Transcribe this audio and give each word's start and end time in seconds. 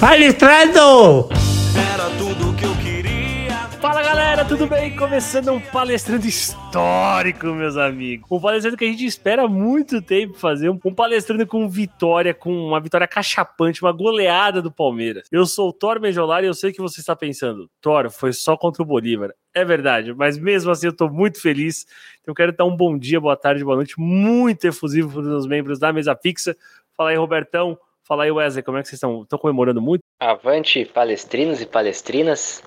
Palestrando! 0.00 1.28
Era 1.76 2.08
tudo 2.16 2.54
que 2.56 2.64
eu 2.64 2.72
queria. 2.76 3.68
Fala 3.80 4.00
galera, 4.00 4.44
tudo 4.44 4.68
bem? 4.68 4.94
Começando 4.94 5.50
um 5.50 5.60
palestrando 5.60 6.24
histórico, 6.24 7.48
meus 7.48 7.76
amigos. 7.76 8.30
Um 8.30 8.40
palestrando 8.40 8.76
que 8.76 8.84
a 8.84 8.88
gente 8.88 9.04
espera 9.04 9.42
há 9.42 9.48
muito 9.48 10.00
tempo 10.00 10.38
fazer. 10.38 10.68
Um 10.68 10.94
palestrando 10.94 11.44
com 11.48 11.68
vitória, 11.68 12.32
com 12.32 12.52
uma 12.68 12.78
vitória 12.80 13.08
cachapante, 13.08 13.82
uma 13.82 13.90
goleada 13.90 14.62
do 14.62 14.70
Palmeiras. 14.70 15.26
Eu 15.32 15.44
sou 15.44 15.70
o 15.70 15.72
Thor 15.72 16.00
Mejolar 16.00 16.44
e 16.44 16.46
eu 16.46 16.54
sei 16.54 16.70
que 16.70 16.80
você 16.80 17.00
está 17.00 17.16
pensando, 17.16 17.68
Thor, 17.80 18.08
foi 18.08 18.32
só 18.32 18.56
contra 18.56 18.84
o 18.84 18.86
Bolívar. 18.86 19.34
É 19.52 19.64
verdade, 19.64 20.14
mas 20.14 20.38
mesmo 20.38 20.70
assim 20.70 20.86
eu 20.86 20.92
estou 20.92 21.10
muito 21.10 21.42
feliz. 21.42 21.84
Então 22.22 22.30
eu 22.30 22.36
quero 22.36 22.52
dar 22.52 22.66
um 22.66 22.76
bom 22.76 22.96
dia, 22.96 23.20
boa 23.20 23.36
tarde, 23.36 23.64
boa 23.64 23.74
noite, 23.74 23.94
muito 23.98 24.64
efusivo 24.64 25.10
para 25.10 25.22
os 25.22 25.46
membros 25.48 25.80
da 25.80 25.92
mesa 25.92 26.14
fixa. 26.14 26.56
Fala 26.96 27.10
aí, 27.10 27.16
Robertão. 27.16 27.76
Fala 28.08 28.24
aí, 28.24 28.30
Wesley, 28.30 28.62
como 28.62 28.78
é 28.78 28.82
que 28.82 28.88
vocês 28.88 28.96
estão? 28.96 29.20
Estão 29.20 29.38
comemorando 29.38 29.82
muito? 29.82 30.00
Avante, 30.18 30.86
palestrinos 30.86 31.60
e 31.60 31.66
palestrinas. 31.66 32.62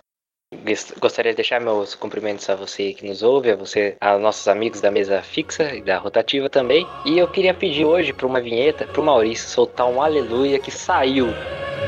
Gostaria 1.00 1.31
de 1.31 1.38
deixar 1.38 1.59
meus 1.59 1.95
cumprimentos 1.95 2.48
a 2.48 2.54
você 2.54 2.94
que 2.94 3.08
nos 3.08 3.23
ouve, 3.23 3.50
a 3.50 3.55
você, 3.55 3.98
a 4.00 4.20
nossos 4.20 4.48
amigos 4.48 4.81
da 4.81 4.91
mesa 4.91 5.20
fixa 5.23 5.73
e 5.73 5.81
da 5.81 5.98
rotativa 5.98 6.48
também. 6.48 6.86
E 7.04 7.17
eu 7.17 7.27
queria 7.27 7.55
pedir 7.55 7.86
hoje 7.86 8.14
para 8.14 8.27
uma 8.27 8.40
vinheta, 8.40 8.86
para 8.86 9.02
o 9.02 9.04
Maurício 9.04 9.50
soltar 9.50 9.88
um 9.88 10.00
aleluia 10.00 10.59
que 10.59 10.70
saiu. 10.70 11.30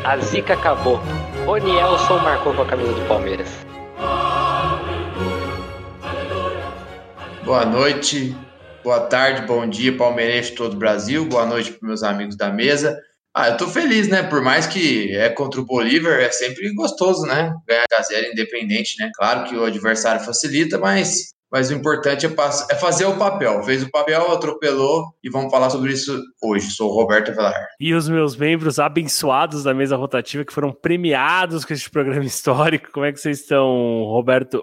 A 0.03 0.17
zica 0.17 0.55
acabou. 0.55 0.99
Ronielson 1.45 2.17
marcou 2.23 2.55
com 2.55 2.63
a 2.63 2.65
camisa 2.65 2.93
do 2.93 3.07
Palmeiras. 3.07 3.49
Boa 7.45 7.65
noite, 7.65 8.35
boa 8.83 9.01
tarde, 9.01 9.45
bom 9.45 9.67
dia, 9.67 9.95
palmeirense 9.95 10.49
de 10.51 10.55
todo 10.55 10.73
o 10.73 10.77
Brasil. 10.77 11.23
Boa 11.25 11.45
noite 11.45 11.71
para 11.73 11.87
meus 11.87 12.01
amigos 12.01 12.35
da 12.35 12.49
mesa. 12.49 12.99
Ah, 13.35 13.49
eu 13.49 13.57
tô 13.57 13.67
feliz, 13.67 14.07
né? 14.07 14.21
Por 14.21 14.43
mais 14.43 14.67
que 14.67 15.11
é 15.15 15.27
contra 15.29 15.59
o 15.59 15.65
Bolívar, 15.65 16.19
é 16.19 16.29
sempre 16.29 16.71
gostoso, 16.75 17.25
né? 17.25 17.51
Ganhar 17.67 17.85
a 17.91 18.01
zero 18.03 18.31
independente, 18.31 18.95
né? 18.99 19.09
Claro 19.15 19.49
que 19.49 19.55
o 19.55 19.65
adversário 19.65 20.23
facilita, 20.23 20.77
mas, 20.77 21.33
mas 21.51 21.71
o 21.71 21.73
importante 21.73 22.27
é, 22.27 22.29
é, 22.29 22.75
fazer 22.75 23.05
o 23.05 23.17
papel. 23.17 23.63
Fez 23.63 23.81
o 23.81 23.89
papel, 23.89 24.31
atropelou 24.31 25.05
e 25.23 25.31
vamos 25.31 25.49
falar 25.49 25.71
sobre 25.71 25.93
isso 25.93 26.21
hoje. 26.43 26.69
Sou 26.69 26.91
o 26.91 26.93
Roberto 26.93 27.31
Avelar. 27.31 27.69
E 27.79 27.95
os 27.95 28.07
meus 28.07 28.35
membros 28.35 28.77
abençoados 28.77 29.63
da 29.63 29.73
mesa 29.73 29.95
rotativa 29.95 30.45
que 30.45 30.53
foram 30.53 30.71
premiados 30.71 31.65
com 31.65 31.73
este 31.73 31.89
programa 31.89 32.25
histórico. 32.25 32.91
Como 32.91 33.05
é 33.05 33.11
que 33.11 33.19
vocês 33.19 33.39
estão, 33.39 34.03
Roberto? 34.03 34.61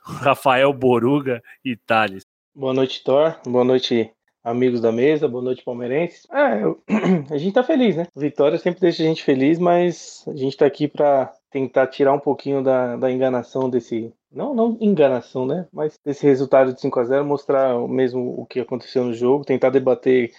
Rafael 0.00 0.72
Boruga 0.72 1.42
e 1.64 1.76
Thales. 1.76 2.22
Boa 2.54 2.72
noite, 2.72 3.02
Thor. 3.02 3.36
Boa 3.44 3.64
noite, 3.64 4.12
amigos 4.46 4.80
da 4.80 4.92
mesa, 4.92 5.26
boa 5.26 5.42
noite 5.42 5.64
palmeirenses. 5.64 6.24
É, 6.30 6.62
eu, 6.62 6.80
a 7.30 7.36
gente 7.36 7.52
tá 7.52 7.64
feliz, 7.64 7.96
né? 7.96 8.06
Vitória 8.14 8.56
sempre 8.58 8.80
deixa 8.80 9.02
a 9.02 9.06
gente 9.06 9.24
feliz, 9.24 9.58
mas 9.58 10.24
a 10.28 10.36
gente 10.36 10.56
tá 10.56 10.64
aqui 10.64 10.86
para 10.86 11.34
tentar 11.50 11.88
tirar 11.88 12.12
um 12.12 12.20
pouquinho 12.20 12.62
da, 12.62 12.96
da 12.96 13.10
enganação 13.10 13.68
desse. 13.68 14.12
Não, 14.30 14.54
não 14.54 14.78
enganação, 14.80 15.44
né? 15.44 15.66
Mas 15.72 15.98
desse 16.04 16.24
resultado 16.24 16.72
de 16.72 16.80
5 16.80 17.00
a 17.00 17.04
0 17.04 17.24
mostrar 17.24 17.76
mesmo 17.88 18.40
o 18.40 18.46
que 18.46 18.60
aconteceu 18.60 19.04
no 19.04 19.12
jogo, 19.12 19.44
tentar 19.44 19.70
debater 19.70 20.30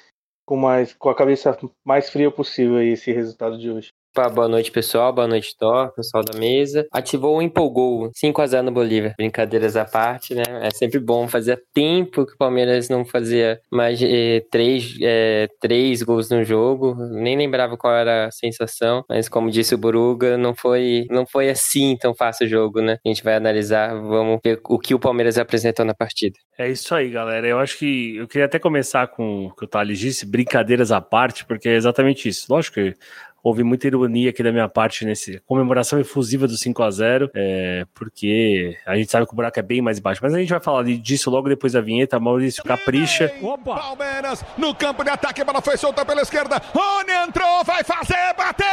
com, 0.46 0.56
mais, 0.56 0.94
com 0.94 1.10
a 1.10 1.16
cabeça 1.16 1.58
mais 1.84 2.10
fria 2.10 2.32
possível 2.32 2.82
esse 2.82 3.12
resultado 3.12 3.58
de 3.58 3.70
hoje. 3.70 3.92
Opa, 4.18 4.30
boa 4.30 4.48
noite, 4.48 4.72
pessoal. 4.72 5.14
Boa 5.14 5.28
noite, 5.28 5.56
Thor, 5.56 5.94
pessoal 5.94 6.24
da 6.24 6.36
mesa. 6.40 6.88
Ativou 6.92 7.38
o 7.38 7.42
empolgou 7.42 8.10
5 8.16 8.42
a 8.42 8.48
0 8.48 8.64
no 8.64 8.72
Bolívar. 8.72 9.14
Brincadeiras 9.16 9.78
à 9.78 9.86
parte, 9.86 10.34
né? 10.34 10.42
É 10.64 10.72
sempre 10.72 11.00
bom. 11.00 11.28
Fazia 11.28 11.56
tempo 11.72 12.26
que 12.26 12.34
o 12.34 12.38
Palmeiras 12.38 12.90
não 12.90 13.06
fazia 13.06 13.62
mais 13.72 14.00
de 14.00 14.44
três, 14.50 14.98
é, 15.04 15.48
três 15.62 16.02
gols 16.02 16.32
no 16.32 16.44
jogo. 16.44 16.96
Nem 17.12 17.38
lembrava 17.38 17.78
qual 17.78 17.94
era 17.94 18.26
a 18.26 18.32
sensação. 18.32 19.06
Mas 19.08 19.30
como 19.30 19.52
disse 19.52 19.76
o 19.76 19.78
Buruga, 19.78 20.36
não 20.36 20.56
foi, 20.56 21.06
não 21.12 21.28
foi 21.28 21.52
assim 21.52 21.96
tão 21.96 22.16
fácil 22.16 22.48
o 22.48 22.50
jogo, 22.50 22.82
né? 22.82 22.98
A 23.06 23.10
gente 23.10 23.24
vai 23.24 23.36
analisar, 23.36 23.90
vamos 23.94 24.40
ver 24.44 24.60
o 24.68 24.80
que 24.80 24.96
o 24.96 25.00
Palmeiras 25.00 25.38
apresentou 25.38 25.86
na 25.86 25.94
partida. 25.94 26.40
É 26.58 26.68
isso 26.68 26.96
aí, 26.96 27.12
galera. 27.12 27.48
Eu 27.48 27.60
acho 27.60 27.78
que 27.78 28.16
eu 28.18 28.28
queria 28.28 28.46
até 28.46 28.58
começar 28.58 29.06
com 29.10 29.46
o 29.46 29.56
que 29.56 29.66
o 29.66 29.68
Thales 29.68 30.00
disse, 30.00 30.26
brincadeiras 30.26 30.92
à 30.92 31.00
parte, 31.00 31.46
porque 31.46 31.70
é 31.70 31.76
exatamente 31.76 32.28
isso. 32.28 32.48
Lógico 32.50 32.74
que 32.74 32.96
houve 33.48 33.64
muita 33.64 33.88
ironia 33.88 34.30
aqui 34.30 34.44
da 34.44 34.52
minha 34.52 34.68
parte 34.68 35.06
nesse 35.06 35.40
comemoração 35.46 35.98
efusiva 35.98 36.46
do 36.48 36.58
5 36.58 36.84
a 36.84 36.92
0 36.92 37.32
é, 37.34 37.86
porque 37.94 38.78
a 38.86 38.98
gente 38.98 39.10
sabe 39.10 39.26
que 39.26 39.32
o 39.32 39.36
buraco 39.36 39.58
é 39.58 39.62
bem 39.62 39.82
mais 39.82 40.00
baixo. 40.00 40.20
Mas 40.22 40.34
a 40.34 40.40
gente 40.40 40.50
vai 40.50 40.60
falar 40.60 40.84
disso 40.84 41.30
logo 41.30 41.48
depois 41.48 41.72
da 41.72 41.80
vinheta. 41.80 42.20
Maurício 42.20 42.62
capricha. 42.64 43.34
Opa. 43.42 43.76
Palmeiras 43.76 44.44
no 44.58 44.76
campo 44.76 45.02
de 45.04 45.10
ataque, 45.10 45.42
a 45.42 45.46
bola 45.46 45.62
foi 45.62 45.78
solta 45.78 46.06
pela 46.06 46.22
esquerda. 46.22 46.62
Rony 46.74 47.12
entrou, 47.26 47.64
vai 47.64 47.84
fazer, 47.84 48.34
bateu! 48.38 48.68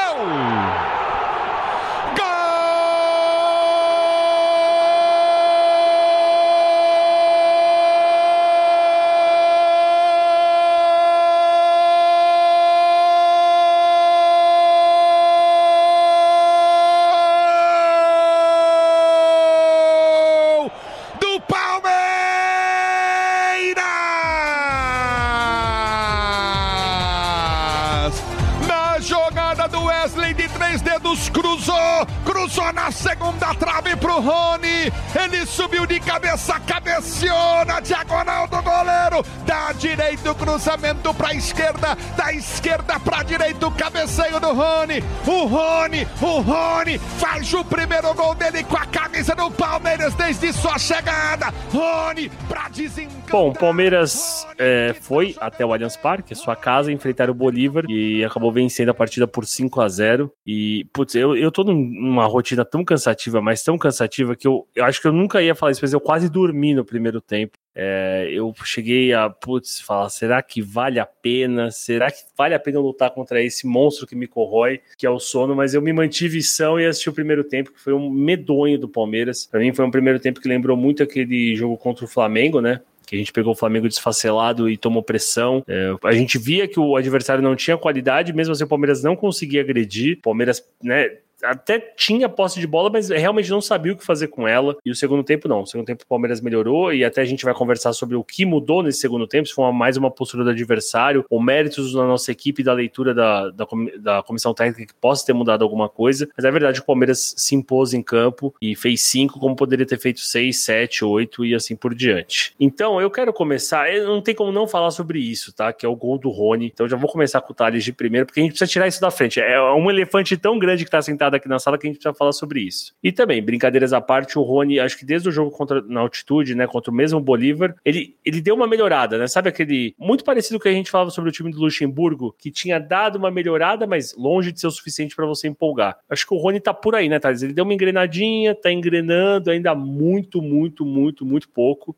Pro 34.15 34.21
Rony. 34.21 34.93
Ele 35.15 35.47
subiu 35.47 35.87
de 35.87 35.99
cabeça, 36.01 36.61
cabeceou 36.61 37.65
na 37.67 37.81
diagonal 37.81 38.47
do 38.47 38.63
goleiro. 38.63 39.25
Da 39.45 39.73
direita 39.73 40.31
o 40.31 40.35
cruzamento 40.35 41.13
pra 41.15 41.35
esquerda, 41.35 41.97
da 42.17 42.33
esquerda 42.33 43.01
pra 43.01 43.23
direita 43.23 43.67
o 43.67 43.73
cabeceio 43.73 44.39
do 44.39 44.53
Rony. 44.53 45.03
O 45.27 45.47
Rony, 45.47 46.07
o 46.21 46.41
Rony 46.41 46.99
faz 47.19 47.53
o 47.55 47.65
primeiro 47.65 48.15
gol 48.15 48.35
dele 48.35 48.63
com 48.65 48.77
a 48.77 48.87
camisa 48.87 49.35
do 49.35 49.51
Palmeiras 49.51 50.15
desde 50.15 50.53
sua 50.53 50.79
chegada. 50.79 51.53
Rony 51.73 52.31
pra 52.49 52.69
desencantar. 52.69 53.31
Bom, 53.31 53.53
Palmeiras 53.53 54.44
é, 54.59 54.95
foi 54.95 55.35
até 55.39 55.65
o 55.65 55.73
Allianz 55.73 55.97
Parque, 55.97 56.35
sua 56.35 56.57
casa, 56.57 56.93
enfrentar 56.93 57.31
o 57.31 57.35
Bolívar 57.35 57.85
e 57.89 58.25
acabou 58.25 58.53
vencendo 58.53 58.91
a 58.91 58.95
partida 58.95 59.27
por 59.27 59.47
5 59.47 59.81
a 59.81 59.89
0 59.89 60.33
E, 60.47 60.87
putz, 60.93 61.15
eu, 61.15 61.37
eu 61.37 61.51
tô 61.51 61.65
numa 61.65 62.27
rotina 62.27 62.65
tão 62.65 62.85
cansativa, 62.85 63.41
mas 63.41 63.63
tão 63.63 63.77
cansativa 63.79 64.37
que 64.37 64.47
eu, 64.47 64.67
eu 64.75 64.85
acho 64.85 65.01
que 65.01 65.07
eu 65.07 65.13
nunca 65.13 65.43
ia 65.43 65.55
falar 65.55 65.73
isso, 65.73 65.81
mas 65.83 65.93
eu 65.93 66.01
quase 66.01 66.29
dormi 66.29 66.75
no 66.75 66.85
primeiro 66.85 67.21
tempo. 67.21 67.59
É, 67.77 68.29
eu 68.31 68.55
cheguei 68.65 69.13
a, 69.13 69.29
putz, 69.29 69.81
falar, 69.81 70.09
será 70.09 70.41
que 70.41 70.63
vale 70.63 71.01
a 71.01 71.07
pena? 71.07 71.73
Será 71.73 72.09
que 72.11 72.19
vale 72.37 72.55
a 72.55 72.61
pena 72.61 72.79
lutar 72.79 73.11
contra 73.11 73.43
esse 73.43 73.67
monstro 73.67 74.07
que 74.07 74.15
me 74.15 74.29
corrói, 74.29 74.81
que 74.97 75.05
é 75.05 75.11
o 75.11 75.19
sono? 75.19 75.57
Mas 75.57 75.75
eu 75.75 75.83
me 75.83 75.93
mantive 75.93 76.41
são 76.43 76.79
e 76.79 76.87
assisti 76.87 77.11
o 77.11 77.13
primeiro 77.13 77.43
tempo, 77.43 77.73
que 77.73 77.81
foi 77.81 77.93
um 77.93 78.09
medonho 78.09 78.79
do 78.79 78.89
Palmeiras. 78.89 79.47
Para 79.47 79.61
mim 79.61 79.75
foi 79.75 79.85
um 79.85 79.91
primeiro 79.91 80.21
tempo 80.21 80.41
que 80.41 80.49
lembrou 80.49 80.77
muito 80.77 81.03
aquele 81.03 81.57
jogo 81.57 81.77
contra 81.77 82.05
o 82.05 82.09
Flamengo, 82.09 82.61
né? 82.61 82.81
Que 83.07 83.17
a 83.17 83.19
gente 83.19 83.33
pegou 83.33 83.53
o 83.53 83.57
Flamengo 83.57 83.89
desfacelado 83.89 84.69
e 84.69 84.77
tomou 84.77 85.03
pressão. 85.03 85.65
É, 85.69 85.95
a 86.05 86.13
gente 86.13 86.39
via 86.39 86.67
que 86.67 86.81
o 86.81 86.97
adversário 86.97 87.43
não 87.43 87.57
tinha 87.57 87.77
qualidade, 87.77 88.33
mesmo 88.33 88.53
assim 88.53 88.65
o 88.65 88.69
Palmeiras 88.69 89.03
não 89.03 89.17
conseguia 89.17 89.61
agredir. 89.61 90.19
O 90.19 90.23
Palmeiras, 90.23 90.65
né, 90.83 91.19
até 91.45 91.79
tinha 91.79 92.29
posse 92.29 92.61
de 92.61 92.67
bola, 92.67 92.91
mas 92.91 93.09
realmente 93.09 93.51
não 93.51 93.61
sabia 93.61 93.93
o 93.93 93.97
que 93.97 94.05
fazer 94.05 94.29
com 94.29 94.47
ela. 94.47 94.77
E 94.85 94.91
o 94.91 94.95
segundo 94.95 95.23
tempo, 95.23 95.49
não. 95.49 95.63
O 95.63 95.67
segundo 95.67 95.87
tempo 95.87 96.05
o 96.05 96.07
Palmeiras 96.07 96.41
melhorou 96.41 96.93
e 96.93 97.05
até 97.05 97.21
a 97.21 97.25
gente 97.25 97.45
vai 97.45 97.55
conversar 97.55 97.93
sobre 97.93 98.17
o 98.17 98.25
que 98.25 98.45
mudou 98.45 98.83
nesse 98.83 99.01
segundo 99.01 99.27
tempo, 99.27 99.49
se 99.49 99.55
foi 99.55 99.65
uma, 99.65 99.73
mais 99.73 99.97
uma 99.97 100.11
postura 100.11 100.45
do 100.45 100.51
adversário, 100.51 101.25
ou 101.29 101.41
méritos 101.41 101.93
da 101.93 102.05
nossa 102.05 102.31
equipe 102.33 102.63
da 102.63 102.73
leitura 102.73 103.15
da, 103.15 103.51
da, 103.51 103.67
da, 103.99 104.23
comissão 104.23 104.55
técnica 104.55 104.87
que 104.87 104.95
possa 105.01 105.25
ter 105.27 105.33
mudado 105.33 105.63
alguma 105.63 105.89
coisa. 105.89 106.29
Mas 106.37 106.45
é 106.45 106.51
verdade 106.51 106.81
o 106.81 106.85
Palmeiras 106.85 107.35
se 107.37 107.55
impôs 107.55 107.95
em 107.95 108.03
campo 108.03 108.55
e 108.61 108.75
fez 108.75 109.03
cinco, 109.03 109.39
como 109.39 109.57
poderia 109.57 109.87
ter 109.87 109.99
feito 109.99 110.21
seis, 110.21 110.59
sete, 110.59 111.05
oito 111.05 111.45
e 111.45 111.55
assim 111.55 111.77
por 111.77 111.95
diante. 111.95 112.55
Então, 112.59 113.01
eu 113.01 113.11
quero 113.11 113.33
começar, 113.33 113.87
não 114.05 114.21
tem 114.21 114.35
como 114.35 114.53
não 114.53 114.67
falar 114.67 114.91
sobre 114.91 115.19
isso, 115.19 115.53
tá? 115.53 115.73
Que 115.73 115.85
é 115.87 115.89
o 115.89 115.97
gol 115.97 116.19
do 116.19 116.31
Rony. 116.31 116.67
Então, 116.73 116.89
já 116.89 116.97
vou 116.97 117.11
começar 117.11 117.41
com 117.41 117.53
o 117.53 117.55
Thales 117.55 117.85
de 117.85 117.93
primeiro, 117.93 118.27
porque 118.27 118.41
a 118.41 118.43
gente 118.43 118.53
precisa 118.53 118.71
tirar 118.71 118.89
isso 118.89 119.01
da 119.01 119.11
frente. 119.11 119.41
É 119.41 119.61
um 119.73 119.91
elefante 119.91 120.37
tão 120.37 120.59
grande 120.59 120.85
que 120.85 120.91
tá 120.91 121.03
sentado 121.03 121.34
aqui 121.37 121.49
na 121.49 121.59
sala 121.59 121.79
que 121.79 121.87
a 121.87 121.91
gente 121.91 121.99
precisa 121.99 122.15
falar 122.15 122.33
sobre 122.33 122.61
isso. 122.61 122.95
E 123.03 123.13
também, 123.13 123.43
brincadeiras 123.43 123.93
à 123.93 124.01
parte, 124.01 124.39
o 124.39 124.43
Rony, 124.43 124.81
acho 124.81 124.99
que 124.99 125.05
desde 125.05 125.29
o 125.29 125.33
jogo 125.33 125.51
contra, 125.51 125.83
na 125.83 126.01
altitude, 126.01 126.55
né, 126.55 126.67
contra 126.67 126.91
o 126.91 126.95
mesmo 126.95 127.21
Bolívar, 127.21 127.75
ele, 127.85 128.17
ele 128.25 128.41
deu 128.41 128.55
uma 128.55 128.67
melhorada, 128.67 129.19
né? 129.19 129.27
Sabe 129.27 129.49
aquele. 129.49 129.95
Muito 129.99 130.25
parecido 130.25 130.59
com 130.59 130.61
o 130.61 130.63
que 130.63 130.69
a 130.69 130.73
gente 130.73 130.91
falava 130.91 131.11
sobre 131.11 131.31
o 131.31 131.33
time 131.33 131.51
do 131.51 131.61
Luxemburgo, 131.61 132.35
que 132.39 132.51
tinha 132.51 132.79
dado 132.79 133.17
uma 133.17 133.31
melhorada, 133.31 133.87
mas 133.87 134.15
longe 134.17 134.53
de 134.53 134.61
ser 134.61 134.67
o 134.67 134.71
suficiente 134.71 135.15
para 135.15 135.27
você 135.27 135.49
empolgar. 135.49 135.99
Acho 136.09 136.27
que 136.27 136.35
o 136.35 136.39
Rony 136.39 136.61
tá 136.61 136.73
por 136.75 136.95
aí, 136.95 137.09
né, 137.09 137.19
Thales? 137.19 137.43
Ele 137.43 137.53
deu 137.53 137.65
uma 137.65 137.75
engrenadinha, 137.75 138.55
tá 138.55 138.71
engrenando 138.73 139.51
ainda 139.51 139.75
muito, 139.75 140.41
muito, 140.41 140.85
muito, 140.85 141.25
muito 141.25 141.49
pouco. 141.49 141.97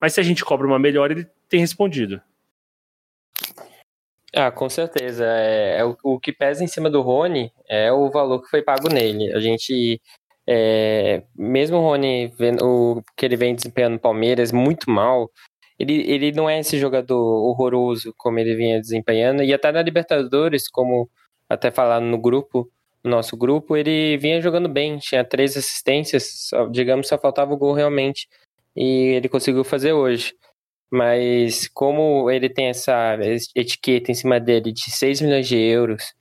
Mas 0.00 0.14
se 0.14 0.20
a 0.20 0.22
gente 0.22 0.44
cobra 0.44 0.66
uma 0.66 0.78
melhora, 0.78 1.12
ele 1.12 1.26
tem 1.48 1.60
respondido. 1.60 2.20
Ah, 4.34 4.50
com 4.50 4.68
certeza. 4.68 5.24
É, 5.24 5.78
é 5.78 5.84
o, 5.84 5.96
o, 6.02 6.20
que 6.20 6.32
pesa 6.32 6.62
em 6.62 6.66
cima 6.66 6.90
do 6.90 7.00
Rony 7.00 7.50
é 7.68 7.92
o 7.92 8.10
valor 8.10 8.42
que 8.42 8.50
foi 8.50 8.62
pago 8.62 8.88
nele. 8.88 9.32
A 9.34 9.40
gente, 9.40 10.00
é, 10.46 11.22
mesmo 11.36 11.78
o 11.78 11.80
Rony, 11.80 12.28
vendo, 12.38 12.64
o 12.64 13.02
que 13.16 13.24
ele 13.24 13.36
vem 13.36 13.54
desempenhando 13.54 13.94
no 13.94 14.00
Palmeiras 14.00 14.52
muito 14.52 14.90
mal, 14.90 15.30
ele, 15.78 16.02
ele 16.10 16.32
não 16.32 16.48
é 16.50 16.58
esse 16.60 16.78
jogador 16.78 17.16
horroroso 17.18 18.12
como 18.16 18.38
ele 18.38 18.54
vinha 18.54 18.80
desempenhando. 18.80 19.42
E 19.42 19.54
até 19.54 19.72
na 19.72 19.82
Libertadores, 19.82 20.68
como 20.68 21.08
até 21.48 21.70
falaram 21.70 22.06
no 22.06 22.18
grupo, 22.18 22.70
no 23.02 23.10
nosso 23.12 23.36
grupo, 23.36 23.76
ele 23.76 24.18
vinha 24.18 24.40
jogando 24.40 24.68
bem. 24.68 24.98
Tinha 24.98 25.24
três 25.24 25.56
assistências, 25.56 26.48
só, 26.48 26.66
digamos, 26.66 27.08
só 27.08 27.16
faltava 27.18 27.54
o 27.54 27.56
gol 27.56 27.72
realmente. 27.72 28.28
E 28.76 29.14
ele 29.16 29.28
conseguiu 29.28 29.64
fazer 29.64 29.92
hoje. 29.92 30.34
Mas 30.90 31.68
como 31.68 32.30
ele 32.30 32.48
tem 32.48 32.68
essa 32.68 33.18
etiqueta 33.54 34.10
em 34.10 34.14
cima 34.14 34.40
dele 34.40 34.72
de 34.72 34.90
6 34.90 35.20
milhões 35.20 35.46
de 35.46 35.56
euros, 35.56 36.14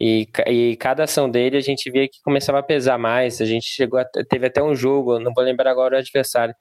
e, 0.00 0.26
e 0.46 0.76
cada 0.76 1.04
ação 1.04 1.30
dele 1.30 1.58
a 1.58 1.60
gente 1.60 1.90
via 1.90 2.08
que 2.08 2.22
começava 2.24 2.58
a 2.60 2.62
pesar 2.62 2.98
mais. 2.98 3.40
A 3.40 3.44
gente 3.44 3.66
chegou 3.66 4.00
a, 4.00 4.04
teve 4.28 4.46
até 4.46 4.62
um 4.62 4.74
jogo, 4.74 5.18
não 5.18 5.32
vou 5.34 5.44
lembrar 5.44 5.70
agora 5.70 5.96
o 5.96 5.98
adversário, 5.98 6.54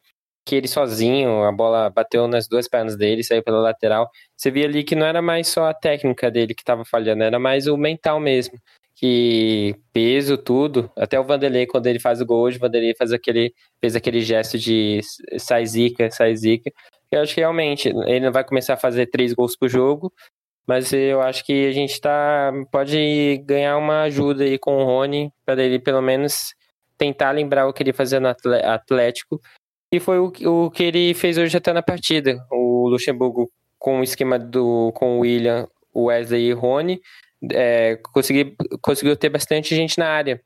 que 0.45 0.56
ele 0.56 0.67
sozinho, 0.67 1.44
a 1.44 1.51
bola 1.51 1.89
bateu 1.89 2.27
nas 2.27 2.47
duas 2.47 2.67
pernas 2.67 2.97
dele, 2.97 3.23
saiu 3.23 3.44
pela 3.44 3.59
lateral. 3.59 4.09
Você 4.35 4.51
via 4.51 4.65
ali 4.65 4.83
que 4.83 4.95
não 4.95 5.06
era 5.06 5.21
mais 5.21 5.47
só 5.47 5.65
a 5.69 5.73
técnica 5.73 6.29
dele 6.31 6.53
que 6.53 6.61
estava 6.61 6.83
falhando, 6.83 7.23
era 7.23 7.39
mais 7.39 7.67
o 7.67 7.77
mental 7.77 8.19
mesmo. 8.19 8.59
Que 8.95 9.75
peso, 9.94 10.38
tudo. 10.38 10.91
Até 10.97 11.17
o 11.17 11.23
Vanderlei, 11.23 11.65
quando 11.65 11.88
ele 11.88 12.00
faz 12.00 12.19
o 12.19 12.25
gol 12.25 12.41
hoje, 12.41 12.57
o 12.57 12.59
Vanderlei 12.59 12.94
faz 12.95 13.13
aquele, 13.13 13.53
fez 13.79 13.95
aquele 13.95 14.21
gesto 14.21 14.57
de 14.57 15.00
sai 15.38 15.65
zica, 15.65 16.11
sai 16.11 16.35
zica. 16.35 16.69
Eu 17.11 17.21
acho 17.21 17.33
que 17.33 17.41
realmente 17.41 17.89
ele 17.89 18.19
não 18.19 18.31
vai 18.31 18.44
começar 18.44 18.75
a 18.75 18.77
fazer 18.77 19.07
três 19.07 19.33
gols 19.33 19.56
por 19.57 19.67
jogo, 19.67 20.13
mas 20.67 20.94
eu 20.94 21.21
acho 21.21 21.44
que 21.44 21.67
a 21.67 21.71
gente 21.71 22.00
tá, 22.00 22.51
pode 22.71 23.44
ganhar 23.45 23.77
uma 23.77 24.03
ajuda 24.03 24.44
aí 24.44 24.59
com 24.59 24.77
o 24.77 24.85
Rony, 24.85 25.31
para 25.45 25.63
ele 25.63 25.79
pelo 25.79 26.01
menos 26.01 26.53
tentar 26.97 27.31
lembrar 27.31 27.67
o 27.67 27.73
que 27.73 27.81
ele 27.81 27.94
fazia 27.94 28.19
no 28.19 28.27
Atlético. 28.27 29.41
E 29.91 30.00
foi 30.00 30.19
o, 30.19 30.31
o 30.45 30.69
que 30.69 30.83
ele 30.83 31.13
fez 31.15 31.38
hoje 31.38 31.57
até 31.57 31.73
na 31.73 31.81
partida. 31.81 32.38
O 32.51 32.88
Luxemburgo 32.88 33.50
com 33.79 34.01
o 34.01 34.03
esquema 34.03 34.38
do 34.38 34.91
com 34.94 35.17
o 35.17 35.21
William, 35.21 35.67
o 35.94 36.06
Wesley 36.06 36.50
e 36.50 36.53
Rony, 36.53 37.01
é, 37.51 37.95
consegui, 38.13 38.56
conseguiu 38.81 39.15
ter 39.15 39.29
bastante 39.29 39.75
gente 39.75 39.97
na 39.97 40.07
área. 40.07 40.41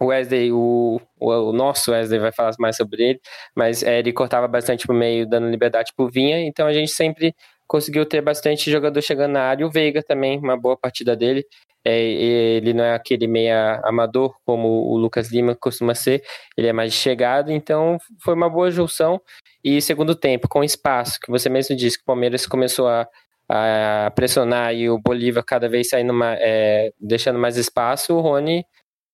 O 0.00 0.06
Wesley, 0.06 0.50
o, 0.50 0.98
o, 1.18 1.30
o, 1.30 1.52
nosso 1.52 1.92
Wesley 1.92 2.18
vai 2.18 2.32
falar 2.32 2.52
mais 2.58 2.76
sobre 2.76 3.02
ele, 3.02 3.20
mas 3.54 3.82
é, 3.82 3.98
ele 3.98 4.12
cortava 4.12 4.48
bastante 4.48 4.86
pro 4.86 4.96
meio, 4.96 5.28
dando 5.28 5.50
liberdade 5.50 5.92
pro 5.94 6.08
Vinha, 6.08 6.40
então 6.40 6.66
a 6.66 6.72
gente 6.72 6.90
sempre 6.90 7.34
conseguiu 7.68 8.06
ter 8.06 8.20
bastante 8.20 8.70
jogador 8.70 9.00
chegando 9.00 9.32
na 9.32 9.42
área. 9.42 9.66
O 9.66 9.70
Veiga 9.70 10.02
também, 10.02 10.38
uma 10.38 10.56
boa 10.56 10.76
partida 10.76 11.14
dele. 11.14 11.44
É, 11.84 11.98
ele 12.00 12.74
não 12.74 12.84
é 12.84 12.94
aquele 12.94 13.26
meia 13.26 13.80
amador 13.84 14.34
como 14.44 14.68
o 14.68 14.98
Lucas 14.98 15.30
Lima 15.30 15.54
costuma 15.54 15.94
ser, 15.94 16.22
ele 16.56 16.66
é 16.66 16.72
mais 16.74 16.92
chegado, 16.92 17.50
então 17.50 17.96
foi 18.22 18.34
uma 18.34 18.50
boa 18.50 18.70
junção. 18.70 19.20
E 19.64 19.80
segundo 19.80 20.14
tempo, 20.14 20.48
com 20.48 20.64
espaço, 20.64 21.18
que 21.20 21.30
você 21.30 21.48
mesmo 21.48 21.76
disse 21.76 21.96
que 21.96 22.02
o 22.02 22.06
Palmeiras 22.06 22.46
começou 22.46 22.86
a, 22.88 23.06
a 23.48 24.10
pressionar 24.14 24.74
e 24.74 24.90
o 24.90 24.98
Bolívar 24.98 25.44
cada 25.44 25.68
vez 25.68 25.88
saindo 25.88 26.12
mais, 26.12 26.38
é, 26.42 26.92
deixando 27.00 27.38
mais 27.38 27.56
espaço, 27.56 28.14
o 28.14 28.20
Rony 28.20 28.64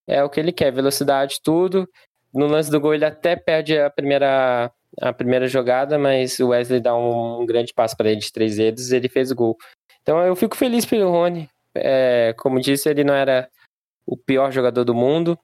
é 0.06 0.22
o 0.22 0.30
que 0.30 0.38
ele 0.40 0.52
quer, 0.52 0.72
velocidade, 0.72 1.40
tudo. 1.42 1.88
No 2.32 2.46
lance 2.46 2.70
do 2.70 2.80
gol 2.80 2.94
ele 2.94 3.04
até 3.04 3.34
perde 3.34 3.78
a 3.78 3.90
primeira, 3.90 4.70
a 5.00 5.12
primeira 5.12 5.48
jogada, 5.48 5.98
mas 5.98 6.38
o 6.38 6.48
Wesley 6.48 6.80
dá 6.80 6.96
um, 6.96 7.40
um 7.40 7.46
grande 7.46 7.72
passo 7.74 7.96
para 7.96 8.10
ele 8.10 8.20
de 8.20 8.32
três 8.32 8.56
dedos 8.56 8.92
e 8.92 8.96
ele 8.96 9.08
fez 9.08 9.30
o 9.30 9.34
gol. 9.34 9.56
Então 10.02 10.20
eu 10.22 10.36
fico 10.36 10.56
feliz 10.56 10.84
pelo 10.84 11.10
Rony. 11.10 11.48
É, 11.74 12.34
como 12.38 12.60
disse, 12.60 12.88
ele 12.88 13.04
não 13.04 13.14
era 13.14 13.48
o 14.06 14.16
pior 14.16 14.52
jogador 14.52 14.84
do 14.84 14.94
mundo, 14.94 15.38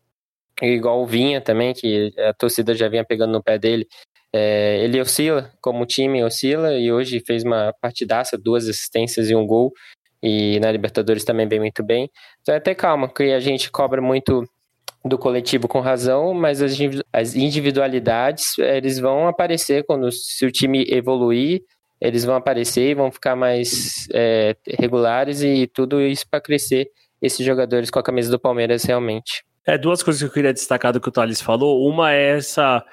igual 0.60 1.02
o 1.02 1.06
Vinha 1.06 1.40
também, 1.40 1.74
que 1.74 2.12
a 2.18 2.32
torcida 2.32 2.74
já 2.74 2.88
vinha 2.88 3.04
pegando 3.04 3.32
no 3.32 3.42
pé 3.42 3.58
dele. 3.58 3.86
É, 4.34 4.82
ele 4.82 5.00
oscila, 5.00 5.50
como 5.60 5.82
o 5.82 5.86
time 5.86 6.24
oscila, 6.24 6.78
e 6.78 6.90
hoje 6.92 7.22
fez 7.26 7.42
uma 7.42 7.74
partidaça, 7.80 8.38
duas 8.38 8.68
assistências 8.68 9.28
e 9.28 9.34
um 9.34 9.46
gol 9.46 9.72
e 10.22 10.60
na 10.60 10.70
Libertadores 10.70 11.24
também 11.24 11.48
bem 11.48 11.58
muito 11.58 11.82
bem. 11.82 12.08
Então 12.40 12.54
é 12.54 12.58
até 12.58 12.74
calma, 12.74 13.12
que 13.12 13.24
a 13.32 13.40
gente 13.40 13.70
cobra 13.70 14.00
muito 14.00 14.44
do 15.04 15.18
coletivo 15.18 15.66
com 15.66 15.80
razão, 15.80 16.32
mas 16.32 16.60
as 17.12 17.34
individualidades 17.34 18.56
eles 18.58 18.98
vão 18.98 19.26
aparecer 19.26 19.84
quando 19.84 20.10
se 20.12 20.46
o 20.46 20.52
time 20.52 20.84
evoluir, 20.88 21.62
eles 22.00 22.24
vão 22.24 22.36
aparecer 22.36 22.90
e 22.90 22.94
vão 22.94 23.10
ficar 23.10 23.34
mais 23.34 24.06
é, 24.12 24.56
regulares 24.78 25.42
e 25.42 25.66
tudo 25.66 26.00
isso 26.00 26.24
para 26.28 26.40
crescer 26.40 26.88
esses 27.20 27.44
jogadores 27.44 27.90
com 27.90 27.98
a 27.98 28.02
camisa 28.02 28.30
do 28.30 28.38
Palmeiras 28.38 28.84
realmente. 28.84 29.44
É, 29.66 29.78
duas 29.78 30.02
coisas 30.02 30.20
que 30.20 30.28
eu 30.28 30.32
queria 30.32 30.52
destacar 30.52 30.92
do 30.92 31.00
que 31.00 31.08
o 31.08 31.12
Thales 31.12 31.40
falou. 31.40 31.88
Uma 31.88 32.12
é 32.12 32.36
essa 32.36 32.84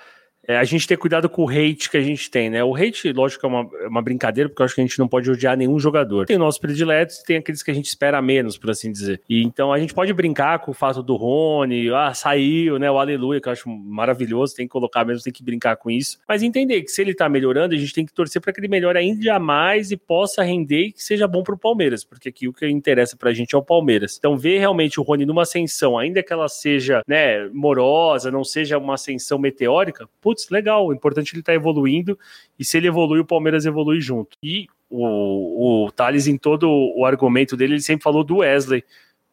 é, 0.49 0.57
a 0.57 0.63
gente 0.63 0.87
ter 0.87 0.97
cuidado 0.97 1.29
com 1.29 1.43
o 1.43 1.47
hate 1.47 1.91
que 1.91 1.95
a 1.95 2.01
gente 2.01 2.27
tem, 2.31 2.49
né? 2.49 2.63
O 2.63 2.75
hate, 2.75 3.13
lógico, 3.13 3.45
é 3.45 3.49
uma, 3.49 3.69
é 3.83 3.87
uma 3.87 4.01
brincadeira, 4.01 4.49
porque 4.49 4.63
eu 4.63 4.65
acho 4.65 4.73
que 4.73 4.81
a 4.81 4.83
gente 4.83 4.97
não 4.97 5.07
pode 5.07 5.29
odiar 5.29 5.55
nenhum 5.55 5.77
jogador. 5.77 6.25
Tem 6.25 6.39
nossos 6.39 6.59
prediletos 6.59 7.19
e 7.19 7.23
tem 7.23 7.37
aqueles 7.37 7.61
que 7.61 7.69
a 7.69 7.73
gente 7.73 7.85
espera 7.85 8.19
menos, 8.19 8.57
por 8.57 8.71
assim 8.71 8.91
dizer. 8.91 9.21
E 9.29 9.43
então 9.43 9.71
a 9.71 9.77
gente 9.77 9.93
pode 9.93 10.11
brincar 10.11 10.57
com 10.57 10.71
o 10.71 10.73
fato 10.73 11.03
do 11.03 11.15
Rony, 11.15 11.91
ah, 11.91 12.15
saiu, 12.15 12.79
né? 12.79 12.89
O 12.89 12.97
aleluia, 12.97 13.39
que 13.39 13.47
eu 13.47 13.53
acho 13.53 13.69
maravilhoso, 13.69 14.55
tem 14.55 14.65
que 14.65 14.71
colocar 14.71 15.05
mesmo, 15.05 15.21
tem 15.21 15.31
que 15.31 15.43
brincar 15.43 15.75
com 15.75 15.91
isso. 15.91 16.17
Mas 16.27 16.41
entender 16.41 16.81
que 16.81 16.89
se 16.89 16.99
ele 16.99 17.13
tá 17.13 17.29
melhorando, 17.29 17.75
a 17.75 17.77
gente 17.77 17.93
tem 17.93 18.03
que 18.03 18.11
torcer 18.11 18.41
para 18.41 18.51
que 18.51 18.59
ele 18.59 18.67
melhore 18.67 18.97
ainda 18.97 19.37
mais 19.37 19.91
e 19.91 19.97
possa 19.97 20.41
render 20.41 20.87
e 20.87 20.91
que 20.93 21.03
seja 21.03 21.27
bom 21.27 21.43
pro 21.43 21.59
Palmeiras, 21.59 22.03
porque 22.03 22.29
aqui 22.29 22.47
o 22.47 22.53
que 22.53 22.67
interessa 22.67 23.15
pra 23.15 23.31
gente 23.33 23.53
é 23.53 23.57
o 23.57 23.61
Palmeiras. 23.61 24.15
Então, 24.17 24.35
ver 24.35 24.57
realmente 24.57 24.99
o 24.99 25.03
Rony 25.03 25.27
numa 25.27 25.43
ascensão, 25.43 25.95
ainda 25.95 26.23
que 26.23 26.33
ela 26.33 26.49
seja, 26.49 27.03
né, 27.07 27.47
morosa, 27.49 28.31
não 28.31 28.43
seja 28.43 28.79
uma 28.79 28.95
ascensão 28.95 29.37
meteórica, 29.37 30.09
putz, 30.19 30.38
putz, 30.39 30.49
legal, 30.49 30.87
o 30.87 30.93
importante 30.93 31.31
é 31.31 31.35
ele 31.35 31.41
estar 31.41 31.51
tá 31.51 31.55
evoluindo, 31.55 32.17
e 32.57 32.63
se 32.63 32.77
ele 32.77 32.87
evolui, 32.87 33.19
o 33.19 33.25
Palmeiras 33.25 33.65
evolui 33.65 33.99
junto. 33.99 34.37
E 34.41 34.67
o, 34.89 35.85
o 35.85 35.91
Thales, 35.91 36.27
em 36.27 36.37
todo 36.37 36.69
o 36.69 37.05
argumento 37.05 37.57
dele, 37.57 37.73
ele 37.73 37.81
sempre 37.81 38.03
falou 38.03 38.23
do 38.23 38.37
Wesley, 38.37 38.83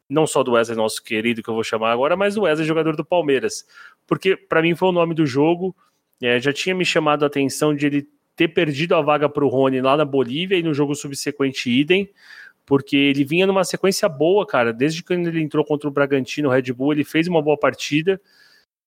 não 0.08 0.26
só 0.26 0.42
do 0.42 0.52
Wesley, 0.52 0.76
nosso 0.76 1.02
querido, 1.02 1.42
que 1.42 1.48
eu 1.48 1.54
vou 1.54 1.64
chamar 1.64 1.92
agora, 1.92 2.16
mas 2.16 2.34
do 2.34 2.42
Wesley, 2.42 2.66
jogador 2.66 2.96
do 2.96 3.04
Palmeiras. 3.04 3.66
Porque, 4.06 4.36
para 4.36 4.62
mim, 4.62 4.74
foi 4.74 4.88
o 4.88 4.92
nome 4.92 5.14
do 5.14 5.26
jogo, 5.26 5.74
é, 6.22 6.40
já 6.40 6.52
tinha 6.52 6.74
me 6.74 6.84
chamado 6.84 7.24
a 7.24 7.26
atenção 7.26 7.74
de 7.74 7.86
ele 7.86 8.08
ter 8.34 8.48
perdido 8.48 8.94
a 8.94 9.00
vaga 9.00 9.28
para 9.28 9.44
o 9.44 9.48
Rony 9.48 9.80
lá 9.80 9.96
na 9.96 10.04
Bolívia 10.04 10.58
e 10.58 10.62
no 10.62 10.74
jogo 10.74 10.94
subsequente 10.94 11.70
idem, 11.70 12.08
porque 12.66 12.96
ele 12.96 13.24
vinha 13.24 13.46
numa 13.46 13.64
sequência 13.64 14.08
boa, 14.08 14.46
cara. 14.46 14.72
Desde 14.72 15.02
quando 15.02 15.28
ele 15.28 15.40
entrou 15.40 15.64
contra 15.64 15.88
o 15.88 15.92
Bragantino, 15.92 16.48
o 16.48 16.52
Red 16.52 16.72
Bull, 16.72 16.92
ele 16.92 17.04
fez 17.04 17.28
uma 17.28 17.40
boa 17.40 17.56
partida. 17.56 18.20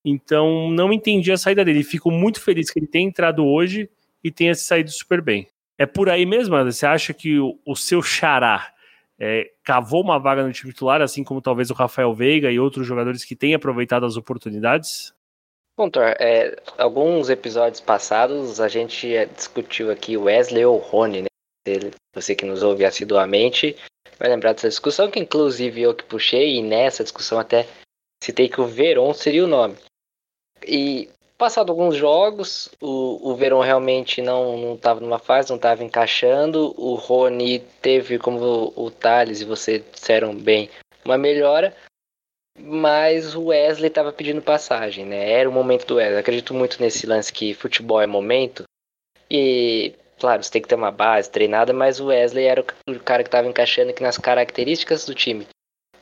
Então, 0.03 0.69
não 0.69 0.93
entendi 0.93 1.31
a 1.31 1.37
saída 1.37 1.63
dele. 1.63 1.83
Fico 1.83 2.09
muito 2.09 2.41
feliz 2.41 2.69
que 2.69 2.79
ele 2.79 2.87
tenha 2.87 3.07
entrado 3.07 3.45
hoje 3.45 3.89
e 4.23 4.31
tenha 4.31 4.55
saído 4.55 4.91
super 4.91 5.21
bem. 5.21 5.47
É 5.77 5.85
por 5.85 6.09
aí 6.09 6.25
mesmo, 6.25 6.61
Você 6.65 6.85
acha 6.85 7.13
que 7.13 7.39
o, 7.39 7.57
o 7.65 7.75
seu 7.75 8.01
xará 8.01 8.73
é, 9.19 9.51
cavou 9.63 10.01
uma 10.01 10.19
vaga 10.19 10.43
no 10.43 10.51
time 10.51 10.71
titular, 10.71 11.01
assim 11.01 11.23
como 11.23 11.41
talvez 11.41 11.69
o 11.69 11.73
Rafael 11.73 12.13
Veiga 12.13 12.51
e 12.51 12.59
outros 12.59 12.87
jogadores 12.87 13.25
que 13.25 13.35
têm 13.35 13.53
aproveitado 13.53 14.05
as 14.05 14.17
oportunidades? 14.17 15.13
Bom, 15.77 15.89
Thor, 15.89 16.15
é, 16.19 16.55
alguns 16.77 17.29
episódios 17.29 17.79
passados 17.79 18.59
a 18.59 18.67
gente 18.67 19.15
é, 19.15 19.25
discutiu 19.25 19.89
aqui 19.91 20.17
Wesley 20.17 20.65
ou 20.65 20.77
Rony, 20.77 21.21
né? 21.21 21.27
Você 22.13 22.35
que 22.35 22.45
nos 22.45 22.63
ouve 22.63 22.83
assiduamente 22.83 23.75
vai 24.17 24.29
lembrar 24.29 24.53
dessa 24.53 24.67
discussão, 24.67 25.09
que 25.09 25.19
inclusive 25.19 25.81
eu 25.81 25.95
que 25.95 26.03
puxei, 26.03 26.57
e 26.57 26.61
nessa 26.61 27.03
discussão 27.03 27.39
até 27.39 27.65
citei 28.21 28.49
que 28.49 28.59
o 28.59 28.65
Veron 28.65 29.13
seria 29.13 29.45
o 29.45 29.47
nome. 29.47 29.77
E 30.65 31.09
passado 31.37 31.71
alguns 31.71 31.95
jogos, 31.95 32.69
o, 32.81 33.31
o 33.31 33.35
Verón 33.35 33.61
realmente 33.61 34.21
não 34.21 34.75
estava 34.75 34.99
numa 34.99 35.17
fase, 35.17 35.49
não 35.49 35.55
estava 35.55 35.83
encaixando. 35.83 36.73
O 36.77 36.95
Rony 36.95 37.59
teve, 37.81 38.19
como 38.19 38.73
o, 38.75 38.85
o 38.85 38.91
Thales 38.91 39.41
e 39.41 39.45
você 39.45 39.79
disseram 39.79 40.35
bem, 40.35 40.69
uma 41.03 41.17
melhora. 41.17 41.73
Mas 42.61 43.35
o 43.35 43.45
Wesley 43.45 43.87
estava 43.87 44.11
pedindo 44.11 44.41
passagem, 44.41 45.05
né? 45.05 45.31
Era 45.31 45.49
o 45.49 45.53
momento 45.53 45.85
do 45.85 45.95
Wesley. 45.95 46.19
acredito 46.19 46.53
muito 46.53 46.81
nesse 46.81 47.07
lance 47.07 47.31
que 47.31 47.53
futebol 47.53 48.01
é 48.01 48.05
momento. 48.05 48.63
E, 49.31 49.93
claro, 50.19 50.43
você 50.43 50.51
tem 50.51 50.61
que 50.61 50.67
ter 50.67 50.75
uma 50.75 50.91
base 50.91 51.29
treinada, 51.29 51.71
mas 51.71 52.01
o 52.01 52.07
Wesley 52.07 52.45
era 52.45 52.61
o 52.61 52.99
cara 52.99 53.23
que 53.23 53.29
estava 53.29 53.47
encaixando 53.47 53.91
aqui 53.91 54.03
nas 54.03 54.17
características 54.17 55.05
do 55.05 55.15
time. 55.15 55.47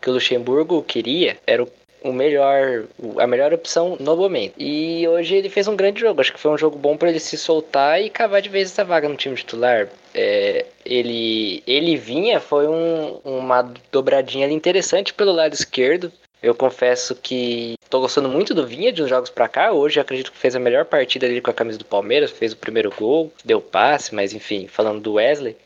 Que 0.01 0.09
o 0.09 0.13
Luxemburgo 0.13 0.81
queria 0.81 1.37
era 1.45 1.61
o 1.61 1.71
o 2.03 2.11
melhor, 2.11 2.85
a 3.19 3.27
melhor 3.27 3.53
opção 3.53 3.97
no 3.99 4.15
momento. 4.15 4.53
E 4.57 5.07
hoje 5.07 5.35
ele 5.35 5.49
fez 5.49 5.67
um 5.67 5.75
grande 5.75 5.99
jogo. 5.99 6.21
Acho 6.21 6.33
que 6.33 6.39
foi 6.39 6.51
um 6.51 6.57
jogo 6.57 6.77
bom 6.77 6.95
para 6.95 7.09
ele 7.09 7.19
se 7.19 7.37
soltar 7.37 8.01
e 8.01 8.09
cavar 8.09 8.41
de 8.41 8.49
vez 8.49 8.71
essa 8.71 8.83
vaga 8.83 9.09
no 9.09 9.15
time 9.15 9.35
titular. 9.35 9.89
É, 10.13 10.65
ele, 10.85 11.63
ele 11.67 11.95
vinha, 11.95 12.39
foi 12.39 12.67
um, 12.67 13.19
uma 13.23 13.61
dobradinha 13.91 14.47
interessante 14.47 15.13
pelo 15.13 15.31
lado 15.31 15.53
esquerdo. 15.53 16.11
Eu 16.41 16.53
confesso 16.53 17.15
que 17.15 17.73
estou 17.83 18.01
gostando 18.01 18.29
muito 18.29 18.53
do 18.53 18.65
Vinha 18.65 18.91
de 18.91 19.01
uns 19.01 19.09
jogos 19.09 19.29
para 19.29 19.47
cá. 19.47 19.71
Hoje 19.71 19.99
acredito 19.99 20.31
que 20.31 20.37
fez 20.37 20.55
a 20.55 20.59
melhor 20.59 20.85
partida 20.85 21.27
dele 21.27 21.41
com 21.41 21.49
a 21.49 21.53
camisa 21.53 21.79
do 21.79 21.85
Palmeiras, 21.85 22.31
fez 22.31 22.53
o 22.53 22.57
primeiro 22.57 22.93
gol, 22.95 23.31
deu 23.43 23.59
passe, 23.59 24.13
mas 24.13 24.33
enfim, 24.33 24.67
falando 24.67 25.01
do 25.01 25.13
Wesley, 25.13 25.57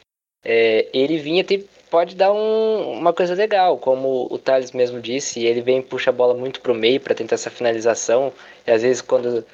é, 0.44 0.88
ele 0.94 1.18
vinha 1.18 1.44
pode 1.92 2.16
dar 2.16 2.32
um, 2.32 2.94
uma 2.94 3.12
coisa 3.12 3.36
legal, 3.36 3.78
como 3.78 4.26
o 4.32 4.40
Thales 4.40 4.72
mesmo 4.72 5.02
disse, 5.02 5.46
ele 5.46 5.62
vem 5.62 5.80
e 5.80 5.84
puxa 5.84 6.10
a 6.10 6.14
bola 6.14 6.34
muito 6.34 6.62
pro 6.62 6.74
meio 6.74 7.02
para 7.02 7.14
tentar 7.14 7.36
essa 7.36 7.52
finalização, 7.52 8.34
e 8.66 8.72
às 8.72 8.82
vezes 8.82 9.02
quando 9.02 9.46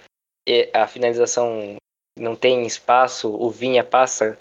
a 0.71 0.87
finalização 0.87 1.75
não 2.17 2.35
tem 2.35 2.65
espaço, 2.65 3.27
o 3.27 3.49
Vinha 3.49 3.83
passa 3.83 4.37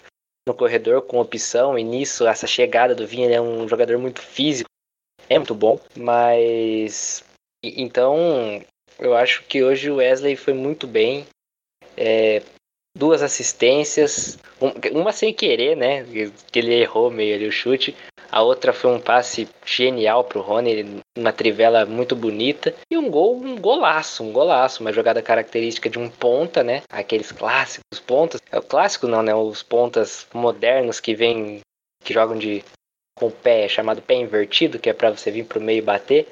no 0.47 0.53
corredor 0.53 1.01
com 1.01 1.19
opção, 1.19 1.77
e 1.77 1.83
nisso 1.83 2.27
essa 2.27 2.45
chegada 2.45 2.93
do 2.93 3.07
Vinha 3.07 3.29
é 3.35 3.41
um 3.41 3.67
jogador 3.67 3.97
muito 3.97 4.21
físico, 4.21 4.69
é 5.27 5.37
muito 5.37 5.55
bom, 5.55 5.79
mas 5.95 7.23
então 7.63 8.63
eu 8.99 9.15
acho 9.15 9.43
que 9.43 9.63
hoje 9.63 9.89
o 9.89 9.95
Wesley 9.95 10.35
foi 10.35 10.53
muito 10.53 10.85
bem, 10.85 11.25
é, 11.97 12.43
duas 12.97 13.21
assistências, 13.21 14.37
uma 14.91 15.11
sem 15.11 15.33
querer, 15.33 15.77
né? 15.77 16.03
Que 16.51 16.59
ele 16.59 16.73
errou 16.73 17.11
meio 17.11 17.35
ali 17.35 17.47
o 17.47 17.51
chute. 17.51 17.95
A 18.29 18.41
outra 18.41 18.73
foi 18.73 18.91
um 18.91 18.99
passe 18.99 19.47
genial 19.65 20.23
pro 20.23 20.41
Rony, 20.41 21.01
uma 21.17 21.31
trivela 21.31 21.85
muito 21.85 22.15
bonita. 22.15 22.75
E 22.91 22.97
um 22.97 23.09
gol, 23.09 23.37
um 23.37 23.55
golaço, 23.55 24.23
um 24.23 24.31
golaço, 24.31 24.81
uma 24.81 24.91
jogada 24.91 25.21
característica 25.21 25.89
de 25.89 25.97
um 25.97 26.09
ponta, 26.09 26.63
né? 26.63 26.81
Aqueles 26.91 27.31
clássicos 27.31 27.99
pontas. 28.05 28.41
É 28.51 28.57
o 28.57 28.63
clássico 28.63 29.07
não, 29.07 29.21
né? 29.21 29.33
Os 29.33 29.63
pontas 29.63 30.27
modernos 30.33 30.99
que 30.99 31.15
vêm, 31.15 31.61
que 32.03 32.13
jogam 32.13 32.37
de 32.37 32.63
com 33.17 33.27
o 33.27 33.31
pé, 33.31 33.67
chamado 33.67 34.01
pé 34.01 34.15
invertido, 34.15 34.77
que 34.77 34.89
é 34.89 34.93
para 34.93 35.09
você 35.09 35.31
vir 35.31 35.45
pro 35.45 35.61
meio 35.61 35.79
e 35.79 35.81
bater. 35.81 36.27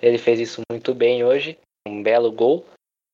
Ele 0.00 0.18
fez 0.18 0.38
isso 0.38 0.60
muito 0.70 0.94
bem 0.94 1.24
hoje. 1.24 1.56
Um 1.86 2.02
belo 2.02 2.30
gol 2.30 2.64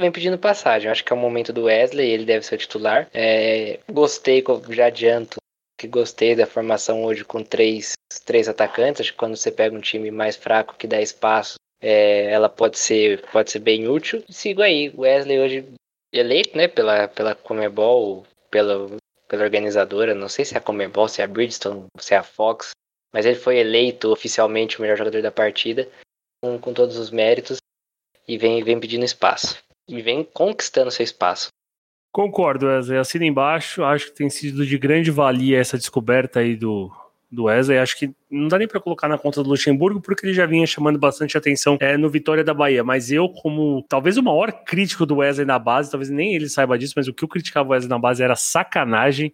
vem 0.01 0.13
pedindo 0.13 0.39
passagem. 0.39 0.91
Acho 0.91 1.05
que 1.05 1.13
é 1.13 1.17
o 1.17 1.19
momento 1.19 1.53
do 1.53 1.65
Wesley, 1.65 2.11
ele 2.11 2.25
deve 2.25 2.45
ser 2.47 2.55
o 2.55 2.59
titular. 2.59 3.09
É, 3.13 3.81
gostei, 3.91 4.43
já 4.71 4.87
adianto, 4.87 5.37
que 5.79 5.89
gostei 5.89 6.35
da 6.35 6.47
formação 6.47 7.05
hoje 7.05 7.25
com 7.25 7.43
três, 7.43 7.95
três 8.25 8.49
atacantes. 8.49 9.01
Acho 9.01 9.13
que 9.13 9.19
quando 9.19 9.37
você 9.37 9.51
pega 9.51 9.77
um 9.77 9.81
time 9.81 10.11
mais 10.11 10.37
fraco 10.37 10.77
que 10.77 10.87
dá 10.87 11.01
espaço, 11.01 11.57
é, 11.81 12.31
ela 12.31 12.49
pode 12.49 12.79
ser, 12.79 13.23
pode 13.33 13.51
ser 13.51 13.59
bem 13.59 13.89
útil. 13.89 14.23
Sigo 14.29 14.63
aí, 14.63 14.93
Wesley 14.97 15.41
hoje 15.41 15.73
eleito, 16.13 16.57
né, 16.57 16.69
pela, 16.69 17.09
pela 17.09 17.35
Comebol, 17.35 18.25
pela, 18.51 18.97
pela 19.29 19.45
organizadora, 19.45 20.15
não 20.15 20.29
sei 20.29 20.45
se 20.45 20.55
é 20.55 20.59
a 20.59 20.61
Comebol, 20.61 21.09
se 21.09 21.21
é 21.21 21.25
a 21.25 21.29
Bridgestone, 21.29 21.87
se 21.99 22.15
é 22.15 22.17
a 22.17 22.23
Fox, 22.23 22.71
mas 23.13 23.27
ele 23.27 23.37
foi 23.37 23.59
eleito 23.59 24.11
oficialmente 24.11 24.79
o 24.79 24.83
melhor 24.83 24.97
jogador 24.97 25.21
da 25.21 25.31
partida, 25.31 25.87
com, 26.43 26.59
com 26.59 26.73
todos 26.73 26.97
os 26.97 27.11
méritos, 27.11 27.59
e 28.27 28.39
vem, 28.39 28.65
vem 28.65 28.81
pedindo 28.81 29.05
espaço 29.05 29.59
e 29.89 30.03
vem 30.03 30.23
conquistando 30.23 30.91
seu 30.91 31.03
espaço. 31.03 31.49
Concordo, 32.13 32.67
Wesley. 32.67 32.99
Assina 32.99 33.25
embaixo. 33.25 33.83
Acho 33.85 34.07
que 34.07 34.17
tem 34.17 34.29
sido 34.29 34.67
de 34.67 34.79
grande 34.79 35.11
valia 35.11 35.59
essa 35.59 35.79
descoberta 35.79 36.41
aí 36.41 36.57
do, 36.57 36.91
do 37.31 37.45
Wesley. 37.45 37.79
Acho 37.79 37.97
que 37.97 38.11
não 38.31 38.49
dá 38.49 38.59
nem 38.59 38.69
para 38.69 38.81
colocar 38.81 39.09
na 39.09 39.19
conta 39.19 39.43
do 39.43 39.51
Luxemburgo, 39.51 40.01
porque 40.01 40.27
ele 40.27 40.35
já 40.35 40.47
vinha 40.47 40.67
chamando 40.67 40.99
bastante 40.99 41.37
atenção 41.37 41.77
é, 41.81 41.97
no 41.97 42.11
Vitória 42.11 42.43
da 42.43 42.55
Bahia. 42.55 42.83
Mas 42.83 43.11
eu, 43.11 43.29
como 43.29 43.85
talvez 43.89 44.17
o 44.17 44.23
maior 44.23 44.53
crítico 44.65 45.07
do 45.07 45.17
Wesley 45.17 45.47
na 45.47 45.59
base, 45.59 45.91
talvez 45.91 46.11
nem 46.11 46.35
ele 46.35 46.49
saiba 46.49 46.79
disso, 46.79 46.95
mas 46.97 47.09
o 47.09 47.15
que 47.15 47.25
eu 47.25 47.29
criticava 47.29 47.69
o 47.69 47.73
Wesley 47.73 47.91
na 47.91 47.99
base 47.99 48.23
era 48.23 48.37
sacanagem. 48.37 49.33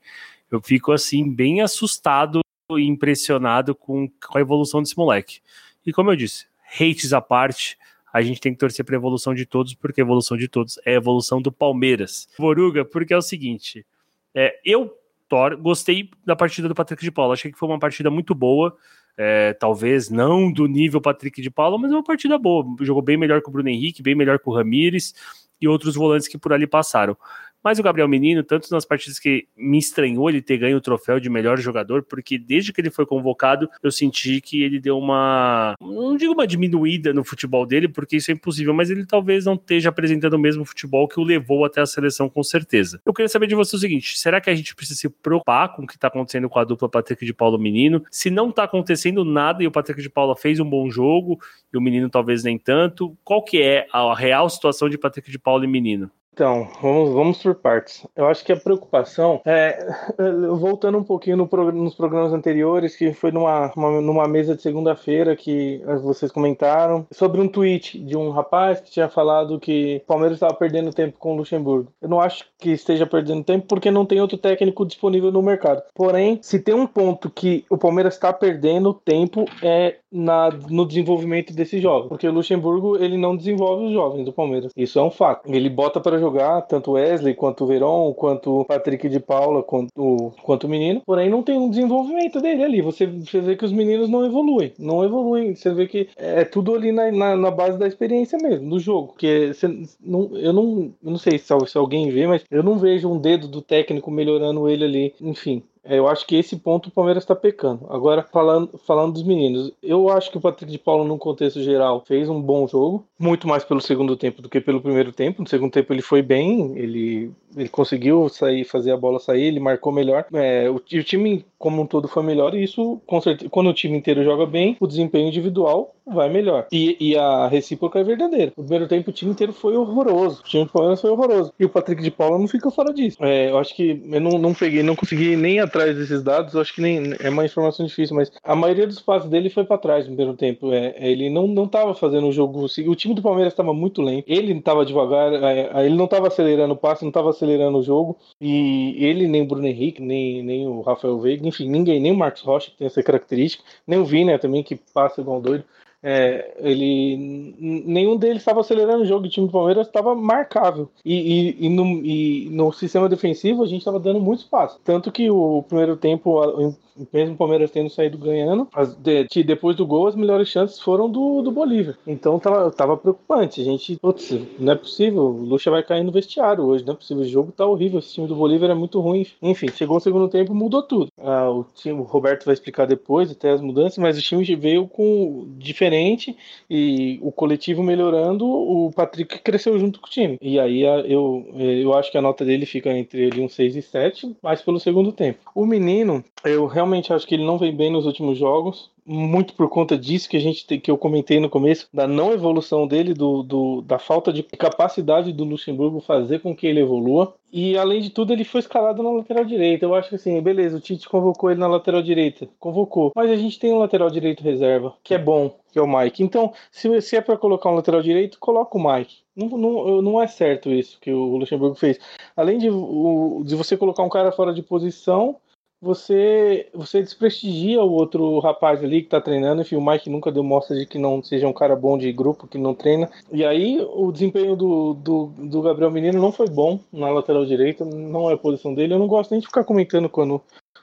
Eu 0.50 0.60
fico 0.60 0.92
assim, 0.92 1.28
bem 1.32 1.62
assustado 1.62 2.40
e 2.72 2.82
impressionado 2.82 3.74
com, 3.74 4.08
com 4.08 4.38
a 4.38 4.40
evolução 4.40 4.82
desse 4.82 4.96
moleque. 4.96 5.40
E 5.86 5.92
como 5.92 6.10
eu 6.10 6.16
disse, 6.16 6.46
hates 6.78 7.12
à 7.12 7.20
parte 7.20 7.76
a 8.14 8.22
gente 8.22 8.40
tem 8.40 8.52
que 8.52 8.58
torcer 8.60 8.84
para 8.84 8.94
a 8.94 8.98
evolução 8.98 9.34
de 9.34 9.44
todos, 9.44 9.74
porque 9.74 10.00
a 10.00 10.04
evolução 10.04 10.36
de 10.36 10.46
todos 10.46 10.78
é 10.86 10.92
a 10.92 10.94
evolução 10.94 11.42
do 11.42 11.50
Palmeiras. 11.50 12.28
Voruga, 12.38 12.84
porque 12.84 13.12
é 13.12 13.16
o 13.16 13.20
seguinte, 13.20 13.84
é, 14.32 14.56
eu 14.64 14.96
Thor, 15.28 15.56
gostei 15.56 16.08
da 16.24 16.36
partida 16.36 16.68
do 16.68 16.76
Patrick 16.76 17.02
de 17.02 17.10
Paula, 17.10 17.34
achei 17.34 17.50
que 17.50 17.58
foi 17.58 17.68
uma 17.68 17.78
partida 17.78 18.12
muito 18.12 18.32
boa, 18.32 18.76
é, 19.18 19.52
talvez 19.54 20.10
não 20.10 20.52
do 20.52 20.68
nível 20.68 21.00
Patrick 21.00 21.42
de 21.42 21.50
Paula, 21.50 21.76
mas 21.76 21.90
é 21.90 21.94
uma 21.94 22.04
partida 22.04 22.38
boa, 22.38 22.64
jogou 22.82 23.02
bem 23.02 23.16
melhor 23.16 23.42
que 23.42 23.48
o 23.48 23.52
Bruno 23.52 23.68
Henrique, 23.68 24.00
bem 24.00 24.14
melhor 24.14 24.38
que 24.38 24.48
o 24.48 24.54
Ramires 24.54 25.12
e 25.60 25.66
outros 25.66 25.96
volantes 25.96 26.28
que 26.28 26.38
por 26.38 26.52
ali 26.52 26.68
passaram. 26.68 27.16
Mas 27.64 27.78
o 27.78 27.82
Gabriel 27.82 28.06
Menino, 28.06 28.42
tanto 28.42 28.70
nas 28.70 28.84
partidas 28.84 29.18
que 29.18 29.48
me 29.56 29.78
estranhou 29.78 30.28
ele 30.28 30.42
ter 30.42 30.58
ganho 30.58 30.76
o 30.76 30.80
troféu 30.82 31.18
de 31.18 31.30
melhor 31.30 31.58
jogador, 31.58 32.02
porque 32.02 32.36
desde 32.36 32.72
que 32.72 32.80
ele 32.80 32.90
foi 32.90 33.06
convocado, 33.06 33.70
eu 33.82 33.90
senti 33.90 34.38
que 34.42 34.62
ele 34.62 34.78
deu 34.78 34.98
uma. 34.98 35.74
Não 35.80 36.16
digo 36.16 36.34
uma 36.34 36.46
diminuída 36.46 37.14
no 37.14 37.24
futebol 37.24 37.64
dele, 37.64 37.88
porque 37.88 38.16
isso 38.16 38.30
é 38.30 38.34
impossível, 38.34 38.74
mas 38.74 38.90
ele 38.90 39.06
talvez 39.06 39.46
não 39.46 39.54
esteja 39.54 39.88
apresentando 39.88 40.34
o 40.34 40.38
mesmo 40.38 40.64
futebol 40.64 41.08
que 41.08 41.18
o 41.18 41.24
levou 41.24 41.64
até 41.64 41.80
a 41.80 41.86
seleção, 41.86 42.28
com 42.28 42.42
certeza. 42.42 43.00
Eu 43.04 43.14
queria 43.14 43.28
saber 43.28 43.46
de 43.46 43.54
você 43.54 43.76
o 43.76 43.78
seguinte: 43.78 44.18
será 44.18 44.40
que 44.40 44.50
a 44.50 44.54
gente 44.54 44.74
precisa 44.74 45.00
se 45.00 45.08
preocupar 45.08 45.74
com 45.74 45.84
o 45.84 45.86
que 45.86 45.94
está 45.94 46.08
acontecendo 46.08 46.50
com 46.50 46.58
a 46.58 46.64
dupla 46.64 46.88
Patrick 46.88 47.24
de 47.24 47.32
Paulo 47.32 47.58
Menino? 47.58 48.04
Se 48.10 48.28
não 48.28 48.50
está 48.50 48.64
acontecendo 48.64 49.24
nada 49.24 49.62
e 49.62 49.66
o 49.66 49.70
Patrick 49.70 50.02
de 50.02 50.10
Paula 50.10 50.36
fez 50.36 50.60
um 50.60 50.68
bom 50.68 50.90
jogo 50.90 51.40
e 51.72 51.78
o 51.78 51.80
menino 51.80 52.10
talvez 52.10 52.44
nem 52.44 52.58
tanto, 52.58 53.16
qual 53.24 53.42
que 53.42 53.62
é 53.62 53.86
a 53.90 54.14
real 54.14 54.50
situação 54.50 54.88
de 54.88 54.98
Patrick 54.98 55.30
de 55.30 55.38
Paulo 55.38 55.64
e 55.64 55.66
menino? 55.66 56.10
Então, 56.34 56.66
vamos, 56.82 57.14
vamos 57.14 57.42
por 57.42 57.54
partes. 57.54 58.04
Eu 58.16 58.26
acho 58.26 58.44
que 58.44 58.50
a 58.50 58.56
preocupação 58.56 59.40
é. 59.44 59.86
Voltando 60.58 60.98
um 60.98 61.04
pouquinho 61.04 61.36
no 61.36 61.48
nos 61.72 61.94
programas 61.94 62.32
anteriores, 62.32 62.96
que 62.96 63.12
foi 63.12 63.30
numa, 63.30 63.70
uma, 63.76 64.00
numa 64.00 64.26
mesa 64.26 64.56
de 64.56 64.62
segunda-feira 64.62 65.36
que 65.36 65.80
vocês 66.02 66.32
comentaram, 66.32 67.06
sobre 67.12 67.40
um 67.40 67.46
tweet 67.46 68.00
de 68.00 68.16
um 68.16 68.30
rapaz 68.30 68.80
que 68.80 68.90
tinha 68.90 69.08
falado 69.08 69.60
que 69.60 70.02
o 70.04 70.06
Palmeiras 70.08 70.36
estava 70.36 70.54
perdendo 70.54 70.92
tempo 70.92 71.16
com 71.18 71.34
o 71.34 71.36
Luxemburgo. 71.36 71.92
Eu 72.02 72.08
não 72.08 72.20
acho 72.20 72.46
que 72.58 72.72
esteja 72.72 73.06
perdendo 73.06 73.44
tempo 73.44 73.66
porque 73.68 73.90
não 73.90 74.04
tem 74.04 74.20
outro 74.20 74.36
técnico 74.36 74.84
disponível 74.84 75.30
no 75.30 75.40
mercado. 75.40 75.84
Porém, 75.94 76.40
se 76.42 76.58
tem 76.58 76.74
um 76.74 76.86
ponto 76.86 77.30
que 77.30 77.64
o 77.70 77.78
Palmeiras 77.78 78.14
está 78.14 78.32
perdendo 78.32 78.92
tempo 78.92 79.44
é 79.62 79.98
na, 80.14 80.50
no 80.70 80.86
desenvolvimento 80.86 81.52
desses 81.52 81.82
jovens. 81.82 82.08
Porque 82.08 82.28
o 82.28 82.32
Luxemburgo 82.32 82.96
ele 82.96 83.18
não 83.18 83.36
desenvolve 83.36 83.86
os 83.86 83.92
jovens 83.92 84.24
do 84.24 84.32
Palmeiras. 84.32 84.72
Isso 84.76 84.98
é 84.98 85.02
um 85.02 85.10
fato. 85.10 85.52
Ele 85.52 85.68
bota 85.68 86.00
para 86.00 86.18
jogar 86.18 86.62
tanto 86.62 86.92
Wesley 86.92 87.34
quanto 87.34 87.66
Verón, 87.66 88.12
quanto 88.12 88.64
Patrick 88.66 89.08
de 89.08 89.18
Paula, 89.18 89.62
quanto, 89.62 90.32
quanto 90.42 90.64
o 90.64 90.70
menino, 90.70 91.02
porém 91.04 91.28
não 91.28 91.42
tem 91.42 91.58
um 91.58 91.68
desenvolvimento 91.68 92.40
dele 92.40 92.62
ali. 92.62 92.80
Você, 92.80 93.06
você 93.06 93.40
vê 93.40 93.56
que 93.56 93.64
os 93.64 93.72
meninos 93.72 94.08
não 94.08 94.24
evoluem, 94.24 94.72
não 94.78 95.04
evoluem. 95.04 95.54
Você 95.54 95.72
vê 95.72 95.86
que 95.86 96.08
é 96.16 96.44
tudo 96.44 96.74
ali 96.74 96.92
na, 96.92 97.10
na, 97.10 97.36
na 97.36 97.50
base 97.50 97.78
da 97.78 97.88
experiência 97.88 98.38
mesmo, 98.38 98.70
do 98.70 98.78
jogo. 98.78 99.08
Porque 99.08 99.52
você, 99.52 99.68
não, 100.00 100.30
eu, 100.36 100.52
não, 100.52 100.92
não 101.02 101.18
sei 101.18 101.38
se, 101.38 101.46
se 101.66 101.78
alguém 101.78 102.10
vê, 102.10 102.26
mas 102.26 102.44
eu 102.50 102.62
não 102.62 102.78
vejo 102.78 103.10
um 103.10 103.18
dedo 103.18 103.48
do 103.48 103.60
técnico 103.60 104.10
melhorando 104.10 104.68
ele 104.68 104.84
ali. 104.84 105.14
Enfim, 105.20 105.62
é, 105.64 105.73
eu 105.84 106.08
acho 106.08 106.26
que 106.26 106.36
esse 106.36 106.56
ponto 106.56 106.88
o 106.88 106.90
Palmeiras 106.90 107.22
está 107.22 107.34
pecando. 107.34 107.86
Agora, 107.90 108.22
falando, 108.22 108.78
falando 108.78 109.12
dos 109.12 109.22
meninos, 109.22 109.72
eu 109.82 110.08
acho 110.08 110.30
que 110.30 110.38
o 110.38 110.40
Patrick 110.40 110.70
de 110.70 110.78
Paulo, 110.78 111.04
num 111.04 111.18
contexto 111.18 111.62
geral, 111.62 112.02
fez 112.06 112.28
um 112.28 112.40
bom 112.40 112.66
jogo, 112.66 113.04
muito 113.18 113.46
mais 113.46 113.64
pelo 113.64 113.80
segundo 113.80 114.16
tempo 114.16 114.42
do 114.42 114.48
que 114.48 114.60
pelo 114.60 114.80
primeiro 114.80 115.12
tempo. 115.12 115.42
No 115.42 115.48
segundo 115.48 115.72
tempo 115.72 115.92
ele 115.92 116.02
foi 116.02 116.22
bem, 116.22 116.76
ele, 116.76 117.30
ele 117.56 117.68
conseguiu 117.68 118.28
sair, 118.28 118.64
fazer 118.64 118.92
a 118.92 118.96
bola 118.96 119.18
sair, 119.18 119.44
ele 119.44 119.60
marcou 119.60 119.92
melhor. 119.92 120.26
É, 120.32 120.68
o, 120.70 120.76
o 120.76 120.80
time 120.80 121.44
como 121.58 121.80
um 121.80 121.86
todo 121.86 122.06
foi 122.06 122.22
melhor, 122.22 122.54
e 122.54 122.62
isso, 122.62 123.00
com 123.06 123.20
certeza, 123.20 123.48
quando 123.50 123.70
o 123.70 123.74
time 123.74 123.96
inteiro 123.96 124.22
joga 124.22 124.44
bem, 124.44 124.76
o 124.80 124.86
desempenho 124.86 125.28
individual 125.28 125.94
vai 126.06 126.28
melhor. 126.28 126.66
E, 126.72 126.96
e 127.00 127.16
a 127.16 127.46
recíproca 127.48 127.98
é 127.98 128.04
verdadeira. 128.04 128.52
No 128.56 128.64
primeiro 128.64 128.88
tempo, 128.88 129.10
o 129.10 129.12
time 129.12 129.32
inteiro 129.32 129.52
foi 129.52 129.76
horroroso. 129.76 130.40
O 130.40 130.44
time 130.44 130.64
do 130.64 130.70
Palmeiras 130.70 131.00
foi 131.00 131.10
horroroso. 131.10 131.52
E 131.58 131.64
o 131.64 131.68
Patrick 131.68 132.02
de 132.02 132.10
Paula 132.10 132.38
não 132.38 132.48
fica 132.48 132.70
fora 132.70 132.92
disso. 132.92 133.16
É, 133.20 133.50
eu 133.50 133.58
acho 133.58 133.74
que 133.74 134.02
eu 134.04 134.20
não, 134.20 134.38
não 134.38 134.54
peguei, 134.54 134.82
não 134.82 134.96
consegui 134.96 135.36
nem 135.36 135.60
atrás 135.60 135.96
desses 135.96 136.22
dados. 136.22 136.54
Eu 136.54 136.60
acho 136.60 136.74
que 136.74 136.80
nem 136.80 137.14
é 137.20 137.30
uma 137.30 137.44
informação 137.44 137.86
difícil, 137.86 138.16
mas 138.16 138.30
a 138.42 138.54
maioria 138.54 138.86
dos 138.86 139.00
passes 139.00 139.28
dele 139.28 139.48
foi 139.50 139.64
para 139.64 139.78
trás 139.78 140.04
no 140.04 140.14
primeiro 140.14 140.36
tempo. 140.36 140.72
É, 140.72 140.94
é, 140.96 141.10
ele 141.10 141.30
não, 141.30 141.46
não 141.46 141.66
tava 141.66 141.94
fazendo 141.94 142.28
o 142.28 142.32
jogo. 142.32 142.64
O 142.64 142.94
time 142.94 143.14
do 143.14 143.22
Palmeiras 143.22 143.52
estava 143.52 143.72
muito 143.72 144.02
lento. 144.02 144.24
Ele 144.28 144.52
estava 144.52 144.84
devagar, 144.84 145.32
é, 145.32 145.70
é, 145.72 145.86
ele 145.86 145.96
não 145.96 146.04
estava 146.04 146.28
acelerando 146.28 146.74
o 146.74 146.76
passe, 146.76 147.02
não 147.02 147.10
estava 147.10 147.30
acelerando 147.30 147.78
o 147.78 147.82
jogo. 147.82 148.16
E 148.40 148.96
ele, 149.04 149.26
nem 149.26 149.42
o 149.42 149.46
Bruno 149.46 149.66
Henrique, 149.66 150.02
nem, 150.02 150.42
nem 150.42 150.66
o 150.66 150.80
Rafael 150.82 151.18
Veiga, 151.18 151.46
enfim, 151.46 151.68
ninguém, 151.68 152.00
nem 152.00 152.12
o 152.12 152.16
Marcos 152.16 152.42
Rocha, 152.42 152.70
que 152.70 152.76
tem 152.76 152.86
essa 152.86 153.02
característica, 153.02 153.64
nem 153.86 153.98
o 153.98 154.04
Vina 154.04 154.38
também, 154.38 154.62
que 154.62 154.76
passa 154.76 155.20
igual 155.20 155.40
doido. 155.40 155.64
É, 156.06 156.52
ele 156.58 157.56
nenhum 157.58 158.18
deles 158.18 158.38
estava 158.38 158.60
acelerando 158.60 159.02
o 159.02 159.06
jogo. 159.06 159.24
O 159.24 159.28
time 159.28 159.46
do 159.46 159.52
Palmeiras 159.52 159.86
estava 159.86 160.14
marcável 160.14 160.90
e, 161.02 161.14
e, 161.14 161.66
e, 161.66 161.68
no, 161.70 161.84
e, 162.04 162.50
no, 162.50 162.70
sistema 162.72 163.08
defensivo 163.08 163.62
a 163.62 163.66
gente 163.66 163.78
estava 163.78 163.98
dando 163.98 164.20
muito 164.20 164.40
espaço. 164.40 164.78
Tanto 164.84 165.10
que 165.10 165.30
o 165.30 165.62
primeiro 165.66 165.96
tempo 165.96 166.76
mesmo 167.12 167.34
o 167.34 167.36
Palmeiras 167.36 167.70
tendo 167.70 167.90
saído 167.90 168.16
ganhando, 168.16 168.68
as, 168.72 168.94
de, 168.94 169.42
depois 169.42 169.74
do 169.74 169.86
gol, 169.86 170.06
as 170.06 170.14
melhores 170.14 170.48
chances 170.48 170.78
foram 170.78 171.10
do, 171.10 171.42
do 171.42 171.50
Bolívar. 171.50 171.96
Então 172.06 172.38
tava, 172.38 172.70
tava 172.70 172.96
preocupante. 172.96 173.60
A 173.60 173.64
gente, 173.64 173.96
putz, 173.96 174.30
não 174.58 174.72
é 174.72 174.76
possível, 174.76 175.22
o 175.22 175.44
Lucha 175.44 175.70
vai 175.70 175.82
cair 175.82 176.04
no 176.04 176.12
vestiário 176.12 176.64
hoje, 176.64 176.84
não 176.84 176.94
é 176.94 176.96
possível. 176.96 177.24
O 177.24 177.28
jogo 177.28 177.50
tá 177.50 177.66
horrível, 177.66 177.98
esse 177.98 178.14
time 178.14 178.28
do 178.28 178.36
Bolívar 178.36 178.70
é 178.70 178.74
muito 178.74 179.00
ruim. 179.00 179.26
Enfim, 179.42 179.68
chegou 179.68 179.96
o 179.96 180.00
segundo 180.00 180.28
tempo 180.28 180.54
mudou 180.54 180.82
tudo. 180.82 181.08
Ah, 181.18 181.50
o 181.50 181.64
time, 181.74 181.98
o 181.98 182.04
Roberto 182.04 182.44
vai 182.44 182.54
explicar 182.54 182.86
depois 182.86 183.30
até 183.30 183.50
as 183.50 183.60
mudanças, 183.60 183.98
mas 183.98 184.16
o 184.16 184.22
time 184.22 184.44
veio 184.54 184.86
com 184.86 185.46
diferente 185.58 185.93
diferente 185.94 186.36
e 186.68 187.18
o 187.22 187.30
coletivo 187.30 187.82
melhorando, 187.82 188.44
o 188.46 188.90
Patrick 188.94 189.38
cresceu 189.40 189.78
junto 189.78 190.00
com 190.00 190.06
o 190.06 190.10
time. 190.10 190.38
E 190.40 190.58
aí 190.58 190.82
eu, 190.82 191.46
eu 191.56 191.94
acho 191.94 192.10
que 192.10 192.18
a 192.18 192.22
nota 192.22 192.44
dele 192.44 192.66
fica 192.66 192.92
entre 192.92 193.22
ele 193.22 193.40
um 193.40 193.48
6 193.48 193.76
e 193.76 193.82
7, 193.82 194.36
mais 194.42 194.60
pelo 194.60 194.80
segundo 194.80 195.12
tempo. 195.12 195.38
O 195.54 195.64
menino, 195.64 196.24
eu 196.44 196.66
realmente 196.66 197.12
acho 197.12 197.26
que 197.26 197.34
ele 197.34 197.44
não 197.44 197.58
vem 197.58 197.74
bem 197.74 197.90
nos 197.90 198.06
últimos 198.06 198.38
jogos 198.38 198.90
muito 199.06 199.54
por 199.54 199.68
conta 199.68 199.98
disso 199.98 200.28
que 200.28 200.36
a 200.36 200.40
gente 200.40 200.64
que 200.78 200.90
eu 200.90 200.96
comentei 200.96 201.38
no 201.38 201.50
começo, 201.50 201.88
da 201.92 202.06
não 202.06 202.32
evolução 202.32 202.86
dele, 202.86 203.12
do, 203.12 203.42
do, 203.42 203.82
da 203.82 203.98
falta 203.98 204.32
de 204.32 204.42
capacidade 204.42 205.32
do 205.32 205.44
Luxemburgo 205.44 206.00
fazer 206.00 206.40
com 206.40 206.54
que 206.54 206.66
ele 206.66 206.80
evolua. 206.80 207.34
E 207.52 207.78
além 207.78 208.00
de 208.00 208.10
tudo, 208.10 208.32
ele 208.32 208.44
foi 208.44 208.60
escalado 208.60 209.02
na 209.02 209.10
lateral 209.10 209.44
direita. 209.44 209.84
Eu 209.84 209.94
acho 209.94 210.08
que 210.08 210.16
assim, 210.16 210.40
beleza, 210.40 210.76
o 210.76 210.80
Tite 210.80 211.08
convocou 211.08 211.50
ele 211.50 211.60
na 211.60 211.68
lateral 211.68 212.02
direita. 212.02 212.48
Convocou. 212.58 213.12
Mas 213.14 213.30
a 213.30 213.36
gente 213.36 213.60
tem 213.60 213.72
um 213.72 213.78
lateral 213.78 214.10
direito 214.10 214.42
reserva, 214.42 214.94
que 215.04 215.14
é 215.14 215.18
bom, 215.18 215.54
que 215.70 215.78
é 215.78 215.82
o 215.82 215.86
Mike. 215.86 216.22
Então, 216.22 216.52
se, 216.72 217.00
se 217.00 217.16
é 217.16 217.20
para 217.20 217.36
colocar 217.36 217.70
um 217.70 217.74
lateral 217.74 218.02
direito, 218.02 218.40
coloca 218.40 218.76
o 218.76 218.82
Mike. 218.82 219.18
Não, 219.36 219.48
não, 219.48 220.02
não 220.02 220.22
é 220.22 220.26
certo 220.26 220.70
isso 220.72 220.98
que 221.00 221.12
o 221.12 221.36
Luxemburgo 221.36 221.76
fez. 221.76 222.00
Além 222.36 222.58
de, 222.58 222.70
o, 222.70 223.42
de 223.44 223.54
você 223.54 223.76
colocar 223.76 224.02
um 224.02 224.08
cara 224.08 224.32
fora 224.32 224.52
de 224.52 224.62
posição, 224.62 225.36
você 225.84 226.68
você 226.74 227.02
desprestigia 227.02 227.82
o 227.82 227.92
outro 227.92 228.38
rapaz 228.40 228.82
ali 228.82 229.02
que 229.02 229.10
tá 229.10 229.20
treinando. 229.20 229.62
Enfim, 229.62 229.76
o 229.76 229.84
Mike 229.84 230.10
nunca 230.10 230.32
deu 230.32 230.42
mostra 230.42 230.74
de 230.76 230.86
que 230.86 230.98
não 230.98 231.22
seja 231.22 231.46
um 231.46 231.52
cara 231.52 231.76
bom 231.76 231.98
de 231.98 232.10
grupo, 232.12 232.48
que 232.48 232.58
não 232.58 232.74
treina. 232.74 233.10
E 233.30 233.44
aí 233.44 233.80
o 233.80 234.10
desempenho 234.10 234.56
do, 234.56 234.94
do, 234.94 235.26
do 235.38 235.62
Gabriel 235.62 235.90
Menino 235.90 236.20
não 236.20 236.32
foi 236.32 236.48
bom 236.48 236.80
na 236.92 237.10
lateral 237.10 237.44
direita, 237.44 237.84
não 237.84 238.30
é 238.30 238.34
a 238.34 238.38
posição 238.38 238.74
dele. 238.74 238.94
Eu 238.94 238.98
não 238.98 239.06
gosto 239.06 239.30
nem 239.30 239.40
de 239.40 239.46
ficar 239.46 239.64
comentando 239.64 240.08
quando 240.08 240.40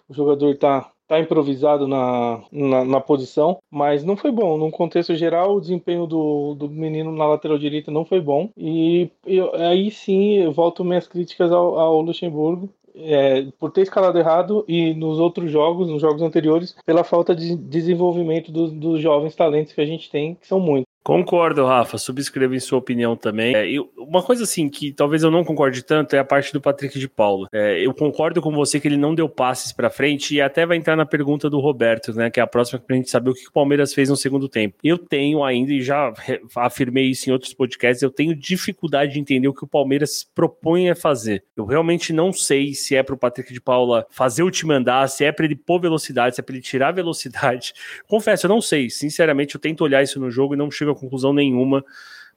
o 0.07 0.13
jogador 0.13 0.55
tá, 0.57 0.91
tá 1.07 1.19
improvisado 1.19 1.87
na, 1.87 2.41
na, 2.51 2.85
na, 2.85 3.01
posição, 3.01 3.59
mas 3.71 4.03
não 4.03 4.15
foi 4.15 4.31
bom. 4.31 4.57
No 4.57 4.69
contexto 4.69 5.15
geral, 5.15 5.55
o 5.55 5.61
desempenho 5.61 6.05
do, 6.05 6.53
do 6.55 6.69
menino 6.69 7.11
na 7.11 7.25
lateral 7.25 7.57
direita 7.57 7.89
não 7.89 8.05
foi 8.05 8.21
bom. 8.21 8.49
E 8.57 9.09
eu, 9.25 9.55
aí 9.55 9.89
sim, 9.89 10.33
eu 10.39 10.51
volto 10.51 10.83
minhas 10.83 11.07
críticas 11.07 11.51
ao, 11.51 11.79
ao 11.79 12.01
Luxemburgo 12.01 12.69
é, 12.95 13.47
por 13.59 13.71
ter 13.71 13.81
escalado 13.81 14.17
errado 14.17 14.65
e 14.67 14.93
nos 14.93 15.19
outros 15.19 15.51
jogos, 15.51 15.87
nos 15.87 16.01
jogos 16.01 16.21
anteriores, 16.21 16.75
pela 16.85 17.03
falta 17.03 17.35
de 17.35 17.55
desenvolvimento 17.55 18.51
dos, 18.51 18.71
dos 18.71 19.01
jovens 19.01 19.35
talentos 19.35 19.73
que 19.73 19.81
a 19.81 19.85
gente 19.85 20.09
tem, 20.09 20.35
que 20.35 20.47
são 20.47 20.59
muitos. 20.59 20.90
Concordo, 21.03 21.65
Rafa. 21.65 21.97
Subscrevo 21.97 22.53
em 22.53 22.59
sua 22.59 22.77
opinião 22.77 23.15
também. 23.15 23.55
É, 23.55 23.65
uma 23.97 24.21
coisa 24.21 24.43
assim 24.43 24.69
que 24.69 24.91
talvez 24.91 25.23
eu 25.23 25.31
não 25.31 25.43
concorde 25.43 25.83
tanto 25.83 26.15
é 26.15 26.19
a 26.19 26.23
parte 26.23 26.53
do 26.53 26.61
Patrick 26.61 26.99
de 26.99 27.09
Paula. 27.09 27.47
É, 27.51 27.83
eu 27.83 27.93
concordo 27.93 28.39
com 28.41 28.51
você 28.51 28.79
que 28.79 28.87
ele 28.87 28.97
não 28.97 29.15
deu 29.15 29.27
passes 29.27 29.71
para 29.71 29.89
frente 29.89 30.35
e 30.35 30.41
até 30.41 30.65
vai 30.65 30.77
entrar 30.77 30.95
na 30.95 31.05
pergunta 31.05 31.49
do 31.49 31.59
Roberto, 31.59 32.13
né? 32.13 32.29
Que 32.29 32.39
é 32.39 32.43
a 32.43 32.47
próxima 32.47 32.79
para 32.79 32.95
a 32.95 32.97
gente 32.97 33.09
saber 33.09 33.31
o 33.31 33.33
que 33.33 33.47
o 33.47 33.51
Palmeiras 33.51 33.93
fez 33.93 34.09
no 34.09 34.15
segundo 34.15 34.47
tempo. 34.47 34.77
Eu 34.83 34.97
tenho 34.97 35.43
ainda 35.43 35.73
e 35.73 35.81
já 35.81 36.13
afirmei 36.55 37.05
isso 37.05 37.29
em 37.29 37.33
outros 37.33 37.53
podcasts. 37.53 38.03
Eu 38.03 38.11
tenho 38.11 38.35
dificuldade 38.35 39.13
de 39.13 39.19
entender 39.19 39.47
o 39.47 39.53
que 39.53 39.63
o 39.63 39.67
Palmeiras 39.67 40.29
propõe 40.35 40.89
a 40.89 40.95
fazer. 40.95 41.43
Eu 41.57 41.65
realmente 41.65 42.13
não 42.13 42.31
sei 42.31 42.75
se 42.75 42.95
é 42.95 43.01
para 43.01 43.15
o 43.15 43.17
Patrick 43.17 43.51
de 43.51 43.61
Paula 43.61 44.05
fazer 44.11 44.43
o 44.43 44.51
time 44.51 44.75
andar, 44.75 45.07
se 45.07 45.25
é 45.25 45.31
para 45.31 45.45
ele 45.45 45.55
pôr 45.55 45.79
velocidade, 45.79 46.35
se 46.35 46.41
é 46.41 46.43
para 46.43 46.53
ele 46.53 46.63
tirar 46.63 46.91
velocidade. 46.91 47.73
Confesso, 48.07 48.45
eu 48.45 48.49
não 48.49 48.61
sei. 48.61 48.89
Sinceramente, 48.89 49.55
eu 49.55 49.61
tento 49.61 49.83
olhar 49.83 50.03
isso 50.03 50.19
no 50.19 50.29
jogo 50.29 50.53
e 50.53 50.57
não 50.57 50.69
chego 50.69 50.90
a 50.91 50.95
conclusão 50.95 51.33
nenhuma, 51.33 51.83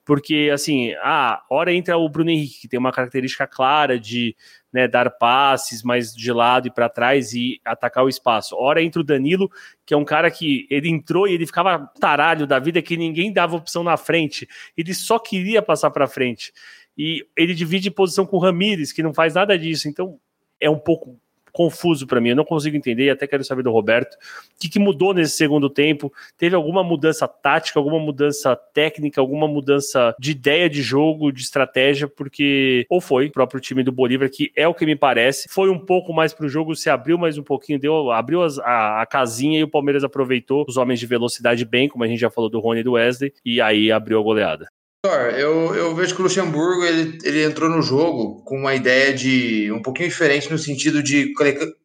porque 0.05 0.51
assim, 0.53 0.93
ah, 1.03 1.43
hora 1.49 1.73
entra 1.73 1.97
o 1.97 2.09
Bruno 2.09 2.31
Henrique, 2.31 2.63
que 2.63 2.69
tem 2.69 2.79
uma 2.79 2.93
característica 2.93 3.47
clara 3.47 3.99
de 3.99 4.37
né, 4.73 4.87
dar 4.87 5.09
passes 5.11 5.83
mais 5.83 6.15
de 6.15 6.31
lado 6.31 6.69
e 6.69 6.71
para 6.71 6.89
trás 6.89 7.33
e 7.33 7.61
atacar 7.65 8.05
o 8.05 8.09
espaço. 8.09 8.55
Hora 8.57 8.83
entra 8.83 9.01
o 9.01 9.05
Danilo, 9.05 9.51
que 9.87 9.95
é 9.95 9.97
um 9.97 10.05
cara 10.05 10.31
que 10.31 10.67
ele 10.69 10.91
entrou 10.91 11.27
e 11.27 11.33
ele 11.33 11.47
ficava 11.47 11.91
taralho 11.99 12.47
da 12.47 12.59
vida, 12.59 12.83
que 12.83 12.97
ninguém 12.97 13.33
dava 13.33 13.57
opção 13.57 13.83
na 13.83 13.97
frente, 13.97 14.47
ele 14.77 14.93
só 14.93 15.19
queria 15.19 15.63
passar 15.63 15.91
para 15.91 16.07
frente. 16.07 16.53
E 16.97 17.27
ele 17.37 17.55
divide 17.55 17.91
posição 17.91 18.27
com 18.27 18.37
o 18.37 18.41
Ramires, 18.41 18.93
que 18.93 19.03
não 19.03 19.15
faz 19.15 19.35
nada 19.35 19.59
disso, 19.59 19.89
então 19.89 20.19
é 20.61 20.69
um 20.69 20.79
pouco 20.79 21.19
confuso 21.55 22.05
para 22.05 22.21
mim. 22.21 22.31
Eu 22.31 22.37
não 22.37 22.45
consigo 22.45 22.77
entender, 22.77 23.09
até 23.09 23.29
quero 23.29 23.45
saber 23.45 23.63
do 23.63 23.71
Roberto. 23.71 24.15
O 24.15 24.19
que, 24.61 24.69
que, 24.69 24.79
mudou 24.81 25.15
nesse 25.15 25.37
segundo 25.37 25.71
tempo? 25.71 26.13
Teve 26.37 26.57
alguma 26.57 26.83
mudança 26.83 27.29
tática, 27.29 27.79
alguma 27.79 28.01
mudança 28.01 28.57
técnica, 28.57 29.21
alguma 29.21 29.47
mudança 29.47 30.15
de 30.19 30.33
ideia 30.33 30.69
de 30.69 30.83
jogo, 30.83 31.33
de 31.33 31.43
estratégia? 31.43 32.09
Porque, 32.09 32.85
ou 32.91 33.01
foi 33.01 33.27
o 33.27 33.33
próprio 33.33 33.61
time 33.61 33.85
do 33.85 33.93
Bolívar, 33.93 34.29
que 34.29 34.51
é 34.57 34.67
o 34.67 34.75
que 34.75 34.85
me 34.85 34.97
parece, 34.97 35.49
foi 35.49 35.71
um 35.71 35.79
pouco 35.79 36.13
mais 36.13 36.35
para 36.35 36.45
o 36.45 36.49
jogo, 36.49 36.75
se 36.75 36.91
abriu 36.91 37.17
mais 37.17 37.39
um 37.39 37.43
pouquinho, 37.43 37.79
deu, 37.79 38.11
abriu 38.11 38.43
as, 38.43 38.59
a, 38.59 39.03
a, 39.03 39.07
casinha 39.07 39.61
e 39.61 39.63
o 39.63 39.69
Palmeiras 39.69 40.03
aproveitou 40.03 40.65
os 40.69 40.77
homens 40.77 40.99
de 40.99 41.07
velocidade 41.07 41.65
bem, 41.65 41.89
como 41.89 42.03
a 42.03 42.09
gente 42.09 42.19
já 42.19 42.31
falou 42.31 42.51
do 42.51 42.59
Rony 42.59 42.81
e 42.81 42.83
do 42.83 42.93
Wesley, 42.93 43.33
e 43.45 43.61
aí 43.61 43.93
abriu 43.93 44.19
a 44.19 44.23
goleada. 44.23 44.69
Eu, 45.07 45.75
eu 45.75 45.95
vejo 45.95 46.15
que 46.15 46.21
o 46.21 46.25
Luxemburgo 46.25 46.83
ele, 46.83 47.19
ele 47.25 47.45
entrou 47.45 47.69
no 47.69 47.83
jogo 47.83 48.43
com 48.45 48.57
uma 48.59 48.75
ideia 48.75 49.13
de 49.13 49.71
um 49.71 49.83
pouquinho 49.83 50.09
diferente 50.09 50.51
no 50.51 50.57
sentido 50.57 51.03
de 51.03 51.33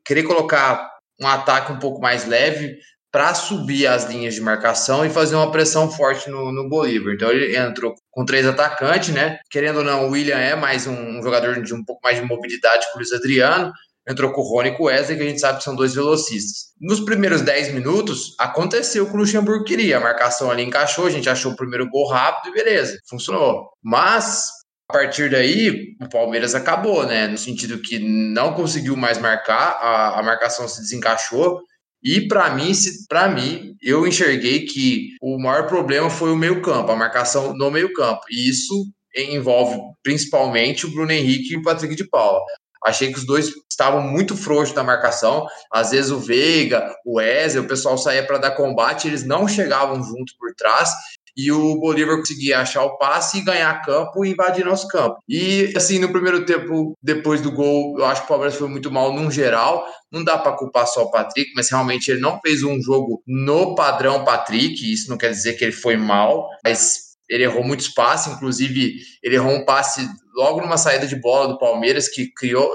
querer 0.06 0.24
colocar 0.24 0.90
um 1.20 1.28
ataque 1.28 1.72
um 1.72 1.80
pouco 1.80 2.00
mais 2.00 2.26
leve 2.26 2.78
para 3.12 3.34
subir 3.34 3.88
as 3.88 4.06
linhas 4.06 4.36
de 4.36 4.42
marcação 4.42 5.06
e 5.06 5.10
fazer 5.10 5.36
uma 5.36 5.52
pressão 5.52 5.92
forte 5.92 6.30
no, 6.30 6.52
no 6.52 6.70
Bolívar. 6.70 7.14
Então 7.14 7.30
ele 7.30 7.58
entrou 7.58 7.94
com 8.12 8.24
três 8.24 8.46
atacantes, 8.46 9.10
né? 9.10 9.40
Querendo 9.50 9.80
ou 9.80 9.84
não, 9.84 10.08
o 10.08 10.12
William 10.12 10.38
é 10.38 10.56
mais 10.56 10.86
um, 10.88 11.18
um 11.18 11.24
jogador 11.24 11.62
de 11.62 11.74
um 11.74 11.84
pouco 11.84 12.02
mais 12.04 12.18
de 12.18 12.26
mobilidade 12.26 12.86
que 12.86 12.94
o 12.94 12.98
Luiz 12.98 13.12
Adriano 13.12 13.74
entrou 14.08 14.32
com 14.32 14.42
o 14.42 14.44
Rony 14.44 14.70
e 14.70 14.76
com 14.76 14.84
o 14.84 14.86
Wesley, 14.88 15.18
que 15.18 15.24
a 15.24 15.28
gente 15.28 15.40
sabe 15.40 15.60
que 15.60 15.64
são 15.64 15.76
dois 15.76 15.94
velocistas. 15.94 16.70
Nos 16.80 17.00
primeiros 17.00 17.42
10 17.42 17.74
minutos, 17.74 18.36
aconteceu 18.40 19.04
o 19.04 19.08
que 19.08 19.14
o 19.14 19.18
Luxemburgo 19.18 19.64
queria. 19.64 19.98
A 19.98 20.02
marcação 20.02 20.50
ali 20.50 20.64
encaixou, 20.64 21.06
a 21.06 21.10
gente 21.10 21.30
achou 21.30 21.52
o 21.52 21.56
primeiro 21.56 21.90
gol 21.90 22.08
rápido 22.08 22.52
e 22.52 22.54
beleza, 22.54 22.98
funcionou. 23.08 23.70
Mas, 23.84 24.46
a 24.90 24.94
partir 24.94 25.30
daí, 25.30 25.96
o 26.02 26.10
Palmeiras 26.10 26.56
acabou, 26.56 27.06
né? 27.06 27.28
No 27.28 27.38
sentido 27.38 27.82
que 27.82 28.00
não 28.00 28.54
conseguiu 28.54 28.96
mais 28.96 29.18
marcar, 29.18 29.78
a, 29.82 30.20
a 30.20 30.24
marcação 30.24 30.68
se 30.68 30.82
desencaixou. 30.82 31.62
E 32.02 32.28
para 32.28 32.50
mim, 32.56 32.72
para 33.10 33.28
mim, 33.28 33.76
eu 33.82 34.08
enxerguei 34.08 34.66
que 34.66 35.10
o 35.22 35.38
maior 35.38 35.68
problema 35.68 36.10
foi 36.10 36.32
o 36.32 36.38
meio-campo, 36.38 36.92
a 36.92 36.96
marcação 36.96 37.54
no 37.54 37.70
meio-campo. 37.70 38.22
E 38.32 38.50
isso 38.50 38.86
envolve 39.16 39.78
principalmente 40.02 40.86
o 40.86 40.92
Bruno 40.92 41.12
Henrique 41.12 41.54
e 41.54 41.58
o 41.58 41.62
Patrick 41.62 41.96
de 41.96 42.08
Paula. 42.08 42.40
Achei 42.86 43.12
que 43.12 43.18
os 43.18 43.26
dois 43.26 43.52
estavam 43.70 44.02
muito 44.02 44.36
frouxos 44.36 44.76
na 44.76 44.84
marcação. 44.84 45.46
Às 45.72 45.92
vezes 45.92 46.12
o 46.12 46.20
Veiga, 46.20 46.94
o 47.06 47.18
Wesley, 47.18 47.64
o 47.64 47.68
pessoal 47.68 47.98
saía 47.98 48.26
para 48.26 48.38
dar 48.38 48.52
combate, 48.52 49.08
eles 49.08 49.26
não 49.26 49.48
chegavam 49.48 50.02
junto 50.04 50.34
por 50.38 50.54
trás. 50.56 50.90
E 51.38 51.52
o 51.52 51.80
Bolívar 51.80 52.18
conseguia 52.18 52.60
achar 52.60 52.84
o 52.84 52.98
passe 52.98 53.38
e 53.38 53.42
ganhar 53.42 53.82
campo 53.82 54.26
e 54.26 54.32
invadir 54.32 54.66
nosso 54.66 54.88
campo. 54.90 55.20
E 55.28 55.72
assim, 55.76 55.98
no 56.00 56.12
primeiro 56.12 56.46
tempo, 56.46 56.98
depois 57.02 57.40
do 57.40 57.52
gol, 57.52 57.98
eu 57.98 58.06
acho 58.06 58.22
que 58.22 58.26
o 58.26 58.30
Palmeiras 58.30 58.56
foi 58.56 58.68
muito 58.68 58.92
mal 58.92 59.14
num 59.14 59.32
geral. 59.32 59.86
Não 60.12 60.24
dá 60.24 60.38
para 60.38 60.58
culpar 60.58 60.86
só 60.88 61.04
o 61.04 61.12
Patrick, 61.12 61.52
mas 61.56 61.70
realmente 61.70 62.12
ele 62.12 62.20
não 62.20 62.40
fez 62.42 62.64
um 62.64 62.82
jogo 62.82 63.24
no 63.26 63.74
padrão 63.74 64.26
Patrick. 64.26 64.92
Isso 64.92 65.10
não 65.10 65.18
quer 65.18 65.30
dizer 65.30 65.54
que 65.54 65.64
ele 65.64 65.72
foi 65.72 65.96
mal, 65.96 66.50
mas 66.64 67.10
ele 67.30 67.44
errou 67.44 67.64
muitos 67.64 67.88
passes, 67.88 68.34
inclusive 68.34 68.96
ele 69.24 69.36
errou 69.36 69.54
um 69.54 69.64
passe 69.64 70.10
logo 70.40 70.62
numa 70.62 70.78
saída 70.78 71.06
de 71.06 71.18
bola 71.18 71.50
do 71.50 71.60
Palmeiras 71.60 72.08
que 72.08 72.32
criou 72.32 72.72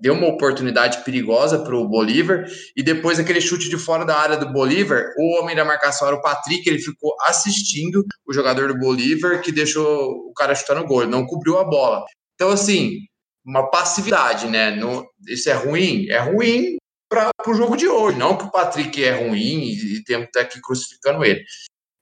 deu 0.00 0.14
uma 0.14 0.28
oportunidade 0.28 1.04
perigosa 1.04 1.58
para 1.58 1.76
o 1.76 1.88
Bolívar 1.88 2.46
e 2.76 2.82
depois 2.82 3.18
aquele 3.18 3.40
chute 3.40 3.68
de 3.68 3.76
fora 3.76 4.04
da 4.04 4.16
área 4.16 4.36
do 4.36 4.52
Bolívar, 4.52 5.12
o 5.18 5.38
homem 5.38 5.56
da 5.56 5.64
marcação 5.64 6.06
era 6.06 6.16
o 6.16 6.22
Patrick, 6.22 6.66
ele 6.68 6.78
ficou 6.78 7.16
assistindo 7.22 8.04
o 8.24 8.32
jogador 8.32 8.68
do 8.68 8.78
Bolívar 8.78 9.42
que 9.42 9.50
deixou 9.50 10.12
o 10.28 10.32
cara 10.34 10.54
chutar 10.54 10.76
no 10.76 10.86
gol, 10.86 11.02
ele 11.02 11.10
não 11.10 11.26
cobriu 11.26 11.58
a 11.58 11.64
bola. 11.64 12.04
Então 12.34 12.50
assim, 12.50 13.00
uma 13.44 13.68
passividade, 13.70 14.46
né? 14.46 14.70
No, 14.70 15.04
isso 15.26 15.50
é 15.50 15.54
ruim, 15.54 16.06
é 16.08 16.18
ruim 16.18 16.76
para 17.10 17.32
o 17.48 17.54
jogo 17.54 17.76
de 17.76 17.88
hoje, 17.88 18.16
não 18.16 18.36
que 18.36 18.44
o 18.44 18.50
Patrick 18.50 19.02
é 19.04 19.26
ruim 19.26 19.62
e, 19.64 19.96
e 19.96 20.04
temos 20.04 20.26
que 20.26 20.38
estar 20.38 20.42
aqui 20.42 20.60
crucificando 20.60 21.24
ele. 21.24 21.42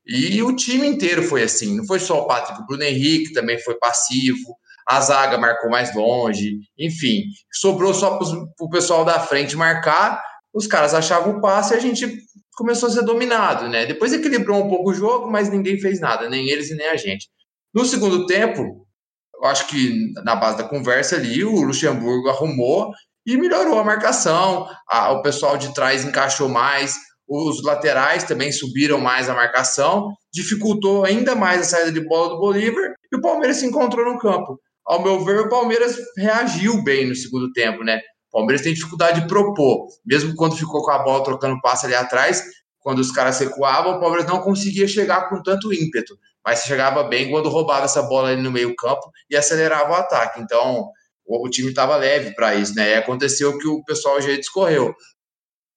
E 0.07 0.41
o 0.43 0.55
time 0.55 0.87
inteiro 0.87 1.23
foi 1.23 1.43
assim, 1.43 1.77
não 1.77 1.85
foi 1.85 1.99
só 1.99 2.21
o 2.21 2.27
Patrick, 2.29 2.61
o 2.61 2.67
Bruno 2.67 2.85
Henrique 2.85 3.33
também 3.33 3.59
foi 3.59 3.75
passivo, 3.77 4.57
a 4.89 5.01
zaga 5.01 5.37
marcou 5.37 5.69
mais 5.69 5.95
longe, 5.95 6.59
enfim, 6.79 7.25
sobrou 7.53 7.93
só 7.93 8.17
para 8.17 8.27
o 8.61 8.71
pessoal 8.71 9.05
da 9.05 9.19
frente 9.19 9.57
marcar, 9.57 10.23
os 10.55 10.67
caras 10.67 10.95
achavam 10.95 11.37
o 11.37 11.41
passe 11.41 11.75
e 11.75 11.77
a 11.77 11.81
gente 11.81 12.09
começou 12.55 12.89
a 12.89 12.93
ser 12.93 13.03
dominado, 13.03 13.69
né? 13.69 13.85
Depois 13.85 14.13
equilibrou 14.13 14.65
um 14.65 14.69
pouco 14.69 14.91
o 14.91 14.95
jogo, 14.95 15.31
mas 15.31 15.51
ninguém 15.51 15.79
fez 15.79 16.01
nada, 16.01 16.29
nem 16.29 16.49
eles 16.49 16.71
e 16.71 16.77
nem 16.77 16.89
a 16.89 16.97
gente. 16.97 17.29
No 17.75 17.85
segundo 17.85 18.27
tempo, 18.27 18.87
eu 19.35 19.45
acho 19.45 19.67
que 19.67 20.13
na 20.25 20.35
base 20.35 20.57
da 20.57 20.65
conversa 20.65 21.17
ali, 21.17 21.45
o 21.45 21.61
Luxemburgo 21.61 22.29
arrumou 22.29 22.93
e 23.27 23.37
melhorou 23.37 23.79
a 23.79 23.85
marcação, 23.85 24.67
a, 24.89 25.13
o 25.13 25.21
pessoal 25.21 25.59
de 25.59 25.75
trás 25.75 26.05
encaixou 26.05 26.49
mais, 26.49 26.97
os 27.29 27.63
laterais 27.63 28.25
também 28.25 28.53
subiram 28.53 29.01
mais 29.01 29.29
a 29.29 29.35
marcação, 29.35 30.15
dificultou 30.33 31.05
ainda 31.05 31.35
mais 31.35 31.61
a 31.61 31.65
saída 31.65 31.93
de 31.93 32.01
bola 32.01 32.31
do 32.31 32.39
Bolívar 32.39 32.95
e 33.13 33.17
o 33.17 33.21
Palmeiras 33.21 33.59
se 33.59 33.67
encontrou 33.67 34.11
no 34.11 34.19
campo. 34.19 34.59
Ao 34.87 35.03
meu 35.03 35.25
ver, 35.25 35.41
o 35.41 35.49
Palmeiras 35.49 35.97
reagiu 36.17 36.83
bem 36.83 37.09
no 37.09 37.15
segundo 37.15 37.53
tempo, 37.53 37.83
né? 37.83 37.99
O 38.29 38.39
Palmeiras 38.39 38.63
tem 38.63 38.73
dificuldade 38.73 39.23
de 39.23 39.27
propor, 39.27 39.89
mesmo 40.05 40.35
quando 40.35 40.57
ficou 40.57 40.83
com 40.83 40.91
a 40.91 40.99
bola 40.99 41.25
trocando 41.25 41.61
passe 41.61 41.87
ali 41.87 41.95
atrás, 41.95 42.45
quando 42.79 43.01
os 43.01 43.11
caras 43.11 43.41
recuavam, 43.41 43.97
o 43.97 44.01
Palmeiras 44.01 44.27
não 44.27 44.41
conseguia 44.41 44.87
chegar 44.87 45.29
com 45.29 45.43
tanto 45.43 45.73
ímpeto, 45.75 46.17
mas 46.45 46.63
chegava 46.63 47.03
bem 47.03 47.29
quando 47.29 47.49
roubava 47.49 47.87
essa 47.87 48.03
bola 48.03 48.29
ali 48.29 48.41
no 48.41 48.53
meio-campo 48.53 49.11
e 49.29 49.37
acelerava 49.37 49.91
o 49.91 49.97
ataque. 49.97 50.41
Então, 50.41 50.89
o, 51.27 51.49
time 51.49 51.71
estava 51.71 51.97
leve 51.97 52.33
para 52.37 52.55
isso, 52.55 52.75
né? 52.77 52.91
E 52.91 52.95
aconteceu 52.95 53.59
que 53.59 53.67
o 53.67 53.83
pessoal 53.83 54.21
já 54.21 54.37
discorreu, 54.37 54.95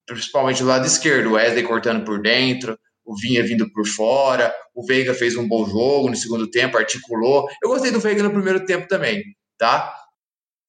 principalmente 0.05 0.61
do 0.61 0.69
lado 0.69 0.85
esquerdo, 0.85 1.31
o 1.31 1.33
Wesley 1.33 1.63
cortando 1.63 2.05
por 2.05 2.21
dentro, 2.21 2.77
o 3.09 3.15
Vinha 3.15 3.43
vindo 3.43 3.67
por 3.73 3.87
fora, 3.87 4.53
o 4.75 4.85
Veiga 4.85 5.15
fez 5.15 5.35
um 5.35 5.47
bom 5.47 5.65
jogo 5.65 6.09
no 6.09 6.15
segundo 6.15 6.47
tempo, 6.47 6.77
articulou. 6.77 7.49
Eu 7.61 7.69
gostei 7.69 7.89
do 7.89 7.99
Veiga 7.99 8.21
no 8.21 8.29
primeiro 8.29 8.63
tempo 8.67 8.87
também, 8.87 9.23
tá? 9.57 9.91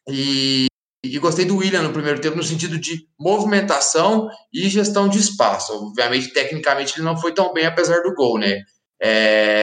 E, 0.08 0.66
e 1.04 1.18
gostei 1.18 1.44
do 1.44 1.58
William 1.58 1.82
no 1.82 1.92
primeiro 1.92 2.18
tempo 2.18 2.38
no 2.38 2.42
sentido 2.42 2.78
de 2.78 3.06
movimentação 3.18 4.26
e 4.50 4.70
gestão 4.70 5.06
de 5.06 5.18
espaço. 5.18 5.74
Obviamente, 5.74 6.32
tecnicamente, 6.32 6.94
ele 6.96 7.04
não 7.04 7.14
foi 7.14 7.34
tão 7.34 7.52
bem 7.52 7.66
apesar 7.66 8.00
do 8.00 8.14
gol, 8.14 8.38
né? 8.38 8.62
É, 9.02 9.60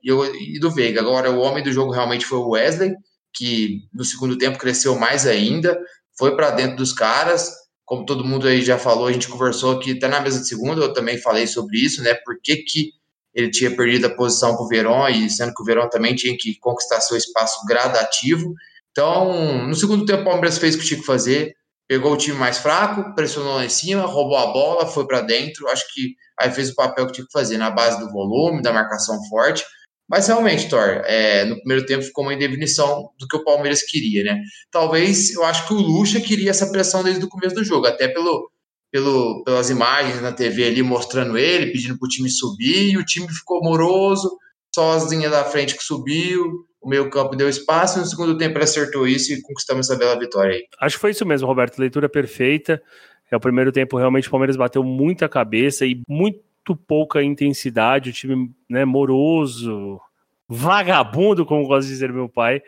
e, 0.00 0.56
e 0.56 0.60
do 0.60 0.70
Veiga. 0.70 1.00
Agora, 1.00 1.32
o 1.32 1.40
homem 1.40 1.64
do 1.64 1.72
jogo 1.72 1.90
realmente 1.90 2.24
foi 2.24 2.38
o 2.38 2.50
Wesley, 2.50 2.94
que 3.34 3.80
no 3.92 4.04
segundo 4.04 4.38
tempo 4.38 4.56
cresceu 4.56 4.96
mais 4.96 5.26
ainda, 5.26 5.76
foi 6.16 6.36
para 6.36 6.52
dentro 6.52 6.76
dos 6.76 6.92
caras. 6.92 7.50
Como 7.90 8.06
todo 8.06 8.24
mundo 8.24 8.46
aí 8.46 8.62
já 8.62 8.78
falou, 8.78 9.08
a 9.08 9.12
gente 9.12 9.26
conversou 9.26 9.72
aqui 9.72 9.96
até 9.96 10.06
na 10.06 10.20
mesa 10.20 10.38
de 10.38 10.46
segunda, 10.46 10.80
eu 10.80 10.92
também 10.92 11.18
falei 11.18 11.48
sobre 11.48 11.76
isso, 11.76 12.00
né? 12.04 12.14
Por 12.14 12.40
que, 12.40 12.58
que 12.58 12.92
ele 13.34 13.50
tinha 13.50 13.74
perdido 13.74 14.06
a 14.06 14.14
posição 14.14 14.54
para 14.54 14.64
o 14.64 14.68
Verón, 14.68 15.08
e 15.08 15.28
sendo 15.28 15.52
que 15.52 15.60
o 15.60 15.64
Verón 15.64 15.88
também 15.88 16.14
tinha 16.14 16.36
que 16.38 16.56
conquistar 16.60 17.00
seu 17.00 17.16
espaço 17.16 17.66
gradativo. 17.66 18.54
Então, 18.92 19.66
no 19.66 19.74
segundo 19.74 20.04
tempo, 20.04 20.22
o 20.22 20.24
Palmeiras 20.24 20.56
fez 20.56 20.76
o 20.76 20.78
que 20.78 20.84
tinha 20.84 21.00
que 21.00 21.04
fazer, 21.04 21.52
pegou 21.88 22.12
o 22.12 22.16
time 22.16 22.36
mais 22.36 22.58
fraco, 22.58 23.12
pressionou 23.16 23.56
lá 23.56 23.64
em 23.64 23.68
cima, 23.68 24.02
roubou 24.02 24.38
a 24.38 24.52
bola, 24.52 24.86
foi 24.86 25.04
para 25.04 25.20
dentro. 25.22 25.68
Acho 25.68 25.84
que 25.92 26.14
aí 26.38 26.48
fez 26.52 26.70
o 26.70 26.76
papel 26.76 27.08
que 27.08 27.14
tinha 27.14 27.26
que 27.26 27.32
fazer, 27.32 27.58
na 27.58 27.72
base 27.72 27.98
do 27.98 28.08
volume, 28.12 28.62
da 28.62 28.72
marcação 28.72 29.20
forte. 29.28 29.64
Mas 30.10 30.26
realmente, 30.26 30.68
Thor, 30.68 31.02
é, 31.06 31.44
no 31.44 31.56
primeiro 31.58 31.86
tempo 31.86 32.02
ficou 32.02 32.24
uma 32.24 32.34
indefinição 32.34 33.10
do 33.16 33.28
que 33.28 33.36
o 33.36 33.44
Palmeiras 33.44 33.80
queria, 33.82 34.24
né? 34.24 34.42
Talvez, 34.68 35.32
eu 35.32 35.44
acho 35.44 35.68
que 35.68 35.72
o 35.72 35.76
Lucha 35.76 36.20
queria 36.20 36.50
essa 36.50 36.68
pressão 36.72 37.04
desde 37.04 37.24
o 37.24 37.28
começo 37.28 37.54
do 37.54 37.62
jogo, 37.62 37.86
até 37.86 38.08
pelo, 38.08 38.50
pelo, 38.90 39.44
pelas 39.44 39.70
imagens 39.70 40.20
na 40.20 40.32
TV 40.32 40.66
ali 40.66 40.82
mostrando 40.82 41.38
ele, 41.38 41.70
pedindo 41.70 41.96
para 41.96 42.06
o 42.06 42.08
time 42.08 42.28
subir, 42.28 42.90
e 42.90 42.98
o 42.98 43.04
time 43.04 43.28
ficou 43.32 43.62
moroso, 43.62 44.36
só 44.74 44.96
as 44.96 45.08
linhas 45.12 45.30
da 45.30 45.44
frente 45.44 45.76
que 45.76 45.82
subiu, 45.84 46.66
o 46.82 46.88
meio 46.88 47.08
campo 47.08 47.36
deu 47.36 47.48
espaço, 47.48 47.98
e 47.98 48.00
no 48.00 48.06
segundo 48.06 48.36
tempo 48.36 48.56
ele 48.56 48.64
acertou 48.64 49.06
isso 49.06 49.32
e 49.32 49.40
conquistamos 49.40 49.88
essa 49.88 49.96
bela 49.96 50.18
vitória 50.18 50.54
aí. 50.54 50.64
Acho 50.80 50.96
que 50.96 51.00
foi 51.00 51.12
isso 51.12 51.24
mesmo, 51.24 51.46
Roberto, 51.46 51.78
leitura 51.78 52.08
perfeita. 52.08 52.82
É 53.30 53.36
o 53.36 53.40
primeiro 53.40 53.70
tempo 53.70 53.96
realmente 53.96 54.26
o 54.26 54.30
Palmeiras 54.30 54.56
bateu 54.56 54.82
muita 54.82 55.28
cabeça 55.28 55.86
e 55.86 56.02
muito 56.08 56.49
pouca 56.76 57.22
intensidade, 57.22 58.10
o 58.10 58.12
time 58.12 58.50
né, 58.68 58.84
moroso, 58.84 60.00
vagabundo, 60.48 61.46
como 61.46 61.66
gosta 61.66 61.86
de 61.86 61.92
dizer 61.92 62.12
meu 62.12 62.28
pai. 62.28 62.62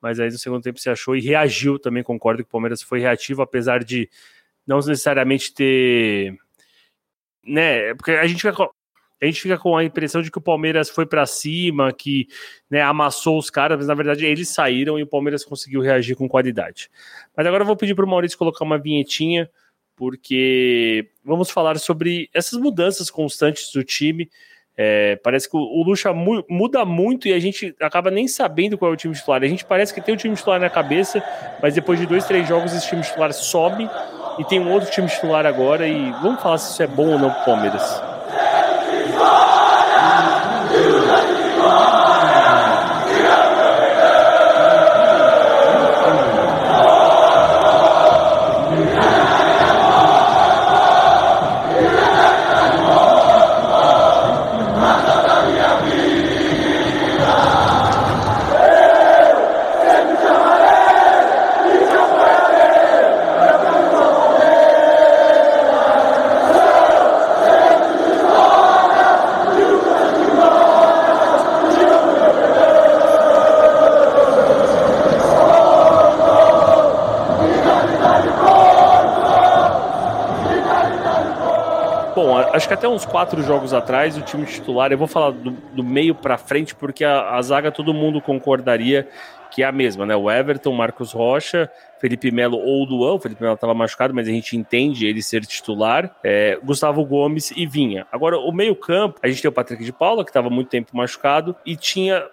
Mas 0.00 0.20
aí 0.20 0.30
no 0.30 0.38
segundo 0.38 0.62
tempo 0.62 0.78
se 0.78 0.88
achou 0.88 1.16
e 1.16 1.20
reagiu 1.20 1.78
também. 1.78 2.02
Concordo 2.02 2.42
que 2.42 2.48
o 2.48 2.52
Palmeiras 2.52 2.82
foi 2.82 3.00
reativo, 3.00 3.42
apesar 3.42 3.82
de 3.82 4.08
não 4.66 4.78
necessariamente 4.78 5.52
ter. 5.52 6.36
Né, 7.44 7.94
porque 7.94 8.12
a 8.12 8.26
gente 8.26 8.42
fica, 8.42 8.68
a 9.20 9.24
gente 9.26 9.40
fica 9.40 9.58
com 9.58 9.76
a 9.76 9.82
impressão 9.82 10.22
de 10.22 10.30
que 10.30 10.38
o 10.38 10.42
Palmeiras 10.42 10.88
foi 10.90 11.06
para 11.06 11.26
cima, 11.26 11.92
que 11.92 12.28
né, 12.70 12.82
amassou 12.82 13.38
os 13.38 13.50
caras, 13.50 13.78
mas 13.78 13.86
na 13.86 13.94
verdade 13.94 14.24
eles 14.26 14.48
saíram 14.48 14.98
e 14.98 15.02
o 15.02 15.06
Palmeiras 15.06 15.44
conseguiu 15.44 15.80
reagir 15.80 16.14
com 16.14 16.28
qualidade. 16.28 16.90
Mas 17.36 17.46
agora 17.46 17.62
eu 17.62 17.66
vou 17.66 17.76
pedir 17.76 17.94
para 17.94 18.04
o 18.04 18.08
Maurício 18.08 18.38
colocar 18.38 18.64
uma 18.64 18.78
vinhetinha 18.78 19.50
porque 19.98 21.10
vamos 21.24 21.50
falar 21.50 21.76
sobre 21.78 22.30
essas 22.32 22.58
mudanças 22.58 23.10
constantes 23.10 23.72
do 23.72 23.82
time. 23.82 24.30
É, 24.76 25.16
parece 25.16 25.50
que 25.50 25.56
o, 25.56 25.82
Lucha 25.82 26.12
mu 26.12 26.44
muda 26.48 26.84
muito 26.84 27.26
e 27.26 27.32
a 27.32 27.40
gente 27.40 27.74
acaba 27.80 28.12
nem 28.12 28.28
sabendo 28.28 28.78
qual 28.78 28.92
é 28.92 28.94
o 28.94 28.96
time 28.96 29.12
titular. 29.12 29.42
A 29.42 29.48
gente 29.48 29.64
parece 29.64 29.92
que 29.92 30.00
tem 30.00 30.14
o 30.14 30.16
time 30.16 30.36
titular 30.36 30.60
na 30.60 30.70
cabeça, 30.70 31.20
mas 31.60 31.74
depois 31.74 31.98
de 31.98 32.06
dois, 32.06 32.24
três 32.24 32.46
jogos 32.46 32.72
esse 32.72 32.88
time 32.88 33.02
titular 33.02 33.32
sobe 33.32 33.90
e 34.38 34.44
tem 34.44 34.60
um 34.60 34.70
outro 34.70 34.88
time 34.88 35.08
titular 35.08 35.44
agora. 35.44 35.88
E 35.88 36.12
vamos 36.22 36.40
falar 36.40 36.58
se 36.58 36.70
isso 36.70 36.82
é 36.82 36.86
bom 36.86 37.14
ou 37.14 37.18
não 37.18 37.30
para 37.30 37.42
o 37.42 37.44
Palmeiras. 37.44 38.17
Acho 82.58 82.68
que 82.68 82.74
até 82.74 82.86
uns 82.86 83.06
quatro 83.06 83.42
jogos 83.42 83.72
atrás, 83.72 84.16
o 84.18 84.20
time 84.20 84.44
titular, 84.44 84.92
eu 84.92 84.98
vou 84.98 85.06
falar 85.06 85.30
do, 85.30 85.50
do 85.50 85.82
meio 85.82 86.14
para 86.14 86.36
frente, 86.36 86.74
porque 86.74 87.04
a, 87.04 87.30
a, 87.36 87.42
zaga 87.42 87.72
todo 87.72 87.94
mundo 87.94 88.20
concordaria 88.20 89.08
que 89.50 89.62
é 89.62 89.66
a 89.66 89.72
mesma, 89.72 90.04
né? 90.04 90.14
O 90.14 90.30
Everton, 90.30 90.72
Marcos 90.72 91.12
Rocha, 91.12 91.70
Felipe 91.98 92.30
Melo 92.30 92.58
ou 92.58 92.84
Luan. 92.84 93.14
O 93.14 93.18
Felipe 93.18 93.42
Melo 93.42 93.54
estava 93.54 93.72
machucado, 93.72 94.12
mas 94.14 94.28
a 94.28 94.30
gente 94.30 94.56
entende 94.56 95.06
ele 95.06 95.22
ser 95.22 95.40
titular. 95.46 96.14
É, 96.22 96.58
Gustavo 96.62 97.02
Gomes 97.04 97.50
e 97.56 97.66
Vinha. 97.66 98.06
Agora, 98.12 98.38
o 98.38 98.52
meio-campo, 98.52 99.18
a 99.22 99.28
gente 99.28 99.40
tem 99.40 99.48
o 99.48 99.52
Patrick 99.52 99.82
de 99.82 99.92
Paula, 99.92 100.22
que 100.22 100.30
estava 100.30 100.50
muito 100.50 100.68
tempo 100.68 100.94
machucado, 100.94 101.56
e 101.64 101.76
tinha 101.76 102.26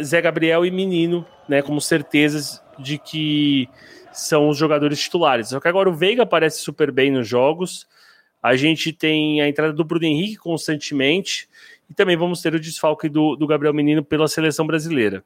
Zé 0.00 0.20
Gabriel 0.20 0.64
e 0.64 0.70
Menino, 0.70 1.26
né? 1.48 1.60
Como 1.60 1.80
certezas 1.80 2.62
de 2.78 2.98
que 2.98 3.68
são 4.12 4.48
os 4.48 4.56
jogadores 4.56 5.00
titulares. 5.00 5.48
Só 5.48 5.58
que 5.58 5.68
agora 5.68 5.88
o 5.88 5.94
Veiga 5.94 6.22
aparece 6.22 6.60
super 6.60 6.92
bem 6.92 7.10
nos 7.10 7.26
jogos. 7.26 7.86
A 8.42 8.56
gente 8.56 8.92
tem 8.92 9.40
a 9.40 9.48
entrada 9.48 9.72
do 9.72 9.84
Bruno 9.84 10.06
Henrique 10.06 10.36
constantemente 10.36 11.48
e 11.88 11.94
também 11.94 12.16
vamos 12.16 12.40
ter 12.40 12.54
o 12.54 12.60
desfalque 12.60 13.08
do, 13.08 13.36
do 13.36 13.46
Gabriel 13.46 13.74
Menino 13.74 14.04
pela 14.04 14.28
seleção 14.28 14.66
brasileira. 14.66 15.24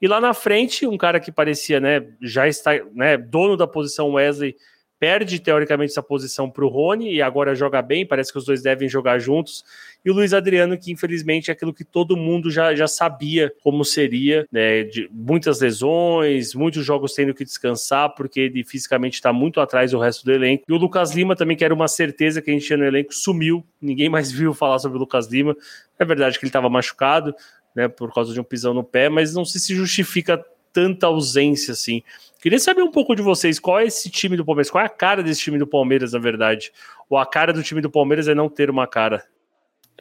E 0.00 0.08
lá 0.08 0.20
na 0.20 0.32
frente, 0.32 0.86
um 0.86 0.96
cara 0.96 1.20
que 1.20 1.30
parecia, 1.30 1.78
né, 1.78 2.06
já 2.22 2.48
está, 2.48 2.72
né, 2.94 3.18
dono 3.18 3.56
da 3.56 3.66
posição 3.66 4.12
Wesley, 4.12 4.56
perde 5.00 5.40
teoricamente 5.40 5.92
essa 5.92 6.02
posição 6.02 6.50
para 6.50 6.62
o 6.62 6.68
Rony 6.68 7.14
e 7.14 7.22
agora 7.22 7.54
joga 7.54 7.80
bem, 7.80 8.04
parece 8.04 8.30
que 8.30 8.38
os 8.38 8.44
dois 8.44 8.62
devem 8.62 8.86
jogar 8.86 9.18
juntos. 9.18 9.64
E 10.04 10.10
o 10.10 10.14
Luiz 10.14 10.34
Adriano, 10.34 10.76
que 10.76 10.92
infelizmente 10.92 11.50
é 11.50 11.52
aquilo 11.54 11.72
que 11.72 11.84
todo 11.84 12.18
mundo 12.18 12.50
já, 12.50 12.74
já 12.74 12.86
sabia 12.86 13.50
como 13.62 13.82
seria, 13.82 14.46
né? 14.52 14.84
De 14.84 15.08
muitas 15.10 15.60
lesões, 15.60 16.54
muitos 16.54 16.84
jogos 16.84 17.14
tendo 17.14 17.32
que 17.32 17.44
descansar, 17.44 18.14
porque 18.14 18.40
ele 18.40 18.62
fisicamente 18.62 19.14
está 19.14 19.32
muito 19.32 19.58
atrás 19.58 19.90
do 19.92 19.98
resto 19.98 20.22
do 20.22 20.32
elenco. 20.32 20.64
E 20.68 20.72
o 20.72 20.76
Lucas 20.76 21.12
Lima 21.12 21.34
também, 21.34 21.56
que 21.56 21.64
era 21.64 21.72
uma 21.72 21.88
certeza 21.88 22.42
que 22.42 22.50
a 22.50 22.52
gente 22.52 22.66
tinha 22.66 22.76
no 22.76 22.84
elenco, 22.84 23.14
sumiu. 23.14 23.64
Ninguém 23.80 24.10
mais 24.10 24.30
viu 24.30 24.52
falar 24.52 24.78
sobre 24.78 24.98
o 24.98 25.00
Lucas 25.00 25.28
Lima. 25.28 25.56
É 25.98 26.04
verdade 26.04 26.38
que 26.38 26.44
ele 26.44 26.50
estava 26.50 26.68
machucado, 26.68 27.34
né? 27.74 27.88
Por 27.88 28.12
causa 28.12 28.34
de 28.34 28.40
um 28.40 28.44
pisão 28.44 28.74
no 28.74 28.84
pé, 28.84 29.08
mas 29.08 29.34
não 29.34 29.46
sei 29.46 29.62
se 29.62 29.74
justifica 29.74 30.44
tanta 30.72 31.06
ausência 31.06 31.72
assim. 31.72 32.02
Queria 32.40 32.58
saber 32.58 32.82
um 32.82 32.90
pouco 32.90 33.14
de 33.14 33.22
vocês, 33.22 33.58
qual 33.58 33.78
é 33.78 33.84
esse 33.84 34.08
time 34.08 34.36
do 34.36 34.44
Palmeiras? 34.44 34.70
Qual 34.70 34.82
é 34.82 34.86
a 34.86 34.90
cara 34.90 35.22
desse 35.22 35.40
time 35.40 35.58
do 35.58 35.66
Palmeiras, 35.66 36.12
na 36.12 36.18
verdade? 36.18 36.72
Ou 37.08 37.18
a 37.18 37.26
cara 37.26 37.52
do 37.52 37.62
time 37.62 37.80
do 37.80 37.90
Palmeiras 37.90 38.28
é 38.28 38.34
não 38.34 38.48
ter 38.48 38.70
uma 38.70 38.86
cara? 38.86 39.24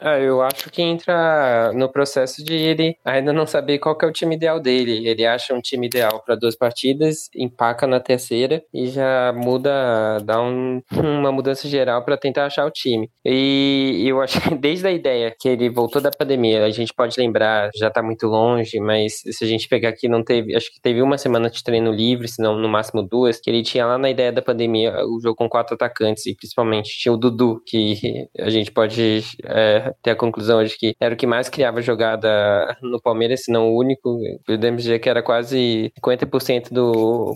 Ah, 0.02 0.18
eu 0.18 0.42
acho 0.42 0.70
que 0.70 0.82
entra 0.82 1.74
no 1.74 1.92
processo 1.92 2.44
de 2.44 2.54
ele 2.54 2.96
ainda 3.04 3.34
não 3.34 3.46
saber 3.46 3.80
qual 3.80 3.98
é 4.02 4.06
o 4.06 4.12
time 4.12 4.36
ideal 4.36 4.60
dele. 4.60 5.08
Ele 5.08 5.26
acha 5.26 5.54
um 5.54 5.60
time 5.62 5.88
ideal 5.88 6.22
para 6.26 6.36
duas 6.36 6.56
partidas, 6.56 7.30
empaca 7.36 7.86
na 7.86 8.00
terceira 8.00 8.64
e 8.74 8.88
já 8.88 9.34
muda, 9.34 10.20
dá 10.24 10.42
um, 10.42 10.82
uma 10.96 11.32
mudança 11.32 11.68
geral 11.68 12.04
para 12.06 12.18
tentar 12.18 12.46
achar 12.46 12.66
o 12.66 12.72
time. 12.72 13.10
E 13.26 14.06
eu 14.08 14.22
acho 14.22 14.40
que 14.42 14.56
desde 14.56 14.88
a 14.88 14.92
ideia 14.92 15.36
que 15.38 15.50
ele 15.50 15.70
voltou 15.70 16.02
da 16.02 16.12
pandemia, 16.12 16.64
a 16.66 16.70
gente 16.72 16.94
pode 16.94 17.20
lembrar, 17.20 17.70
já 17.76 17.90
tá 17.90 18.02
muito 18.02 18.28
longe, 18.28 18.80
mas 18.80 19.22
se 19.26 19.44
a 19.44 19.48
gente 19.48 19.68
pegar 19.68 19.90
aqui, 19.90 20.08
não 20.08 20.24
teve, 20.24 20.56
acho 20.56 20.74
que 20.74 20.82
teve 20.82 21.02
uma 21.02 21.18
semana 21.18 21.50
de 21.50 21.62
treino 21.64 21.92
livre, 21.92 22.28
se 22.28 22.42
não 22.42 22.58
no 22.58 22.70
máximo 22.70 23.04
duas, 23.04 23.40
que 23.40 23.50
ele 23.50 23.64
tinha 23.64 23.86
lá 23.86 23.98
na 23.98 24.10
ideia 24.10 24.32
da 24.32 24.42
pandemia 24.42 24.94
o 25.06 25.20
jogo 25.22 25.36
com 25.36 25.50
quatro 25.50 25.76
atacantes 25.76 26.26
e 26.26 26.36
principalmente 26.36 26.98
tinha 26.98 27.14
o 27.14 27.18
Dudu, 27.18 27.62
que 27.66 28.28
a 28.40 28.50
gente 28.50 28.72
pode 28.72 29.24
é, 29.46 29.89
ter 30.02 30.12
a 30.12 30.16
conclusão 30.16 30.64
de 30.64 30.78
que 30.78 30.96
era 31.00 31.14
o 31.14 31.18
que 31.18 31.28
mais 31.28 31.50
criava 31.50 31.82
jogada 31.82 32.78
no 32.82 33.02
Palmeiras, 33.02 33.44
se 33.44 33.52
não 33.52 33.70
o 33.70 33.78
único. 33.80 34.20
Podemos 34.46 34.84
dizer 34.84 35.00
que 35.00 35.10
era 35.10 35.24
quase 35.24 35.92
50% 36.00 36.72
do 36.72 37.36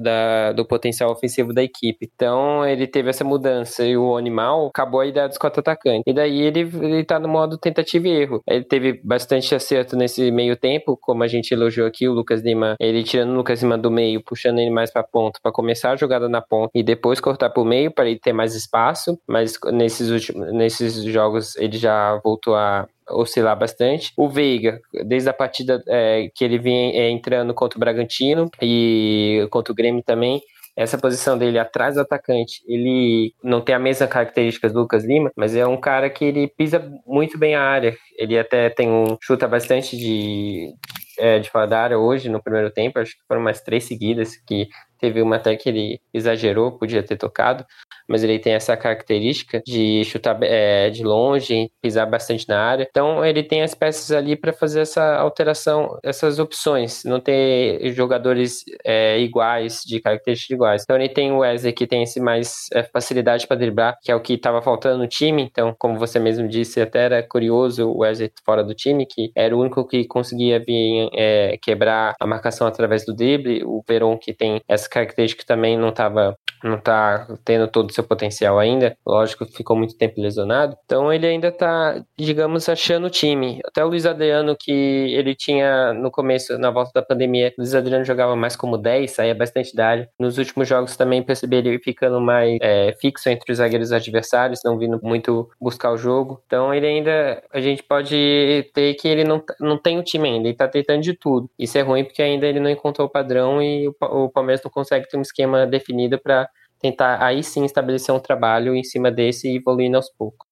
da, 0.00 0.52
do 0.52 0.64
potencial 0.64 1.10
ofensivo 1.10 1.52
da 1.52 1.62
equipe. 1.62 2.10
Então 2.14 2.64
ele 2.66 2.86
teve 2.86 3.10
essa 3.10 3.24
mudança 3.24 3.84
e 3.84 3.96
o 3.96 4.16
animal 4.16 4.68
acabou 4.68 5.00
a 5.00 5.06
ideia 5.06 5.28
dos 5.28 5.38
quatro 5.38 5.60
atacantes. 5.60 6.02
E 6.06 6.12
daí 6.12 6.40
ele, 6.40 6.60
ele 6.60 7.04
tá 7.04 7.18
no 7.18 7.28
modo 7.28 7.58
tentativa 7.58 8.08
e 8.08 8.10
erro. 8.10 8.42
Ele 8.46 8.64
teve 8.64 9.00
bastante 9.04 9.54
acerto 9.54 9.96
nesse 9.96 10.30
meio 10.30 10.56
tempo, 10.56 10.96
como 11.00 11.22
a 11.22 11.28
gente 11.28 11.52
elogiou 11.52 11.86
aqui, 11.86 12.08
o 12.08 12.12
Lucas 12.12 12.42
Lima, 12.42 12.76
ele 12.80 13.02
tirando 13.02 13.30
o 13.30 13.36
Lucas 13.36 13.62
Lima 13.62 13.76
do 13.76 13.90
meio, 13.90 14.22
puxando 14.22 14.58
ele 14.58 14.70
mais 14.70 14.90
para 14.90 15.02
ponta, 15.02 15.38
para 15.42 15.52
começar 15.52 15.92
a 15.92 15.96
jogada 15.96 16.28
na 16.28 16.40
ponta 16.40 16.70
e 16.74 16.82
depois 16.82 17.20
cortar 17.20 17.50
para 17.50 17.62
o 17.62 17.66
meio 17.66 17.90
para 17.90 18.08
ele 18.08 18.18
ter 18.18 18.32
mais 18.32 18.54
espaço. 18.54 19.18
Mas 19.26 19.58
nesses 19.72 20.08
últimos 20.08 20.52
nesses 20.52 21.02
jogos 21.04 21.56
ele 21.56 21.76
já 21.76 22.20
voltou 22.22 22.54
a 22.54 22.86
oscilar 23.10 23.58
bastante. 23.58 24.12
O 24.16 24.28
Veiga, 24.28 24.80
desde 25.04 25.28
a 25.28 25.32
partida 25.32 25.82
é, 25.86 26.30
que 26.34 26.44
ele 26.44 26.58
vinha 26.58 26.92
é, 26.92 27.10
entrando 27.10 27.54
contra 27.54 27.76
o 27.76 27.80
Bragantino 27.80 28.50
e 28.60 29.46
contra 29.50 29.72
o 29.72 29.76
Grêmio 29.76 30.02
também, 30.02 30.40
essa 30.74 30.96
posição 30.96 31.36
dele 31.36 31.58
atrás 31.58 31.96
do 31.96 32.00
atacante, 32.00 32.62
ele 32.66 33.34
não 33.44 33.60
tem 33.60 33.74
a 33.74 33.78
mesma 33.78 34.06
características 34.06 34.72
do 34.72 34.80
Lucas 34.80 35.04
Lima, 35.04 35.30
mas 35.36 35.54
é 35.54 35.66
um 35.66 35.76
cara 35.76 36.08
que 36.08 36.24
ele 36.24 36.48
pisa 36.48 36.90
muito 37.06 37.36
bem 37.36 37.54
a 37.54 37.62
área. 37.62 37.94
Ele 38.16 38.38
até 38.38 38.70
tem 38.70 38.88
um 38.88 39.18
chuta 39.20 39.46
bastante 39.46 39.96
de 39.96 40.72
é, 41.18 41.38
de 41.38 41.50
fora 41.50 41.66
da 41.66 41.80
área 41.80 41.98
hoje 41.98 42.30
no 42.30 42.42
primeiro 42.42 42.70
tempo, 42.70 42.98
acho 42.98 43.12
que 43.12 43.26
foram 43.28 43.42
mais 43.42 43.60
três 43.60 43.84
seguidas 43.84 44.36
que 44.46 44.66
teve 45.02 45.20
uma 45.20 45.34
até 45.34 45.56
que 45.56 45.68
ele 45.68 46.00
exagerou, 46.14 46.78
podia 46.78 47.02
ter 47.02 47.16
tocado, 47.16 47.66
mas 48.08 48.22
ele 48.22 48.38
tem 48.38 48.52
essa 48.52 48.76
característica 48.76 49.60
de 49.66 50.04
chutar 50.04 50.38
é, 50.42 50.90
de 50.90 51.02
longe, 51.02 51.68
pisar 51.82 52.08
bastante 52.08 52.48
na 52.48 52.60
área. 52.60 52.86
Então 52.88 53.24
ele 53.24 53.42
tem 53.42 53.62
as 53.62 53.74
peças 53.74 54.12
ali 54.12 54.36
para 54.36 54.52
fazer 54.52 54.80
essa 54.80 55.16
alteração, 55.16 55.98
essas 56.04 56.38
opções, 56.38 57.02
não 57.04 57.18
ter 57.18 57.92
jogadores 57.92 58.62
é, 58.84 59.18
iguais, 59.18 59.82
de 59.84 60.00
características 60.00 60.54
iguais. 60.54 60.82
Então 60.84 60.94
ele 60.94 61.08
tem 61.08 61.32
o 61.32 61.38
Wesley 61.38 61.72
que 61.72 61.86
tem 61.86 62.04
esse 62.04 62.20
mais 62.20 62.68
é, 62.72 62.84
facilidade 62.84 63.44
para 63.48 63.56
driblar, 63.56 63.98
que 64.00 64.12
é 64.12 64.14
o 64.14 64.20
que 64.20 64.34
estava 64.34 64.62
faltando 64.62 64.98
no 64.98 65.08
time. 65.08 65.42
Então, 65.42 65.74
como 65.76 65.98
você 65.98 66.20
mesmo 66.20 66.46
disse, 66.46 66.80
até 66.80 67.06
era 67.06 67.22
curioso 67.24 67.88
o 67.88 68.02
Wesley 68.02 68.30
fora 68.44 68.62
do 68.62 68.72
time, 68.72 69.04
que 69.04 69.32
era 69.34 69.56
o 69.56 69.60
único 69.60 69.84
que 69.84 70.04
conseguia 70.06 70.60
vir 70.60 71.08
é, 71.12 71.58
quebrar 71.60 72.14
a 72.20 72.26
marcação 72.26 72.68
através 72.68 73.04
do 73.04 73.12
drible. 73.12 73.64
O 73.64 73.82
Veron 73.88 74.16
que 74.16 74.32
tem 74.32 74.60
essa 74.68 74.88
característica 74.92 75.44
também 75.46 75.76
não 75.76 75.88
estava 75.88 76.36
não 76.62 76.78
tá 76.78 77.26
tendo 77.44 77.68
todo 77.68 77.90
o 77.90 77.92
seu 77.92 78.04
potencial 78.04 78.58
ainda. 78.58 78.96
Lógico 79.06 79.44
ficou 79.46 79.76
muito 79.76 79.96
tempo 79.96 80.20
lesionado. 80.20 80.76
Então 80.84 81.12
ele 81.12 81.26
ainda 81.26 81.50
tá, 81.50 82.02
digamos, 82.16 82.68
achando 82.68 83.06
o 83.06 83.10
time. 83.10 83.60
Até 83.64 83.84
o 83.84 83.88
Luiz 83.88 84.06
Adriano, 84.06 84.56
que 84.58 84.70
ele 84.70 85.34
tinha 85.34 85.92
no 85.92 86.10
começo, 86.10 86.56
na 86.58 86.70
volta 86.70 86.92
da 86.94 87.02
pandemia, 87.02 87.52
o 87.58 87.60
Luiz 87.60 87.74
Adriano 87.74 88.04
jogava 88.04 88.36
mais 88.36 88.56
como 88.56 88.78
10, 88.78 89.10
saía 89.10 89.34
bastante 89.34 89.74
da 89.74 89.88
área. 89.88 90.08
Nos 90.18 90.38
últimos 90.38 90.68
jogos 90.68 90.96
também 90.96 91.22
percebi 91.22 91.56
ele 91.56 91.78
ficando 91.78 92.20
mais 92.20 92.58
é, 92.62 92.94
fixo 93.00 93.28
entre 93.28 93.50
os 93.50 93.58
zagueiros 93.58 93.92
adversários, 93.92 94.60
não 94.64 94.78
vindo 94.78 95.00
muito 95.02 95.50
buscar 95.60 95.90
o 95.90 95.96
jogo. 95.96 96.40
Então 96.46 96.72
ele 96.72 96.86
ainda, 96.86 97.42
a 97.52 97.60
gente 97.60 97.82
pode 97.82 98.70
ter 98.72 98.94
que 98.94 99.08
ele 99.08 99.24
não, 99.24 99.42
não 99.60 99.76
tem 99.76 99.98
o 99.98 100.02
time 100.02 100.28
ainda, 100.28 100.48
ele 100.48 100.56
tá 100.56 100.68
tentando 100.68 101.02
de 101.02 101.14
tudo. 101.14 101.50
Isso 101.58 101.76
é 101.76 101.80
ruim 101.80 102.04
porque 102.04 102.22
ainda 102.22 102.46
ele 102.46 102.60
não 102.60 102.70
encontrou 102.70 103.08
o 103.08 103.10
padrão 103.10 103.60
e 103.62 103.88
o, 103.88 103.94
o 104.00 104.28
Palmeiras 104.28 104.62
não 104.64 104.70
consegue 104.82 105.08
ter 105.08 105.16
um 105.16 105.22
esquema 105.22 105.66
definido 105.66 106.18
para 106.18 106.48
tentar 106.80 107.22
aí 107.24 107.42
sim 107.42 107.64
estabelecer 107.64 108.14
um 108.14 108.20
trabalho 108.20 108.74
em 108.74 108.82
cima 108.82 109.10
desse 109.10 109.48
e 109.48 109.56
evoluindo 109.56 109.96
aos 109.96 110.10
poucos. 110.10 110.46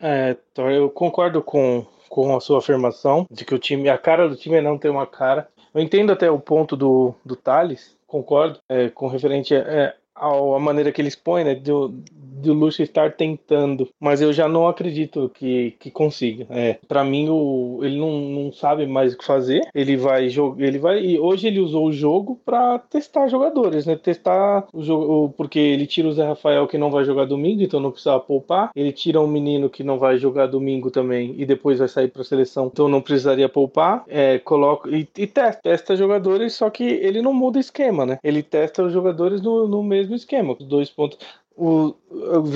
É, 0.00 0.36
então 0.52 0.70
eu 0.70 0.90
concordo 0.90 1.42
com, 1.42 1.86
com 2.08 2.36
a 2.36 2.40
sua 2.40 2.58
afirmação 2.58 3.26
de 3.30 3.44
que 3.44 3.54
o 3.54 3.58
time, 3.58 3.88
a 3.88 3.98
cara 3.98 4.28
do 4.28 4.36
time 4.36 4.56
é 4.56 4.60
não 4.60 4.78
ter 4.78 4.90
uma 4.90 5.06
cara. 5.06 5.48
Eu 5.74 5.80
entendo 5.80 6.12
até 6.12 6.30
o 6.30 6.38
ponto 6.38 6.76
do, 6.76 7.14
do 7.24 7.36
Thales, 7.36 7.96
concordo, 8.06 8.58
é, 8.68 8.88
com 8.90 9.08
referente 9.08 9.54
é, 9.54 9.94
a, 10.20 10.60
maneira 10.60 10.92
que 10.92 11.00
ele 11.00 11.08
expõe, 11.08 11.44
né, 11.44 11.54
do, 11.54 11.94
do 12.40 12.52
Luxo 12.54 12.82
estar 12.82 13.12
tentando, 13.12 13.88
mas 14.00 14.20
eu 14.20 14.32
já 14.32 14.48
não 14.48 14.66
acredito 14.66 15.30
que, 15.34 15.72
que 15.78 15.90
consiga. 15.90 16.46
É, 16.50 16.78
para 16.88 17.04
mim 17.04 17.28
o, 17.28 17.80
ele 17.82 17.98
não, 17.98 18.10
não 18.10 18.52
sabe 18.52 18.86
mais 18.86 19.12
o 19.12 19.18
que 19.18 19.24
fazer. 19.24 19.68
Ele 19.74 19.96
vai 19.96 20.28
jogar, 20.28 20.64
ele 20.64 20.78
vai 20.78 21.00
e 21.04 21.18
hoje 21.18 21.46
ele 21.46 21.60
usou 21.60 21.86
o 21.86 21.92
jogo 21.92 22.40
para 22.44 22.78
testar 22.78 23.28
jogadores, 23.28 23.86
né? 23.86 23.96
Testar 23.96 24.66
o 24.72 24.82
jogo 24.82 25.34
porque 25.36 25.58
ele 25.58 25.86
tira 25.86 26.08
o 26.08 26.12
Zé 26.12 26.24
Rafael 26.24 26.66
que 26.66 26.78
não 26.78 26.90
vai 26.90 27.04
jogar 27.04 27.26
domingo, 27.26 27.62
então 27.62 27.80
não 27.80 27.90
precisa 27.90 28.18
poupar. 28.18 28.70
Ele 28.74 28.92
tira 28.92 29.20
um 29.20 29.26
menino 29.26 29.68
que 29.68 29.84
não 29.84 29.98
vai 29.98 30.18
jogar 30.18 30.46
domingo 30.46 30.90
também 30.90 31.34
e 31.36 31.44
depois 31.44 31.78
vai 31.78 31.88
sair 31.88 32.08
para 32.08 32.24
seleção, 32.24 32.70
então 32.72 32.88
não 32.88 33.00
precisaria 33.00 33.48
poupar. 33.48 34.04
É, 34.08 34.38
coloca 34.38 34.88
e, 34.90 35.06
e 35.16 35.26
testa, 35.26 35.60
testa 35.62 35.96
jogadores, 35.96 36.54
só 36.54 36.70
que 36.70 36.84
ele 36.84 37.20
não 37.20 37.32
muda 37.32 37.58
esquema, 37.58 38.06
né? 38.06 38.18
Ele 38.24 38.42
testa 38.42 38.82
os 38.82 38.92
jogadores 38.92 39.40
no, 39.42 39.68
no 39.68 39.82
mesmo 39.82 40.09
esquema, 40.16 40.56
os 40.58 40.66
dois 40.66 40.90
pontos 40.90 41.18
o, 41.60 41.94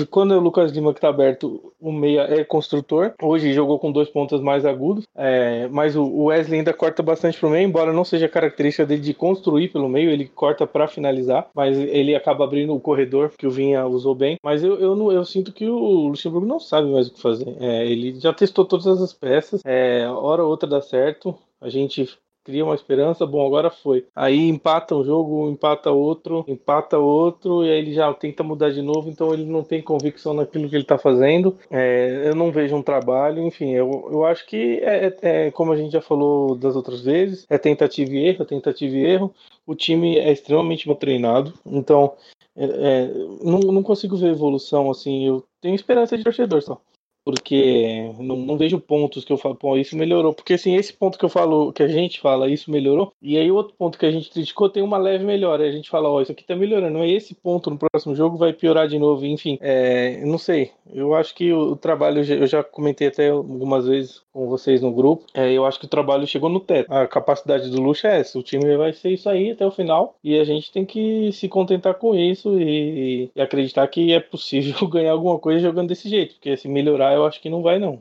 quando 0.09 0.31
o 0.31 0.39
Lucas 0.39 0.71
Lima 0.71 0.91
que 0.91 0.97
está 0.97 1.09
aberto, 1.09 1.71
o 1.79 1.91
meia 1.91 2.21
é 2.21 2.43
construtor. 2.43 3.13
Hoje 3.21 3.53
jogou 3.53 3.77
com 3.77 3.91
dois 3.91 4.09
pontas 4.09 4.41
mais 4.41 4.65
agudos, 4.65 5.05
é, 5.15 5.67
mas 5.67 5.95
o 5.95 6.25
Wesley 6.25 6.59
ainda 6.59 6.73
corta 6.73 7.03
bastante 7.03 7.39
para 7.39 7.47
o 7.47 7.51
meio, 7.51 7.67
embora 7.67 7.93
não 7.93 8.03
seja 8.03 8.27
característica 8.27 8.83
dele 8.83 9.01
de 9.01 9.13
construir 9.13 9.67
pelo 9.67 9.87
meio, 9.87 10.09
ele 10.09 10.27
corta 10.27 10.65
para 10.65 10.87
finalizar, 10.87 11.47
mas 11.53 11.77
ele 11.77 12.15
acaba 12.15 12.43
abrindo 12.43 12.73
o 12.73 12.79
corredor 12.79 13.31
que 13.37 13.45
o 13.45 13.51
Vinha 13.51 13.85
usou 13.85 14.15
bem. 14.15 14.37
Mas 14.43 14.63
eu, 14.63 14.79
eu, 14.79 15.11
eu 15.11 15.23
sinto 15.23 15.53
que 15.53 15.67
o 15.67 16.07
Luxemburgo 16.07 16.47
não 16.47 16.59
sabe 16.59 16.89
mais 16.89 17.07
o 17.07 17.13
que 17.13 17.21
fazer. 17.21 17.55
É, 17.59 17.85
ele 17.85 18.19
já 18.19 18.33
testou 18.33 18.65
todas 18.65 18.87
as 18.87 19.13
peças, 19.13 19.61
é, 19.63 20.07
hora 20.07 20.43
ou 20.43 20.49
outra 20.49 20.67
dá 20.67 20.81
certo. 20.81 21.37
A 21.61 21.69
gente 21.69 22.09
cria 22.45 22.63
uma 22.63 22.75
esperança, 22.75 23.25
bom, 23.25 23.45
agora 23.45 23.71
foi. 23.71 24.05
Aí 24.15 24.47
empata 24.47 24.95
um 24.95 25.03
jogo, 25.03 25.49
empata 25.49 25.91
outro, 25.91 26.45
empata 26.47 26.97
outro, 26.99 27.65
e 27.65 27.71
aí 27.71 27.79
ele 27.79 27.91
já 27.91 28.13
tenta 28.13 28.43
mudar 28.43 28.69
de 28.71 28.83
novo, 28.83 29.09
então 29.09 29.33
ele 29.33 29.45
não 29.45 29.63
tem 29.63 29.81
convicção 29.81 30.33
naquilo 30.33 30.69
que 30.69 30.75
ele 30.75 30.85
tá 30.85 30.97
fazendo. 30.97 31.57
É, 31.71 32.21
eu 32.25 32.35
não 32.35 32.51
vejo 32.51 32.75
um 32.75 32.83
trabalho, 32.83 33.41
enfim, 33.41 33.71
eu, 33.71 34.09
eu 34.11 34.23
acho 34.25 34.45
que 34.45 34.79
é, 34.83 35.07
é, 35.07 35.17
é, 35.47 35.51
como 35.51 35.71
a 35.71 35.75
gente 35.75 35.91
já 35.91 36.01
falou 36.01 36.55
das 36.55 36.75
outras 36.75 37.01
vezes, 37.01 37.47
é 37.49 37.57
tentativa 37.57 38.11
e 38.11 38.27
erro, 38.27 38.43
é 38.43 38.45
tentativa 38.45 38.95
e 38.95 39.03
erro. 39.03 39.33
O 39.65 39.73
time 39.73 40.17
é 40.19 40.31
extremamente 40.31 40.87
mal 40.87 40.95
treinado, 40.95 41.51
então 41.65 42.13
é, 42.55 42.65
é, 42.65 43.07
não, 43.43 43.59
não 43.59 43.81
consigo 43.81 44.15
ver 44.15 44.29
evolução 44.29 44.91
assim. 44.91 45.27
Eu 45.27 45.43
tenho 45.59 45.73
esperança 45.73 46.15
de 46.15 46.23
torcedor 46.23 46.61
só 46.61 46.79
porque 47.25 48.11
não, 48.19 48.37
não, 48.37 48.55
vejo 48.55 48.79
pontos 48.79 49.25
que 49.25 49.33
eu 49.33 49.37
falo, 49.37 49.55
pô, 49.55 49.75
isso 49.75 49.97
melhorou. 49.97 50.31
Porque 50.31 50.53
assim, 50.53 50.75
esse 50.75 50.93
ponto 50.93 51.17
que 51.17 51.25
eu 51.25 51.29
falo, 51.29 51.73
que 51.73 51.81
a 51.81 51.87
gente 51.87 52.21
fala, 52.21 52.47
isso 52.47 52.69
melhorou, 52.69 53.11
e 53.19 53.35
aí 53.35 53.51
outro 53.51 53.73
ponto 53.75 53.97
que 53.97 54.05
a 54.05 54.11
gente 54.11 54.29
criticou 54.29 54.69
tem 54.69 54.83
uma 54.83 54.97
leve 54.97 55.25
melhora. 55.25 55.67
A 55.67 55.71
gente 55.71 55.89
fala, 55.89 56.07
ó, 56.07 56.17
oh, 56.17 56.21
isso 56.21 56.31
aqui 56.31 56.45
tá 56.45 56.55
melhorando, 56.55 56.99
mas 56.99 57.11
esse 57.11 57.33
ponto 57.33 57.71
no 57.71 57.79
próximo 57.79 58.13
jogo 58.15 58.37
vai 58.37 58.53
piorar 58.53 58.87
de 58.87 58.99
novo, 58.99 59.25
enfim. 59.25 59.57
É, 59.59 60.23
não 60.23 60.37
sei. 60.37 60.71
Eu 60.93 61.15
acho 61.15 61.33
que 61.33 61.51
o, 61.51 61.71
o, 61.71 61.75
trabalho, 61.75 62.23
eu 62.23 62.45
já 62.45 62.63
comentei 62.63 63.07
até 63.07 63.29
algumas 63.29 63.87
vezes 63.87 64.21
com 64.35 64.49
vocês 64.49 64.81
no 64.81 64.91
grupo, 64.91 65.25
é, 65.33 65.53
eu 65.53 65.65
acho 65.65 65.79
que 65.79 65.85
o 65.85 65.89
trabalho 65.89 66.27
chegou 66.27 66.49
no 66.49 66.59
teto. 66.59 66.93
A 66.93 67.07
capacidade 67.07 67.69
do 67.69 67.81
Luxo 67.81 68.05
é 68.05 68.19
essa, 68.19 68.37
o 68.37 68.43
time 68.43 68.75
vai 68.75 68.91
ser 68.91 69.11
isso 69.11 69.29
aí 69.29 69.51
até 69.51 69.65
o 69.65 69.71
final, 69.71 70.17
e 70.21 70.37
a 70.37 70.43
gente 70.43 70.73
tem 70.73 70.85
que 70.85 71.31
se 71.31 71.47
contentar 71.47 71.95
com 71.95 72.13
isso 72.13 72.59
e, 72.59 73.31
e 73.33 73.41
acreditar 73.41 73.87
que 73.87 74.11
é 74.11 74.19
possível 74.19 74.85
ganhar 74.91 75.13
alguma 75.13 75.39
coisa 75.39 75.61
jogando 75.61 75.87
desse 75.87 76.09
jeito, 76.09 76.35
porque 76.35 76.57
se 76.57 76.67
melhorar 76.67 77.13
eu 77.13 77.25
acho 77.25 77.39
que 77.39 77.49
não 77.49 77.61
vai, 77.61 77.79
não. 77.79 77.99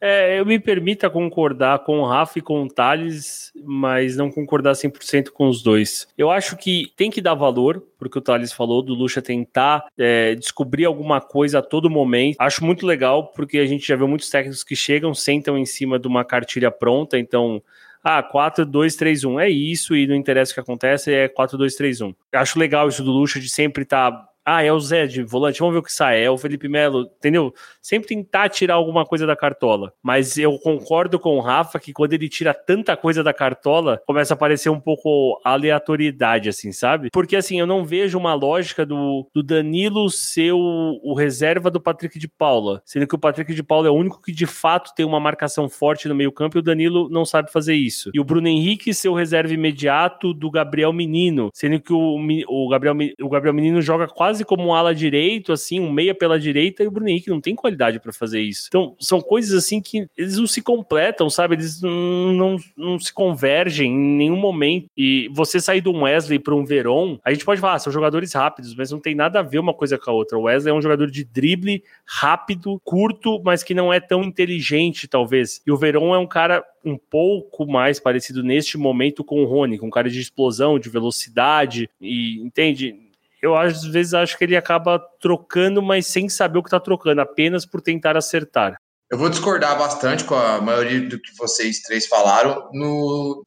É, 0.00 0.38
eu 0.38 0.44
me 0.44 0.58
permita 0.58 1.08
concordar 1.08 1.78
com 1.80 2.00
o 2.00 2.06
Rafa 2.06 2.38
e 2.38 2.42
com 2.42 2.62
o 2.62 2.68
Thales, 2.68 3.52
mas 3.64 4.16
não 4.16 4.30
concordar 4.30 4.72
100% 4.72 5.30
com 5.30 5.48
os 5.48 5.62
dois. 5.62 6.06
Eu 6.18 6.30
acho 6.30 6.56
que 6.56 6.92
tem 6.96 7.10
que 7.10 7.22
dar 7.22 7.34
valor, 7.34 7.82
porque 7.98 8.18
o 8.18 8.22
Thales 8.22 8.52
falou, 8.52 8.82
do 8.82 8.92
Lucha 8.92 9.22
tentar 9.22 9.86
é, 9.96 10.34
descobrir 10.34 10.84
alguma 10.84 11.20
coisa 11.20 11.60
a 11.60 11.62
todo 11.62 11.88
momento. 11.88 12.36
Acho 12.38 12.64
muito 12.64 12.86
legal, 12.86 13.28
porque 13.28 13.58
a 13.58 13.66
gente 13.66 13.86
já 13.86 13.96
viu 13.96 14.06
muitos 14.06 14.28
técnicos 14.28 14.62
que 14.62 14.76
chegam, 14.76 15.14
sentam 15.14 15.56
em 15.56 15.64
cima 15.64 15.98
de 15.98 16.06
uma 16.06 16.24
cartilha 16.24 16.70
pronta, 16.70 17.18
então 17.18 17.62
ah, 18.02 18.22
4, 18.22 18.66
2, 18.66 18.96
3, 18.96 19.24
1. 19.24 19.40
É 19.40 19.48
isso, 19.48 19.96
e 19.96 20.06
não 20.06 20.14
interessa 20.14 20.52
o 20.52 20.54
que 20.54 20.60
acontece, 20.60 21.14
é 21.14 21.26
4, 21.26 21.56
2, 21.56 21.74
3, 21.74 22.00
1. 22.02 22.14
Acho 22.34 22.58
legal 22.58 22.86
isso 22.88 23.02
do 23.02 23.10
Lucha 23.10 23.40
de 23.40 23.48
sempre 23.48 23.84
estar 23.84 24.12
tá 24.12 24.28
ah, 24.44 24.62
é 24.62 24.72
o 24.72 24.78
Zé 24.78 25.06
de 25.06 25.22
volante, 25.22 25.60
vamos 25.60 25.74
ver 25.74 25.80
o 25.80 25.82
que 25.82 25.92
sai. 25.92 26.22
É 26.22 26.30
o 26.30 26.36
Felipe 26.36 26.68
Melo, 26.68 27.10
entendeu? 27.18 27.54
Sempre 27.80 28.08
tentar 28.08 28.48
tirar 28.48 28.74
alguma 28.74 29.04
coisa 29.04 29.26
da 29.26 29.34
cartola. 29.36 29.92
Mas 30.02 30.36
eu 30.36 30.58
concordo 30.58 31.18
com 31.18 31.36
o 31.36 31.40
Rafa 31.40 31.78
que 31.78 31.92
quando 31.92 32.12
ele 32.12 32.28
tira 32.28 32.52
tanta 32.52 32.96
coisa 32.96 33.22
da 33.22 33.32
cartola, 33.32 34.02
começa 34.06 34.34
a 34.34 34.36
aparecer 34.36 34.68
um 34.68 34.80
pouco 34.80 35.40
aleatoriedade, 35.44 36.48
assim, 36.48 36.72
sabe? 36.72 37.08
Porque 37.12 37.36
assim, 37.36 37.58
eu 37.58 37.66
não 37.66 37.84
vejo 37.84 38.18
uma 38.18 38.34
lógica 38.34 38.84
do, 38.84 39.28
do 39.32 39.42
Danilo 39.42 40.10
ser 40.10 40.52
o, 40.52 41.00
o 41.02 41.14
reserva 41.14 41.70
do 41.70 41.80
Patrick 41.80 42.18
de 42.18 42.28
Paula. 42.28 42.82
Sendo 42.84 43.06
que 43.06 43.14
o 43.14 43.18
Patrick 43.18 43.54
de 43.54 43.62
Paula 43.62 43.88
é 43.88 43.90
o 43.90 43.94
único 43.94 44.20
que 44.20 44.32
de 44.32 44.46
fato 44.46 44.94
tem 44.94 45.06
uma 45.06 45.20
marcação 45.20 45.68
forte 45.68 46.08
no 46.08 46.14
meio-campo 46.14 46.58
e 46.58 46.60
o 46.60 46.62
Danilo 46.62 47.08
não 47.08 47.24
sabe 47.24 47.52
fazer 47.52 47.74
isso. 47.74 48.10
E 48.12 48.20
o 48.20 48.24
Bruno 48.24 48.48
Henrique 48.48 48.92
ser 48.92 49.08
o 49.08 49.14
reserva 49.14 49.52
imediato 49.52 50.34
do 50.34 50.50
Gabriel 50.50 50.92
Menino. 50.92 51.50
Sendo 51.54 51.80
que 51.80 51.92
o, 51.92 52.18
o, 52.48 52.68
Gabriel, 52.68 52.96
o 53.22 53.28
Gabriel 53.28 53.54
Menino 53.54 53.80
joga 53.80 54.06
quase 54.06 54.33
quase 54.34 54.44
como 54.44 54.64
um 54.64 54.74
ala 54.74 54.92
direito, 54.92 55.52
assim, 55.52 55.78
um 55.78 55.92
meia 55.92 56.14
pela 56.14 56.38
direita, 56.38 56.82
e 56.82 56.86
o 56.88 56.90
Bruno 56.90 57.08
Henrique 57.08 57.30
não 57.30 57.40
tem 57.40 57.54
qualidade 57.54 58.00
para 58.00 58.12
fazer 58.12 58.40
isso. 58.40 58.66
Então, 58.68 58.96
são 58.98 59.20
coisas 59.20 59.52
assim 59.52 59.80
que 59.80 60.08
eles 60.16 60.36
não 60.36 60.46
se 60.46 60.60
completam, 60.60 61.30
sabe? 61.30 61.54
Eles 61.54 61.80
não, 61.80 62.32
não, 62.32 62.56
não 62.76 62.98
se 62.98 63.12
convergem 63.12 63.92
em 63.92 64.16
nenhum 64.16 64.36
momento. 64.36 64.88
E 64.96 65.30
você 65.32 65.60
sair 65.60 65.80
do 65.80 65.92
Wesley 65.92 66.40
para 66.40 66.54
um 66.54 66.64
Veron, 66.64 67.18
a 67.24 67.32
gente 67.32 67.44
pode 67.44 67.60
falar, 67.60 67.74
ah, 67.74 67.78
são 67.78 67.92
jogadores 67.92 68.32
rápidos, 68.32 68.74
mas 68.74 68.90
não 68.90 68.98
tem 68.98 69.14
nada 69.14 69.38
a 69.38 69.42
ver 69.42 69.60
uma 69.60 69.72
coisa 69.72 69.96
com 69.96 70.10
a 70.10 70.14
outra. 70.14 70.36
O 70.36 70.42
Wesley 70.42 70.72
é 70.72 70.74
um 70.74 70.82
jogador 70.82 71.08
de 71.08 71.24
drible 71.24 71.84
rápido, 72.04 72.80
curto, 72.82 73.40
mas 73.44 73.62
que 73.62 73.74
não 73.74 73.92
é 73.92 74.00
tão 74.00 74.24
inteligente, 74.24 75.06
talvez. 75.06 75.62
E 75.64 75.70
o 75.70 75.76
Veron 75.76 76.12
é 76.12 76.18
um 76.18 76.26
cara 76.26 76.64
um 76.84 76.98
pouco 76.98 77.66
mais 77.66 77.98
parecido 77.98 78.42
neste 78.42 78.76
momento 78.76 79.24
com 79.24 79.42
o 79.42 79.46
Rony, 79.46 79.78
com 79.78 79.86
um 79.86 79.90
cara 79.90 80.10
de 80.10 80.20
explosão, 80.20 80.78
de 80.78 80.90
velocidade, 80.90 81.88
e 82.00 82.40
entende? 82.40 83.03
Eu 83.44 83.54
às 83.54 83.84
vezes 83.84 84.14
acho 84.14 84.38
que 84.38 84.44
ele 84.44 84.56
acaba 84.56 84.98
trocando, 85.20 85.82
mas 85.82 86.06
sem 86.06 86.30
saber 86.30 86.58
o 86.58 86.62
que 86.62 86.68
está 86.68 86.80
trocando, 86.80 87.20
apenas 87.20 87.66
por 87.66 87.82
tentar 87.82 88.16
acertar. 88.16 88.74
Eu 89.12 89.18
vou 89.18 89.28
discordar 89.28 89.78
bastante 89.78 90.24
com 90.24 90.34
a 90.34 90.62
maioria 90.62 91.06
do 91.06 91.20
que 91.20 91.36
vocês 91.36 91.82
três 91.82 92.06
falaram 92.06 92.70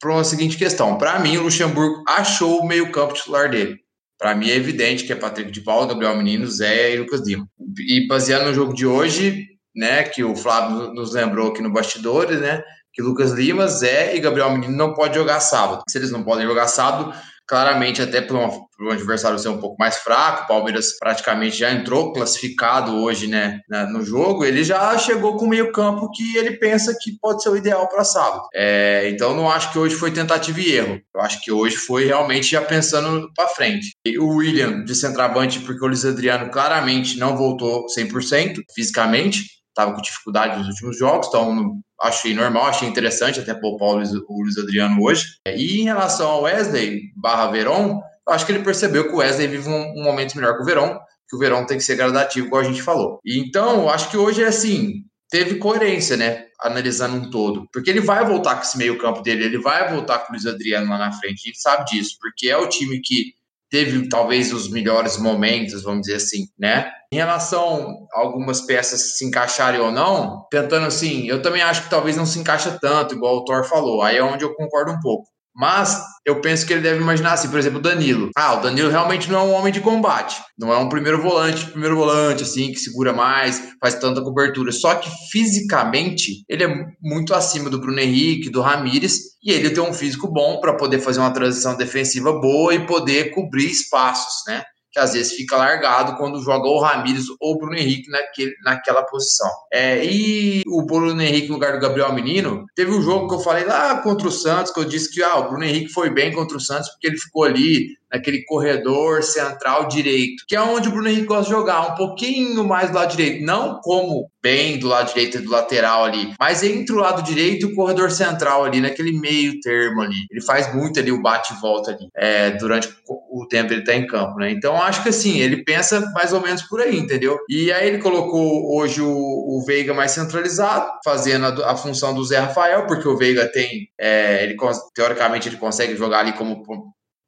por 0.00 0.10
uma 0.12 0.22
seguinte 0.22 0.56
questão. 0.56 0.96
Para 0.96 1.18
mim, 1.18 1.36
o 1.36 1.42
Luxemburgo 1.42 2.04
achou 2.06 2.60
o 2.60 2.66
meio-campo 2.66 3.12
titular 3.12 3.50
dele. 3.50 3.76
Para 4.16 4.36
mim 4.36 4.48
é 4.48 4.54
evidente 4.54 5.02
que 5.02 5.12
é 5.12 5.16
Patrick 5.16 5.50
de 5.50 5.62
Paulo, 5.62 5.88
Gabriel 5.88 6.16
Menino, 6.16 6.46
Zé 6.46 6.94
e 6.94 6.98
Lucas 6.98 7.26
Lima. 7.26 7.48
E 7.80 8.06
baseado 8.06 8.44
no 8.44 8.54
jogo 8.54 8.72
de 8.72 8.86
hoje, 8.86 9.48
né, 9.74 10.04
que 10.04 10.22
o 10.22 10.36
Flávio 10.36 10.94
nos 10.94 11.12
lembrou 11.12 11.50
aqui 11.50 11.60
no 11.60 11.72
bastidores, 11.72 12.40
né, 12.40 12.62
que 12.92 13.02
Lucas 13.02 13.32
Lima, 13.32 13.66
Zé 13.66 14.14
e 14.14 14.20
Gabriel 14.20 14.52
Menino 14.52 14.76
não 14.76 14.94
podem 14.94 15.14
jogar 15.14 15.40
sábado. 15.40 15.82
Se 15.88 15.98
eles 15.98 16.12
não 16.12 16.22
podem 16.22 16.46
jogar 16.46 16.68
sábado, 16.68 17.12
claramente 17.48 18.02
até 18.02 18.20
para 18.20 18.36
um, 18.36 18.90
adversário 18.90 19.38
ser 19.38 19.48
um 19.48 19.58
pouco 19.58 19.76
mais 19.78 19.96
fraco, 19.96 20.44
o 20.44 20.46
Palmeiras 20.46 20.98
praticamente 20.98 21.56
já 21.56 21.72
entrou 21.72 22.12
classificado 22.12 22.94
hoje 22.96 23.26
né, 23.26 23.60
no 23.90 24.04
jogo, 24.04 24.44
ele 24.44 24.62
já 24.62 24.96
chegou 24.98 25.36
com 25.36 25.46
meio 25.46 25.72
campo 25.72 26.10
que 26.12 26.36
ele 26.36 26.58
pensa 26.58 26.94
que 27.00 27.18
pode 27.18 27.42
ser 27.42 27.48
o 27.48 27.56
ideal 27.56 27.88
para 27.88 28.04
sábado. 28.04 28.42
É, 28.54 29.08
então 29.08 29.34
não 29.34 29.50
acho 29.50 29.72
que 29.72 29.78
hoje 29.78 29.94
foi 29.94 30.10
tentativa 30.10 30.60
e 30.60 30.72
erro, 30.72 31.00
eu 31.14 31.20
acho 31.22 31.40
que 31.40 31.50
hoje 31.50 31.76
foi 31.76 32.04
realmente 32.04 32.50
já 32.50 32.60
pensando 32.60 33.30
para 33.34 33.48
frente. 33.48 33.92
E 34.04 34.18
o 34.18 34.28
William 34.28 34.84
de 34.84 34.94
centroavante, 34.94 35.60
porque 35.60 35.82
o 35.82 35.88
Luiz 35.88 36.04
Adriano 36.04 36.50
claramente 36.50 37.18
não 37.18 37.36
voltou 37.36 37.86
100% 37.86 38.56
fisicamente, 38.74 39.58
estava 39.78 39.94
com 39.94 40.02
dificuldade 40.02 40.58
nos 40.58 40.68
últimos 40.68 40.98
jogos, 40.98 41.28
então 41.28 41.80
achei 42.00 42.34
normal, 42.34 42.66
achei 42.66 42.88
interessante 42.88 43.38
até 43.38 43.54
poupar 43.54 43.90
o 43.90 43.94
Luiz, 43.96 44.12
o 44.12 44.42
Luiz 44.42 44.58
Adriano 44.58 45.00
hoje. 45.02 45.24
E 45.46 45.80
em 45.80 45.84
relação 45.84 46.28
ao 46.28 46.42
Wesley 46.42 47.12
barra 47.16 47.50
Veron, 47.50 48.00
eu 48.26 48.34
acho 48.34 48.44
que 48.44 48.52
ele 48.52 48.64
percebeu 48.64 49.04
que 49.04 49.14
o 49.14 49.18
Wesley 49.18 49.46
vive 49.46 49.68
um, 49.68 50.00
um 50.00 50.02
momento 50.02 50.34
melhor 50.34 50.56
que 50.56 50.62
o 50.62 50.64
Veron, 50.64 50.98
que 51.28 51.36
o 51.36 51.38
Verão 51.38 51.64
tem 51.64 51.78
que 51.78 51.84
ser 51.84 51.96
gradativo, 51.96 52.46
igual 52.46 52.62
a 52.62 52.64
gente 52.64 52.82
falou. 52.82 53.20
E 53.24 53.38
então, 53.38 53.82
eu 53.82 53.90
acho 53.90 54.10
que 54.10 54.16
hoje 54.16 54.42
é 54.42 54.48
assim, 54.48 55.04
teve 55.30 55.56
coerência, 55.56 56.16
né? 56.16 56.46
Analisando 56.60 57.16
um 57.16 57.30
todo. 57.30 57.68
Porque 57.72 57.90
ele 57.90 58.00
vai 58.00 58.24
voltar 58.24 58.56
com 58.56 58.62
esse 58.62 58.78
meio-campo 58.78 59.22
dele, 59.22 59.44
ele 59.44 59.58
vai 59.58 59.92
voltar 59.92 60.20
com 60.20 60.32
o 60.32 60.32
Luiz 60.32 60.46
Adriano 60.46 60.88
lá 60.88 60.98
na 60.98 61.12
frente. 61.12 61.42
A 61.44 61.48
gente 61.48 61.60
sabe 61.60 61.84
disso, 61.84 62.16
porque 62.20 62.48
é 62.48 62.56
o 62.56 62.68
time 62.68 63.00
que 63.00 63.34
teve 63.70 64.08
talvez 64.08 64.52
os 64.52 64.70
melhores 64.70 65.18
momentos, 65.18 65.82
vamos 65.82 66.02
dizer 66.02 66.16
assim, 66.16 66.46
né? 66.58 66.90
Em 67.12 67.16
relação 67.16 68.06
a 68.12 68.20
algumas 68.20 68.60
peças 68.62 69.16
se 69.16 69.24
encaixarem 69.24 69.80
ou 69.80 69.90
não, 69.90 70.46
tentando 70.50 70.86
assim, 70.86 71.26
eu 71.26 71.40
também 71.42 71.62
acho 71.62 71.84
que 71.84 71.90
talvez 71.90 72.16
não 72.16 72.26
se 72.26 72.38
encaixa 72.38 72.78
tanto, 72.80 73.14
igual 73.14 73.36
o 73.36 73.44
Thor 73.44 73.64
falou. 73.64 74.02
Aí 74.02 74.16
é 74.16 74.22
onde 74.22 74.44
eu 74.44 74.54
concordo 74.54 74.92
um 74.92 75.00
pouco. 75.00 75.28
Mas 75.58 76.00
eu 76.24 76.40
penso 76.40 76.64
que 76.64 76.72
ele 76.72 76.82
deve 76.82 77.00
imaginar 77.00 77.32
assim, 77.32 77.48
por 77.48 77.58
exemplo, 77.58 77.80
o 77.80 77.82
Danilo. 77.82 78.30
Ah, 78.36 78.54
o 78.54 78.60
Danilo 78.60 78.90
realmente 78.90 79.28
não 79.28 79.40
é 79.40 79.42
um 79.42 79.52
homem 79.54 79.72
de 79.72 79.80
combate. 79.80 80.40
Não 80.56 80.72
é 80.72 80.78
um 80.78 80.88
primeiro 80.88 81.20
volante, 81.20 81.66
primeiro 81.66 81.96
volante, 81.96 82.44
assim, 82.44 82.70
que 82.70 82.78
segura 82.78 83.12
mais, 83.12 83.60
faz 83.80 83.94
tanta 83.96 84.22
cobertura. 84.22 84.70
Só 84.70 84.94
que 84.94 85.10
fisicamente, 85.32 86.44
ele 86.48 86.62
é 86.62 86.86
muito 87.02 87.34
acima 87.34 87.68
do 87.68 87.80
Bruno 87.80 87.98
Henrique, 87.98 88.50
do 88.50 88.60
Ramires, 88.60 89.36
e 89.42 89.50
ele 89.50 89.70
tem 89.70 89.82
um 89.82 89.92
físico 89.92 90.28
bom 90.28 90.60
para 90.60 90.76
poder 90.76 91.00
fazer 91.00 91.18
uma 91.18 91.32
transição 91.32 91.76
defensiva 91.76 92.32
boa 92.32 92.72
e 92.72 92.86
poder 92.86 93.34
cobrir 93.34 93.66
espaços, 93.66 94.44
né? 94.46 94.62
Às 94.98 95.12
vezes 95.12 95.32
fica 95.32 95.56
largado 95.56 96.16
quando 96.16 96.42
joga 96.42 96.68
o 96.68 96.80
Ramires 96.80 97.26
ou 97.40 97.54
o 97.54 97.58
Bruno 97.58 97.76
Henrique 97.76 98.10
naquele, 98.10 98.54
naquela 98.64 99.02
posição. 99.02 99.50
É, 99.72 100.04
e 100.04 100.62
o 100.66 100.82
Bruno 100.82 101.20
Henrique 101.20 101.48
no 101.48 101.54
lugar 101.54 101.72
do 101.72 101.80
Gabriel 101.80 102.12
Menino, 102.12 102.66
teve 102.74 102.90
um 102.90 103.02
jogo 103.02 103.28
que 103.28 103.34
eu 103.34 103.40
falei 103.40 103.64
lá 103.64 104.00
contra 104.02 104.28
o 104.28 104.32
Santos, 104.32 104.72
que 104.72 104.80
eu 104.80 104.84
disse 104.84 105.12
que 105.12 105.22
ah, 105.22 105.36
o 105.36 105.48
Bruno 105.48 105.64
Henrique 105.64 105.92
foi 105.92 106.10
bem 106.10 106.32
contra 106.32 106.56
o 106.56 106.60
Santos 106.60 106.88
porque 106.90 107.06
ele 107.06 107.18
ficou 107.18 107.44
ali 107.44 107.97
naquele 108.12 108.44
corredor 108.44 109.22
central 109.22 109.88
direito, 109.88 110.44
que 110.46 110.56
é 110.56 110.60
onde 110.60 110.88
o 110.88 110.92
Bruno 110.92 111.08
Henrique 111.08 111.26
gosta 111.26 111.44
de 111.44 111.50
jogar, 111.50 111.92
um 111.92 111.94
pouquinho 111.94 112.64
mais 112.64 112.90
do 112.90 112.96
lado 112.96 113.16
direito, 113.16 113.44
não 113.44 113.80
como 113.80 114.30
bem 114.42 114.78
do 114.78 114.88
lado 114.88 115.08
direito 115.08 115.38
e 115.38 115.40
do 115.40 115.50
lateral 115.50 116.04
ali, 116.04 116.32
mas 116.38 116.62
entre 116.62 116.94
o 116.94 116.98
lado 116.98 117.22
direito 117.22 117.66
e 117.66 117.72
o 117.72 117.74
corredor 117.74 118.10
central 118.10 118.64
ali, 118.64 118.80
naquele 118.80 119.12
meio 119.18 119.60
termo 119.60 120.00
ali. 120.00 120.26
Ele 120.30 120.40
faz 120.40 120.72
muito 120.74 120.98
ali 120.98 121.10
o 121.10 121.20
bate 121.20 121.52
e 121.52 121.60
volta 121.60 121.90
ali, 121.90 122.08
é, 122.16 122.52
durante 122.52 122.88
o 123.08 123.46
tempo 123.46 123.72
ele 123.72 123.84
tá 123.84 123.94
em 123.94 124.06
campo, 124.06 124.38
né? 124.38 124.50
Então 124.50 124.80
acho 124.80 125.02
que 125.02 125.08
assim, 125.08 125.38
ele 125.38 125.64
pensa 125.64 126.00
mais 126.12 126.32
ou 126.32 126.40
menos 126.40 126.62
por 126.62 126.80
aí, 126.80 126.96
entendeu? 126.98 127.38
E 127.48 127.70
aí 127.72 127.88
ele 127.88 127.98
colocou 127.98 128.76
hoje 128.76 129.00
o, 129.00 129.08
o 129.08 129.62
Veiga 129.66 129.92
mais 129.92 130.12
centralizado, 130.12 130.90
fazendo 131.04 131.46
a, 131.46 131.72
a, 131.72 131.76
função 131.76 132.14
do 132.14 132.24
Zé 132.24 132.38
Rafael, 132.38 132.86
porque 132.86 133.06
o 133.06 133.16
Veiga 133.16 133.46
tem, 133.46 133.88
é, 133.98 134.44
ele 134.44 134.56
teoricamente 134.94 135.48
ele 135.48 135.56
consegue 135.56 135.96
jogar 135.96 136.20
ali 136.20 136.32
como 136.32 136.62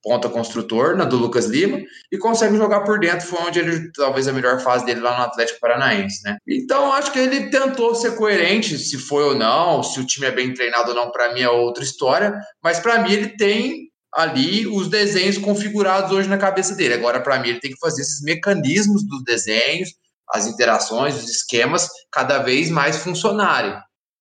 ponta 0.03 0.29
construtor, 0.29 0.97
na 0.97 1.05
do 1.05 1.17
Lucas 1.17 1.47
Lima, 1.47 1.79
e 2.11 2.19
consegue 2.19 2.57
jogar 2.57 2.81
por 2.81 2.99
dentro, 2.99 3.27
foi 3.27 3.39
onde 3.41 3.59
ele, 3.59 3.93
talvez 3.93 4.27
a 4.27 4.33
melhor 4.33 4.61
fase 4.61 4.85
dele 4.85 5.01
lá 5.01 5.17
no 5.19 5.25
Atlético 5.25 5.61
Paranaense, 5.61 6.23
né? 6.25 6.39
Então, 6.49 6.93
acho 6.93 7.13
que 7.13 7.19
ele 7.19 7.51
tentou 7.51 7.95
ser 7.95 8.17
coerente, 8.17 8.79
se 8.79 8.97
foi 8.99 9.25
ou 9.25 9.35
não, 9.35 9.83
se 9.83 10.01
o 10.01 10.07
time 10.07 10.27
é 10.27 10.31
bem 10.31 10.55
treinado 10.55 10.91
ou 10.91 10.97
não, 10.97 11.11
para 11.11 11.33
mim 11.35 11.41
é 11.41 11.49
outra 11.49 11.85
história, 11.85 12.39
mas 12.63 12.79
para 12.79 13.01
mim 13.03 13.13
ele 13.13 13.29
tem 13.37 13.91
ali 14.15 14.67
os 14.67 14.89
desenhos 14.89 15.39
configurados 15.39 16.11
hoje 16.11 16.29
na 16.29 16.39
cabeça 16.39 16.75
dele. 16.75 16.95
Agora, 16.95 17.21
para 17.21 17.39
mim, 17.39 17.51
ele 17.51 17.61
tem 17.61 17.71
que 17.71 17.79
fazer 17.79 18.03
esses 18.03 18.23
mecanismos 18.23 19.07
dos 19.07 19.23
desenhos, 19.23 19.91
as 20.29 20.47
interações, 20.47 21.17
os 21.17 21.31
esquemas, 21.31 21.89
cada 22.11 22.39
vez 22.39 22.71
mais 22.71 22.97
funcionarem. 22.97 23.75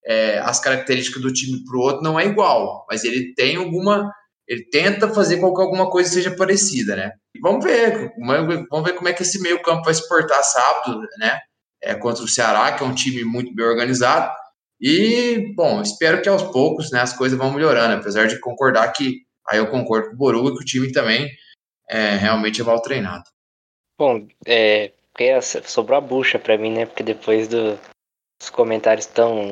É, 0.05 0.39
as 0.39 0.59
características 0.59 1.21
do 1.21 1.33
time 1.33 1.63
para 1.63 1.77
o 1.77 1.81
outro 1.81 2.01
não 2.01 2.19
é 2.19 2.25
igual, 2.25 2.85
mas 2.89 3.03
ele 3.03 3.33
tem 3.35 3.57
alguma 3.57 4.09
ele 4.49 4.65
tenta 4.65 5.07
fazer 5.13 5.38
com 5.38 5.53
que 5.53 5.62
alguma 5.62 5.91
coisa 5.91 6.09
seja 6.09 6.35
parecida, 6.35 6.95
né? 6.95 7.12
E 7.35 7.39
vamos 7.39 7.63
ver, 7.63 8.12
vamos 8.17 8.83
ver 8.83 8.95
como 8.95 9.07
é 9.07 9.13
que 9.13 9.21
esse 9.21 9.39
meio 9.39 9.62
campo 9.62 9.83
vai 9.83 9.93
se 9.93 10.09
portar 10.09 10.43
sábado, 10.43 10.99
né? 11.19 11.39
É, 11.81 11.93
contra 11.93 12.23
o 12.23 12.27
Ceará, 12.27 12.71
que 12.73 12.83
é 12.83 12.85
um 12.85 12.95
time 12.95 13.23
muito 13.23 13.53
bem 13.53 13.63
organizado. 13.63 14.33
E, 14.81 15.53
bom, 15.55 15.81
espero 15.81 16.21
que 16.21 16.27
aos 16.27 16.41
poucos 16.41 16.91
né, 16.91 16.99
as 16.99 17.13
coisas 17.13 17.38
vão 17.38 17.53
melhorando, 17.53 17.95
apesar 17.95 18.27
de 18.27 18.39
concordar 18.39 18.91
que, 18.91 19.21
aí 19.47 19.59
eu 19.59 19.69
concordo 19.69 20.09
com 20.09 20.15
o 20.15 20.17
Boruga, 20.17 20.55
que 20.55 20.63
o 20.63 20.65
time 20.65 20.91
também 20.91 21.29
é, 21.88 22.15
realmente 22.15 22.59
é 22.59 22.63
mal 22.63 22.81
treinado. 22.81 23.23
Bom, 23.97 24.27
é, 24.45 24.91
sobrou 25.65 25.97
a 25.97 26.01
bucha 26.01 26.39
para 26.39 26.57
mim, 26.57 26.71
né? 26.71 26.85
Porque 26.85 27.03
depois 27.03 27.47
do, 27.47 27.77
dos 28.41 28.49
comentários 28.49 29.05
tão 29.05 29.51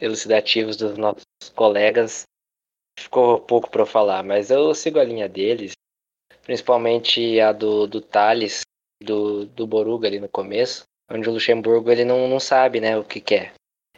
elucidativos 0.00 0.76
dos 0.76 0.98
nossos 0.98 1.24
colegas, 1.54 2.24
ficou 2.98 3.40
pouco 3.40 3.70
para 3.70 3.86
falar, 3.86 4.22
mas 4.22 4.50
eu 4.50 4.74
sigo 4.74 4.98
a 4.98 5.04
linha 5.04 5.28
deles, 5.28 5.72
principalmente 6.42 7.40
a 7.40 7.52
do, 7.52 7.86
do 7.86 8.00
Thales, 8.00 8.62
do, 9.02 9.46
do 9.46 9.66
Boruga 9.66 10.08
ali 10.08 10.18
no 10.20 10.28
começo, 10.28 10.84
onde 11.10 11.28
o 11.28 11.32
Luxemburgo 11.32 11.90
ele 11.90 12.04
não, 12.04 12.28
não 12.28 12.40
sabe 12.40 12.80
né, 12.80 12.96
o 12.96 13.04
que 13.04 13.20
quer. 13.20 13.52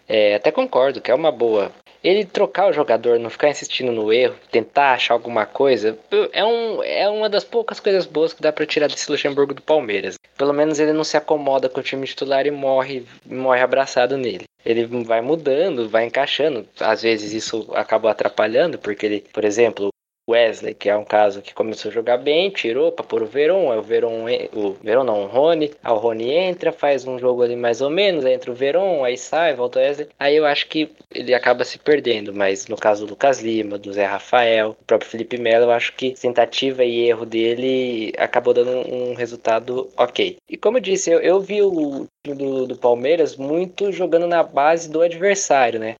É, 0.06 0.34
até 0.34 0.52
concordo 0.52 1.00
que 1.00 1.10
é 1.10 1.14
uma 1.14 1.32
boa. 1.32 1.72
Ele 2.04 2.24
trocar 2.24 2.68
o 2.68 2.72
jogador, 2.72 3.18
não 3.18 3.30
ficar 3.30 3.48
insistindo 3.48 3.90
no 3.90 4.12
erro, 4.12 4.36
tentar 4.50 4.92
achar 4.92 5.14
alguma 5.14 5.46
coisa, 5.46 5.98
é, 6.32 6.44
um, 6.44 6.82
é 6.82 7.08
uma 7.08 7.30
das 7.30 7.42
poucas 7.42 7.80
coisas 7.80 8.04
boas 8.04 8.34
que 8.34 8.42
dá 8.42 8.52
para 8.52 8.66
tirar 8.66 8.88
desse 8.88 9.10
Luxemburgo 9.10 9.54
do 9.54 9.62
Palmeiras. 9.62 10.16
Pelo 10.36 10.52
menos 10.52 10.78
ele 10.78 10.92
não 10.92 11.02
se 11.02 11.16
acomoda 11.16 11.68
com 11.68 11.80
o 11.80 11.82
time 11.82 12.06
titular 12.06 12.46
e 12.46 12.50
morre, 12.50 13.06
morre 13.24 13.62
abraçado 13.62 14.18
nele 14.18 14.44
ele 14.64 14.86
vai 15.04 15.20
mudando, 15.20 15.88
vai 15.88 16.06
encaixando. 16.06 16.66
Às 16.80 17.02
vezes 17.02 17.32
isso 17.32 17.68
acaba 17.74 18.10
atrapalhando, 18.10 18.78
porque 18.78 19.06
ele, 19.06 19.24
por 19.32 19.44
exemplo, 19.44 19.90
Wesley, 20.28 20.74
que 20.74 20.88
é 20.88 20.96
um 20.96 21.04
caso 21.04 21.42
que 21.42 21.54
começou 21.54 21.90
a 21.90 21.94
jogar 21.94 22.16
bem, 22.16 22.50
tirou 22.50 22.90
para 22.90 23.04
pôr 23.04 23.22
o 23.22 23.26
Veron, 23.26 23.70
aí 23.70 23.78
o 23.78 23.82
Veron, 23.82 24.24
o 24.52 24.72
Veron 24.82 25.04
não, 25.04 25.24
o 25.24 25.26
Rony, 25.26 25.70
aí 25.82 25.92
o 25.92 25.96
Rony 25.96 26.30
entra, 26.30 26.72
faz 26.72 27.06
um 27.06 27.18
jogo 27.18 27.42
ali 27.42 27.56
mais 27.56 27.80
ou 27.80 27.90
menos, 27.90 28.24
aí 28.24 28.34
entra 28.34 28.50
o 28.50 28.54
Veron, 28.54 29.04
aí 29.04 29.16
sai, 29.16 29.54
volta 29.54 29.78
o 29.78 29.82
Wesley, 29.82 30.08
aí 30.18 30.36
eu 30.36 30.46
acho 30.46 30.66
que 30.68 30.90
ele 31.12 31.34
acaba 31.34 31.64
se 31.64 31.78
perdendo, 31.78 32.32
mas 32.34 32.66
no 32.66 32.76
caso 32.76 33.04
do 33.04 33.10
Lucas 33.10 33.40
Lima, 33.40 33.78
do 33.78 33.92
Zé 33.92 34.04
Rafael, 34.04 34.70
o 34.70 34.84
próprio 34.84 35.10
Felipe 35.10 35.38
Melo, 35.38 35.64
eu 35.66 35.70
acho 35.70 35.92
que 35.94 36.12
tentativa 36.12 36.84
e 36.84 37.08
erro 37.08 37.26
dele 37.26 38.12
acabou 38.16 38.54
dando 38.54 38.70
um 38.70 39.14
resultado 39.14 39.90
ok. 39.96 40.36
E 40.48 40.56
como 40.56 40.78
eu 40.78 40.82
disse, 40.82 41.10
eu, 41.10 41.20
eu 41.20 41.40
vi 41.40 41.62
o 41.62 42.06
do, 42.24 42.66
do 42.66 42.76
Palmeiras 42.76 43.36
muito 43.36 43.92
jogando 43.92 44.26
na 44.26 44.42
base 44.42 44.90
do 44.90 45.02
adversário, 45.02 45.78
né? 45.78 45.94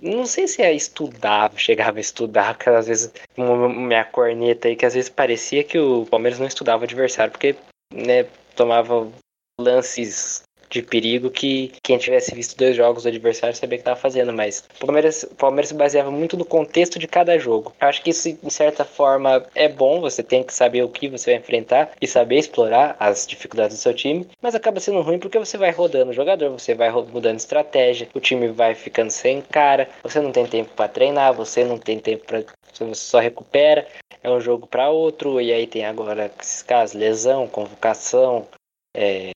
Não 0.00 0.26
sei 0.26 0.46
se 0.46 0.62
é 0.62 0.72
estudar, 0.72 1.52
chegava 1.56 1.98
a 1.98 2.00
estudar, 2.00 2.54
porque 2.54 2.70
às 2.70 2.86
vezes 2.86 3.12
minha 3.36 4.04
corneta 4.04 4.68
aí, 4.68 4.76
que 4.76 4.86
às 4.86 4.94
vezes 4.94 5.10
parecia 5.10 5.64
que 5.64 5.78
o 5.78 6.06
Palmeiras 6.06 6.38
não 6.38 6.46
estudava 6.46 6.82
o 6.82 6.84
adversário, 6.84 7.32
porque 7.32 7.56
né, 7.92 8.24
tomava 8.54 9.10
lances 9.60 10.42
de 10.68 10.82
perigo 10.82 11.30
que 11.30 11.72
quem 11.82 11.98
tivesse 11.98 12.34
visto 12.34 12.56
dois 12.56 12.76
jogos 12.76 13.04
do 13.04 13.08
adversário 13.08 13.56
sabia 13.56 13.78
que 13.78 13.82
estava 13.82 13.98
fazendo, 13.98 14.32
mas 14.32 14.64
o 14.80 14.86
Palmeiras, 14.86 15.24
Palmeiras 15.36 15.68
se 15.68 15.74
baseava 15.74 16.10
muito 16.10 16.36
no 16.36 16.44
contexto 16.44 16.98
de 16.98 17.06
cada 17.06 17.38
jogo. 17.38 17.72
Eu 17.80 17.88
acho 17.88 18.02
que 18.02 18.10
isso, 18.10 18.32
de 18.32 18.50
certa 18.50 18.84
forma, 18.84 19.44
é 19.54 19.68
bom, 19.68 20.00
você 20.00 20.22
tem 20.22 20.42
que 20.42 20.54
saber 20.54 20.82
o 20.82 20.88
que 20.88 21.08
você 21.08 21.32
vai 21.32 21.40
enfrentar 21.40 21.90
e 22.00 22.06
saber 22.06 22.38
explorar 22.38 22.96
as 22.98 23.26
dificuldades 23.26 23.76
do 23.76 23.80
seu 23.80 23.94
time, 23.94 24.26
mas 24.40 24.54
acaba 24.54 24.80
sendo 24.80 25.00
ruim 25.02 25.18
porque 25.18 25.38
você 25.38 25.56
vai 25.56 25.70
rodando 25.70 26.10
o 26.10 26.14
jogador, 26.14 26.50
você 26.50 26.74
vai 26.74 26.90
mudando 26.90 27.38
estratégia, 27.38 28.08
o 28.14 28.20
time 28.20 28.48
vai 28.48 28.74
ficando 28.74 29.10
sem 29.10 29.40
cara, 29.40 29.88
você 30.02 30.20
não 30.20 30.32
tem 30.32 30.46
tempo 30.46 30.70
para 30.74 30.88
treinar, 30.88 31.32
você 31.32 31.64
não 31.64 31.78
tem 31.78 31.98
tempo 31.98 32.24
para 32.24 32.44
você 32.72 32.94
só 32.94 33.18
recupera, 33.18 33.86
é 34.22 34.30
um 34.30 34.40
jogo 34.40 34.66
para 34.66 34.90
outro, 34.90 35.40
e 35.40 35.52
aí 35.52 35.66
tem 35.66 35.84
agora 35.84 36.30
esses 36.40 36.62
casos, 36.62 36.94
lesão, 36.94 37.46
convocação, 37.46 38.46
é, 38.94 39.30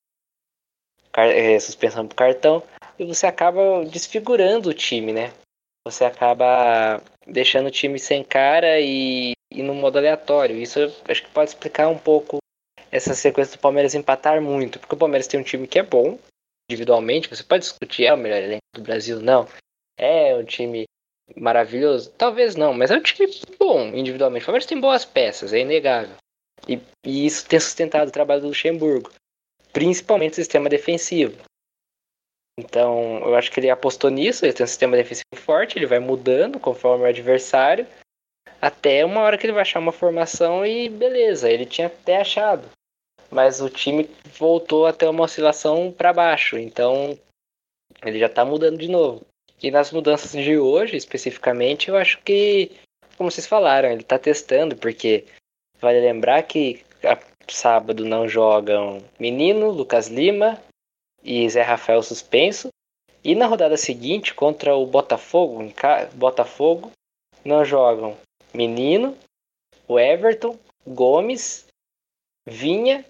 é, 1.15 1.59
suspensão 1.59 2.07
por 2.07 2.15
cartão, 2.15 2.63
e 2.97 3.05
você 3.05 3.25
acaba 3.25 3.83
desfigurando 3.85 4.69
o 4.69 4.73
time, 4.73 5.11
né? 5.11 5.31
Você 5.85 6.05
acaba 6.05 7.01
deixando 7.25 7.67
o 7.67 7.71
time 7.71 7.97
sem 7.97 8.23
cara 8.23 8.79
e, 8.79 9.33
e 9.51 9.63
no 9.63 9.73
modo 9.73 9.97
aleatório. 9.97 10.57
Isso 10.57 10.79
acho 11.07 11.23
que 11.23 11.31
pode 11.31 11.49
explicar 11.49 11.87
um 11.87 11.97
pouco 11.97 12.37
essa 12.91 13.13
sequência 13.13 13.57
do 13.57 13.61
Palmeiras 13.61 13.95
empatar 13.95 14.41
muito, 14.41 14.79
porque 14.79 14.95
o 14.95 14.97
Palmeiras 14.97 15.27
tem 15.27 15.39
um 15.39 15.43
time 15.43 15.67
que 15.67 15.79
é 15.79 15.83
bom 15.83 16.19
individualmente, 16.69 17.29
você 17.29 17.43
pode 17.43 17.63
discutir, 17.63 18.05
é 18.05 18.13
o 18.13 18.17
melhor 18.17 18.41
elenco 18.41 18.61
do 18.73 18.81
Brasil, 18.81 19.19
não. 19.19 19.47
É 19.97 20.35
um 20.35 20.43
time 20.43 20.85
maravilhoso? 21.35 22.11
Talvez 22.17 22.55
não, 22.55 22.73
mas 22.73 22.91
é 22.91 22.95
um 22.95 23.01
time 23.01 23.29
bom 23.59 23.87
individualmente. 23.87 24.43
O 24.43 24.45
Palmeiras 24.45 24.65
tem 24.65 24.79
boas 24.79 25.03
peças, 25.03 25.53
é 25.53 25.59
inegável. 25.59 26.15
E, 26.67 26.79
e 27.05 27.25
isso 27.25 27.47
tem 27.47 27.59
sustentado 27.59 28.07
o 28.07 28.11
trabalho 28.11 28.41
do 28.41 28.47
Luxemburgo 28.47 29.11
principalmente 29.73 30.35
sistema 30.35 30.69
defensivo. 30.69 31.37
Então, 32.59 33.19
eu 33.19 33.35
acho 33.35 33.51
que 33.51 33.59
ele 33.59 33.69
apostou 33.69 34.09
nisso, 34.09 34.45
ele 34.45 34.53
tem 34.53 34.63
um 34.63 34.67
sistema 34.67 34.97
defensivo 34.97 35.35
forte, 35.35 35.77
ele 35.77 35.87
vai 35.87 35.99
mudando 35.99 36.59
conforme 36.59 37.05
o 37.05 37.07
adversário, 37.07 37.87
até 38.61 39.03
uma 39.03 39.21
hora 39.21 39.37
que 39.37 39.45
ele 39.45 39.53
vai 39.53 39.61
achar 39.61 39.79
uma 39.79 39.91
formação 39.91 40.65
e 40.65 40.87
beleza, 40.89 41.49
ele 41.49 41.65
tinha 41.65 41.87
até 41.87 42.17
achado. 42.17 42.69
Mas 43.31 43.61
o 43.61 43.69
time 43.69 44.09
voltou 44.37 44.85
a 44.85 44.93
ter 44.93 45.07
uma 45.07 45.23
oscilação 45.23 45.91
para 45.91 46.13
baixo, 46.13 46.57
então 46.57 47.17
ele 48.05 48.19
já 48.19 48.27
está 48.27 48.43
mudando 48.43 48.77
de 48.77 48.89
novo. 48.89 49.25
E 49.63 49.71
nas 49.71 49.91
mudanças 49.91 50.31
de 50.31 50.57
hoje, 50.57 50.97
especificamente, 50.97 51.89
eu 51.89 51.95
acho 51.95 52.19
que, 52.23 52.71
como 53.17 53.31
vocês 53.31 53.47
falaram, 53.47 53.89
ele 53.89 54.01
está 54.01 54.19
testando, 54.19 54.75
porque 54.75 55.25
vale 55.79 56.01
lembrar 56.01 56.43
que 56.43 56.83
sábado 57.49 58.05
não 58.05 58.27
jogam 58.27 59.03
Menino, 59.19 59.69
Lucas 59.71 60.07
Lima 60.07 60.61
e 61.23 61.49
Zé 61.49 61.61
Rafael 61.61 62.01
suspenso. 62.03 62.69
E 63.23 63.35
na 63.35 63.45
rodada 63.45 63.77
seguinte, 63.77 64.33
contra 64.33 64.75
o 64.75 64.85
Botafogo, 64.85 65.71
Botafogo 66.13 66.91
não 67.45 67.63
jogam 67.63 68.17
Menino, 68.53 69.15
o 69.87 69.99
Everton, 69.99 70.57
Gomes, 70.85 71.65
Vinha. 72.47 73.05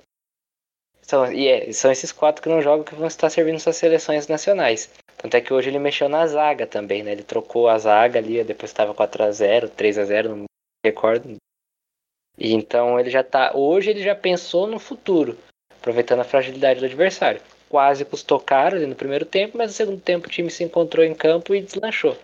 São, 1.01 1.31
e 1.31 1.47
é, 1.47 1.71
são 1.71 1.91
esses 1.91 2.11
quatro 2.11 2.41
que 2.41 2.49
não 2.49 2.61
jogam 2.61 2.83
que 2.83 2.95
vão 2.95 3.07
estar 3.07 3.29
servindo 3.29 3.59
suas 3.59 3.77
seleções 3.77 4.27
nacionais. 4.27 4.89
Tanto 5.17 5.35
é 5.35 5.41
que 5.41 5.53
hoje 5.53 5.69
ele 5.69 5.79
mexeu 5.79 6.09
na 6.09 6.25
zaga 6.27 6.65
também, 6.65 7.03
né? 7.03 7.11
Ele 7.11 7.23
trocou 7.23 7.67
a 7.67 7.77
zaga 7.77 8.19
ali, 8.19 8.43
depois 8.43 8.71
estava 8.71 8.93
4x0, 8.93 9.69
3x0, 9.69 10.23
não 10.27 10.37
me 10.37 10.45
recordo, 10.85 11.37
e 12.37 12.53
então 12.53 12.99
ele 12.99 13.09
já 13.09 13.23
tá. 13.23 13.51
Hoje 13.55 13.89
ele 13.89 14.03
já 14.03 14.15
pensou 14.15 14.67
no 14.67 14.79
futuro, 14.79 15.37
aproveitando 15.77 16.21
a 16.21 16.25
fragilidade 16.25 16.79
do 16.79 16.85
adversário. 16.85 17.41
Quase 17.69 18.03
custou 18.03 18.39
caro 18.39 18.75
ali 18.75 18.85
no 18.85 18.95
primeiro 18.95 19.25
tempo, 19.25 19.57
mas 19.57 19.67
no 19.71 19.73
segundo 19.73 20.01
tempo 20.01 20.27
o 20.27 20.31
time 20.31 20.49
se 20.49 20.63
encontrou 20.63 21.05
em 21.05 21.13
campo 21.13 21.55
e 21.55 21.61
deslanchou. 21.61 22.17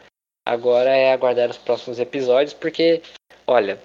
Agora 0.46 0.90
é 0.90 1.12
aguardar 1.12 1.50
os 1.50 1.58
próximos 1.58 2.00
episódios, 2.00 2.54
porque, 2.54 3.02
olha, 3.46 3.80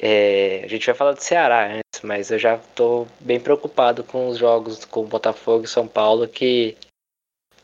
é, 0.00 0.62
a 0.64 0.68
gente 0.68 0.86
vai 0.86 0.94
falar 0.94 1.12
do 1.12 1.22
Ceará 1.22 1.66
antes, 1.66 2.02
mas 2.02 2.30
eu 2.30 2.38
já 2.38 2.54
estou 2.54 3.08
bem 3.18 3.40
preocupado 3.40 4.04
com 4.04 4.28
os 4.28 4.38
jogos 4.38 4.84
com 4.84 5.04
Botafogo 5.04 5.64
e 5.64 5.68
São 5.68 5.88
Paulo, 5.88 6.28
que 6.28 6.76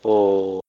o 0.03 0.59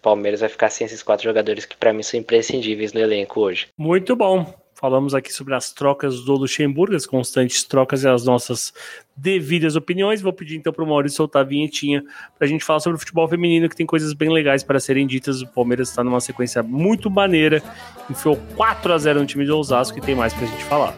Palmeiras 0.00 0.40
vai 0.40 0.48
ficar 0.48 0.70
sem 0.70 0.86
esses 0.86 1.02
quatro 1.02 1.24
jogadores 1.24 1.66
que 1.66 1.76
para 1.76 1.92
mim 1.92 2.02
são 2.02 2.18
imprescindíveis 2.18 2.92
no 2.92 3.00
elenco 3.00 3.40
hoje. 3.40 3.68
Muito 3.76 4.16
bom. 4.16 4.52
Falamos 4.80 5.12
aqui 5.12 5.32
sobre 5.32 5.56
as 5.56 5.72
trocas 5.72 6.20
do 6.20 6.34
Luxemburgo, 6.34 6.94
as 6.94 7.04
constantes 7.04 7.64
trocas 7.64 8.04
e 8.04 8.08
as 8.08 8.24
nossas 8.24 8.72
devidas 9.16 9.74
opiniões. 9.74 10.22
Vou 10.22 10.32
pedir 10.32 10.56
então 10.56 10.72
para 10.72 10.84
o 10.84 10.86
Maurício 10.86 11.16
soltar 11.16 11.42
a 11.42 11.44
vinhetinha 11.44 12.04
para 12.38 12.46
a 12.46 12.48
gente 12.48 12.64
falar 12.64 12.78
sobre 12.78 12.94
o 12.94 12.98
futebol 13.00 13.26
feminino, 13.26 13.68
que 13.68 13.74
tem 13.74 13.84
coisas 13.84 14.12
bem 14.12 14.32
legais 14.32 14.62
para 14.62 14.78
serem 14.78 15.04
ditas. 15.04 15.42
O 15.42 15.48
Palmeiras 15.48 15.88
está 15.88 16.04
numa 16.04 16.20
sequência 16.20 16.62
muito 16.62 17.10
maneira, 17.10 17.60
enfiou 18.08 18.36
4 18.54 18.92
a 18.92 18.98
0 18.98 19.18
no 19.18 19.26
time 19.26 19.44
de 19.44 19.50
Osasco 19.50 19.98
e 19.98 20.00
tem 20.00 20.14
mais 20.14 20.32
para 20.32 20.44
a 20.44 20.48
gente 20.48 20.64
falar. 20.64 20.94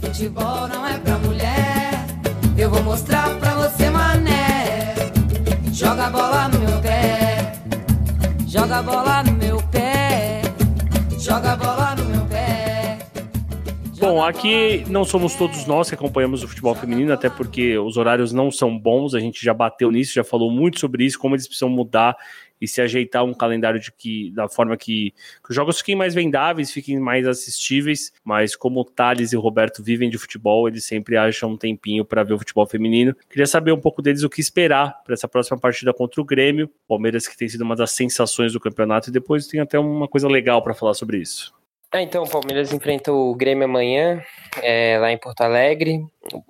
Futebol 0.00 0.68
não 0.68 0.86
é 0.86 0.96
mulher, 1.26 2.06
eu 2.56 2.70
vou 2.70 2.84
mostrar 2.84 3.36
você, 3.56 3.90
mané. 3.90 4.94
Joga 5.72 6.06
a 6.06 6.10
bola 6.10 6.48
no 6.48 6.58
meu 6.60 6.80
pé, 6.80 7.52
joga 8.46 8.78
a 8.78 8.82
bola 8.82 9.22
no 9.24 9.32
meu 9.32 9.56
pé, 9.72 10.42
joga 11.18 11.52
a 11.52 11.56
bola 11.56 11.65
Bom, 13.98 14.22
aqui 14.22 14.84
não 14.90 15.04
somos 15.06 15.34
todos 15.34 15.64
nós 15.66 15.88
que 15.88 15.94
acompanhamos 15.94 16.42
o 16.42 16.48
futebol 16.48 16.74
feminino, 16.74 17.12
até 17.14 17.30
porque 17.30 17.78
os 17.78 17.96
horários 17.96 18.30
não 18.30 18.50
são 18.50 18.78
bons, 18.78 19.14
a 19.14 19.20
gente 19.20 19.42
já 19.42 19.54
bateu 19.54 19.90
nisso, 19.90 20.12
já 20.12 20.22
falou 20.22 20.50
muito 20.50 20.78
sobre 20.78 21.04
isso, 21.04 21.18
como 21.18 21.34
eles 21.34 21.46
precisam 21.46 21.70
mudar 21.70 22.14
e 22.60 22.68
se 22.68 22.80
ajeitar 22.80 23.24
um 23.24 23.32
calendário 23.32 23.80
de 23.80 23.90
que 23.90 24.30
da 24.32 24.48
forma 24.48 24.76
que, 24.76 25.12
que, 25.42 25.50
os 25.50 25.54
jogos 25.54 25.78
fiquem 25.78 25.94
mais 25.94 26.14
vendáveis, 26.14 26.70
fiquem 26.70 26.98
mais 26.98 27.26
assistíveis, 27.26 28.12
mas 28.22 28.54
como 28.54 28.80
o 28.80 28.84
Thales 28.84 29.32
e 29.32 29.36
o 29.36 29.40
Roberto 29.40 29.82
vivem 29.82 30.10
de 30.10 30.18
futebol, 30.18 30.68
eles 30.68 30.84
sempre 30.84 31.16
acham 31.16 31.52
um 31.52 31.56
tempinho 31.56 32.04
para 32.04 32.22
ver 32.22 32.34
o 32.34 32.38
futebol 32.38 32.66
feminino. 32.66 33.14
Queria 33.30 33.46
saber 33.46 33.72
um 33.72 33.80
pouco 33.80 34.02
deles 34.02 34.22
o 34.22 34.28
que 34.28 34.40
esperar 34.40 35.02
para 35.04 35.14
essa 35.14 35.28
próxima 35.28 35.58
partida 35.58 35.92
contra 35.92 36.20
o 36.20 36.24
Grêmio, 36.24 36.70
Palmeiras 36.86 37.26
que 37.26 37.36
tem 37.36 37.48
sido 37.48 37.62
uma 37.62 37.76
das 37.76 37.92
sensações 37.92 38.52
do 38.52 38.60
campeonato 38.60 39.08
e 39.08 39.12
depois 39.12 39.46
tem 39.46 39.60
até 39.60 39.78
uma 39.78 40.06
coisa 40.06 40.28
legal 40.28 40.62
para 40.62 40.74
falar 40.74 40.94
sobre 40.94 41.18
isso. 41.18 41.54
Ah, 41.92 42.02
então, 42.02 42.24
o 42.24 42.28
Palmeiras 42.28 42.72
enfrenta 42.72 43.12
o 43.12 43.34
Grêmio 43.34 43.64
amanhã, 43.64 44.20
é, 44.62 44.98
lá 44.98 45.12
em 45.12 45.18
Porto 45.18 45.42
Alegre. 45.42 46.00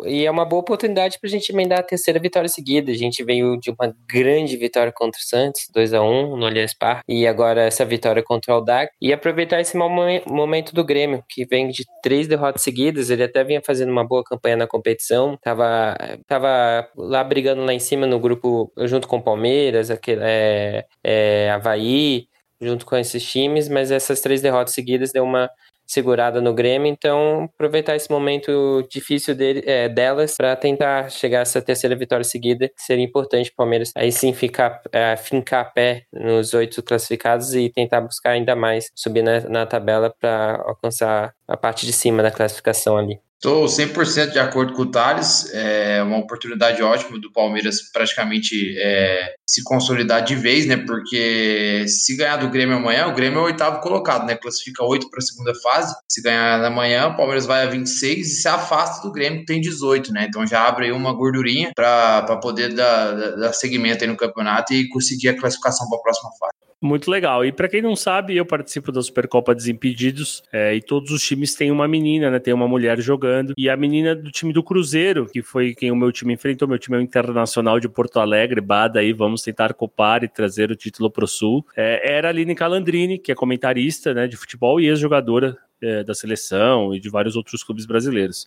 E 0.05 0.25
é 0.25 0.31
uma 0.31 0.47
boa 0.47 0.61
oportunidade 0.61 1.19
para 1.21 1.29
a 1.29 1.31
gente 1.31 1.53
emendar 1.53 1.81
a 1.81 1.83
terceira 1.83 2.19
vitória 2.19 2.49
seguida. 2.49 2.91
A 2.91 2.95
gente 2.95 3.23
veio 3.23 3.59
de 3.61 3.71
uma 3.71 3.95
grande 4.09 4.57
vitória 4.57 4.91
contra 4.91 5.21
o 5.21 5.23
Santos, 5.23 5.69
2 5.73 5.93
a 5.93 6.03
1 6.03 6.37
no 6.37 6.47
Allianz 6.47 6.75
Parque, 6.75 7.05
e 7.07 7.27
agora 7.27 7.63
essa 7.63 7.85
vitória 7.85 8.23
contra 8.23 8.53
o 8.53 8.57
Aldac. 8.57 8.91
E 9.01 9.13
aproveitar 9.13 9.61
esse 9.61 9.77
mau 9.77 9.91
momento 10.27 10.75
do 10.75 10.83
Grêmio, 10.83 11.23
que 11.29 11.45
vem 11.45 11.69
de 11.69 11.85
três 12.03 12.27
derrotas 12.27 12.63
seguidas. 12.63 13.11
Ele 13.11 13.23
até 13.23 13.45
vinha 13.45 13.61
fazendo 13.65 13.93
uma 13.93 14.07
boa 14.07 14.25
campanha 14.25 14.57
na 14.57 14.67
competição, 14.67 15.37
tava, 15.43 15.97
tava 16.27 16.89
lá 16.97 17.23
brigando 17.23 17.63
lá 17.63 17.75
em 17.75 17.79
cima 17.79 18.07
no 18.07 18.19
grupo, 18.19 18.73
junto 18.79 19.07
com 19.07 19.19
o 19.19 19.23
Palmeiras, 19.23 19.91
aquele, 19.91 20.23
é, 20.25 20.87
é, 21.05 21.51
Havaí 21.51 22.27
junto 22.61 22.87
com 22.87 22.97
esses 22.97 23.25
times, 23.25 23.69
mas 23.69 23.91
essas 23.91 24.21
três 24.21 24.41
derrotas 24.41 24.75
seguidas 24.75 25.13
deu 25.13 25.25
uma 25.25 25.51
segurada 25.87 26.41
no 26.41 26.53
Grêmio, 26.53 26.89
então 26.89 27.45
aproveitar 27.45 27.95
esse 27.95 28.11
momento 28.11 28.85
difícil 28.91 29.35
dele, 29.35 29.63
é, 29.65 29.89
delas 29.89 30.37
para 30.37 30.57
tentar 30.57 31.11
chegar 31.11 31.39
a 31.39 31.43
essa 31.43 31.63
terceira 31.63 31.95
vitória 31.95 32.25
seguida, 32.25 32.69
que 32.69 32.83
seria 32.83 33.05
importante 33.05 33.51
para 33.51 33.55
o 33.55 33.57
Palmeiras 33.65 33.93
aí 33.97 34.11
sim 34.11 34.33
ficar, 34.33 34.83
é, 34.93 35.17
fincar 35.17 35.61
a 35.61 35.65
pé 35.65 36.03
nos 36.13 36.53
oito 36.55 36.83
classificados 36.83 37.55
e 37.55 37.71
tentar 37.71 38.01
buscar 38.01 38.31
ainda 38.31 38.57
mais 38.57 38.91
subir 38.95 39.23
na, 39.23 39.41
na 39.49 39.67
tabela 39.67 40.13
para 40.21 40.63
alcançar 40.67 41.33
a 41.47 41.57
parte 41.57 41.87
de 41.87 41.93
cima 41.93 42.23
da 42.23 42.31
classificação 42.33 42.97
ali. 42.97 43.26
Estou 43.37 43.67
100% 43.67 44.33
de 44.33 44.39
acordo 44.39 44.73
com 44.73 44.83
o 44.83 44.91
Thales. 44.91 45.53
É 45.53 46.03
uma 46.03 46.17
oportunidade 46.17 46.83
ótima 46.83 47.21
do 47.21 47.31
Palmeiras 47.31 47.93
praticamente 47.93 48.75
é, 48.79 49.35
se 49.47 49.63
consolidar 49.63 50.25
de 50.25 50.35
vez, 50.35 50.67
né? 50.67 50.79
Porque 50.79 51.85
se 51.87 52.17
ganhar 52.17 52.39
do 52.39 52.49
Grêmio 52.49 52.77
amanhã, 52.77 53.07
o 53.07 53.15
Grêmio 53.15 53.41
é 53.41 53.43
o 53.43 53.45
oitavo 53.45 53.81
colocado, 53.81 54.27
né? 54.27 54.37
Classifica 54.37 54.83
oito 54.85 55.11
para 55.11 55.19
a 55.19 55.23
segunda 55.23 55.53
fase. 55.63 55.95
Se 56.11 56.23
ganhar 56.23 56.65
amanhã, 56.65 57.09
o 57.09 57.17
Palmeiras 57.17 57.45
vai 57.45 57.63
a 57.63 57.67
26 57.67 58.27
e 58.27 58.31
se 58.41 58.49
afasta 58.49 59.07
do 59.07 59.13
Grêmio, 59.13 59.41
que 59.41 59.47
tem 59.47 59.61
18, 59.61 60.13
né? 60.13 60.27
Então 60.27 60.47
já 60.47 60.67
abre 60.67 60.87
aí 60.87 60.93
uma 60.93 61.13
gordurinha 61.13 61.73
para 61.77 62.39
poder 62.41 62.75
dar, 62.75 63.13
dar 63.37 63.53
segmento 63.53 64.03
aí 64.03 64.09
no 64.09 64.17
campeonato 64.17 64.73
e 64.73 64.89
conseguir 64.89 65.29
a 65.29 65.39
classificação 65.39 65.87
para 65.91 65.99
a 65.99 66.03
próxima 66.03 66.31
fase. 66.41 66.56
Muito 66.81 67.11
legal. 67.11 67.45
E 67.45 67.51
para 67.51 67.69
quem 67.69 67.81
não 67.81 67.97
sabe, 67.97 68.37
eu 68.37 68.45
participo 68.45 68.93
da 68.93 69.03
Supercopa 69.03 69.55
Desimpedidos 69.55 70.43
é, 70.53 70.75
e 70.75 70.83
todos 70.83 71.11
os 71.11 71.23
times 71.23 71.55
têm 71.55 71.71
uma 71.71 71.89
menina, 71.89 72.31
né? 72.31 72.39
Tem 72.39 72.53
uma 72.53 72.69
mulher 72.69 73.01
jogando. 73.01 73.55
E 73.57 73.71
a 73.71 73.77
menina 73.77 74.15
do 74.15 74.31
time 74.31 74.53
do 74.53 74.63
Cruzeiro, 74.63 75.27
que 75.27 75.43
foi 75.43 75.75
quem 75.75 75.91
o 75.91 75.97
meu 75.97 76.13
time 76.13 76.35
enfrentou, 76.35 76.69
meu 76.69 76.79
time 76.79 76.99
é 76.99 77.01
o 77.01 77.03
Internacional 77.03 77.81
de 77.81 77.89
Porto 77.89 78.21
Alegre, 78.21 78.61
Bada 78.61 79.01
aí, 79.01 79.15
vamos 79.15 79.43
tentar 79.43 79.73
copar 79.73 80.23
e 80.23 80.29
trazer 80.29 80.71
o 80.71 80.77
título 80.77 81.11
pro 81.11 81.27
Sul. 81.27 81.65
É, 81.75 82.17
era 82.17 82.29
a 82.29 82.31
Aline 82.31 82.55
Calandrini, 82.55 83.19
que 83.19 83.33
é 83.33 83.35
comentarista 83.35 84.13
né, 84.13 84.29
de 84.29 84.37
futebol 84.37 84.79
e 84.79 84.87
ex-jogadora 84.87 85.57
é, 85.81 86.05
da 86.05 86.15
seleção 86.15 86.95
e 86.95 87.01
de 87.01 87.09
vários 87.09 87.37
outros 87.37 87.65
clubes 87.65 87.87
brasileiros. 87.87 88.47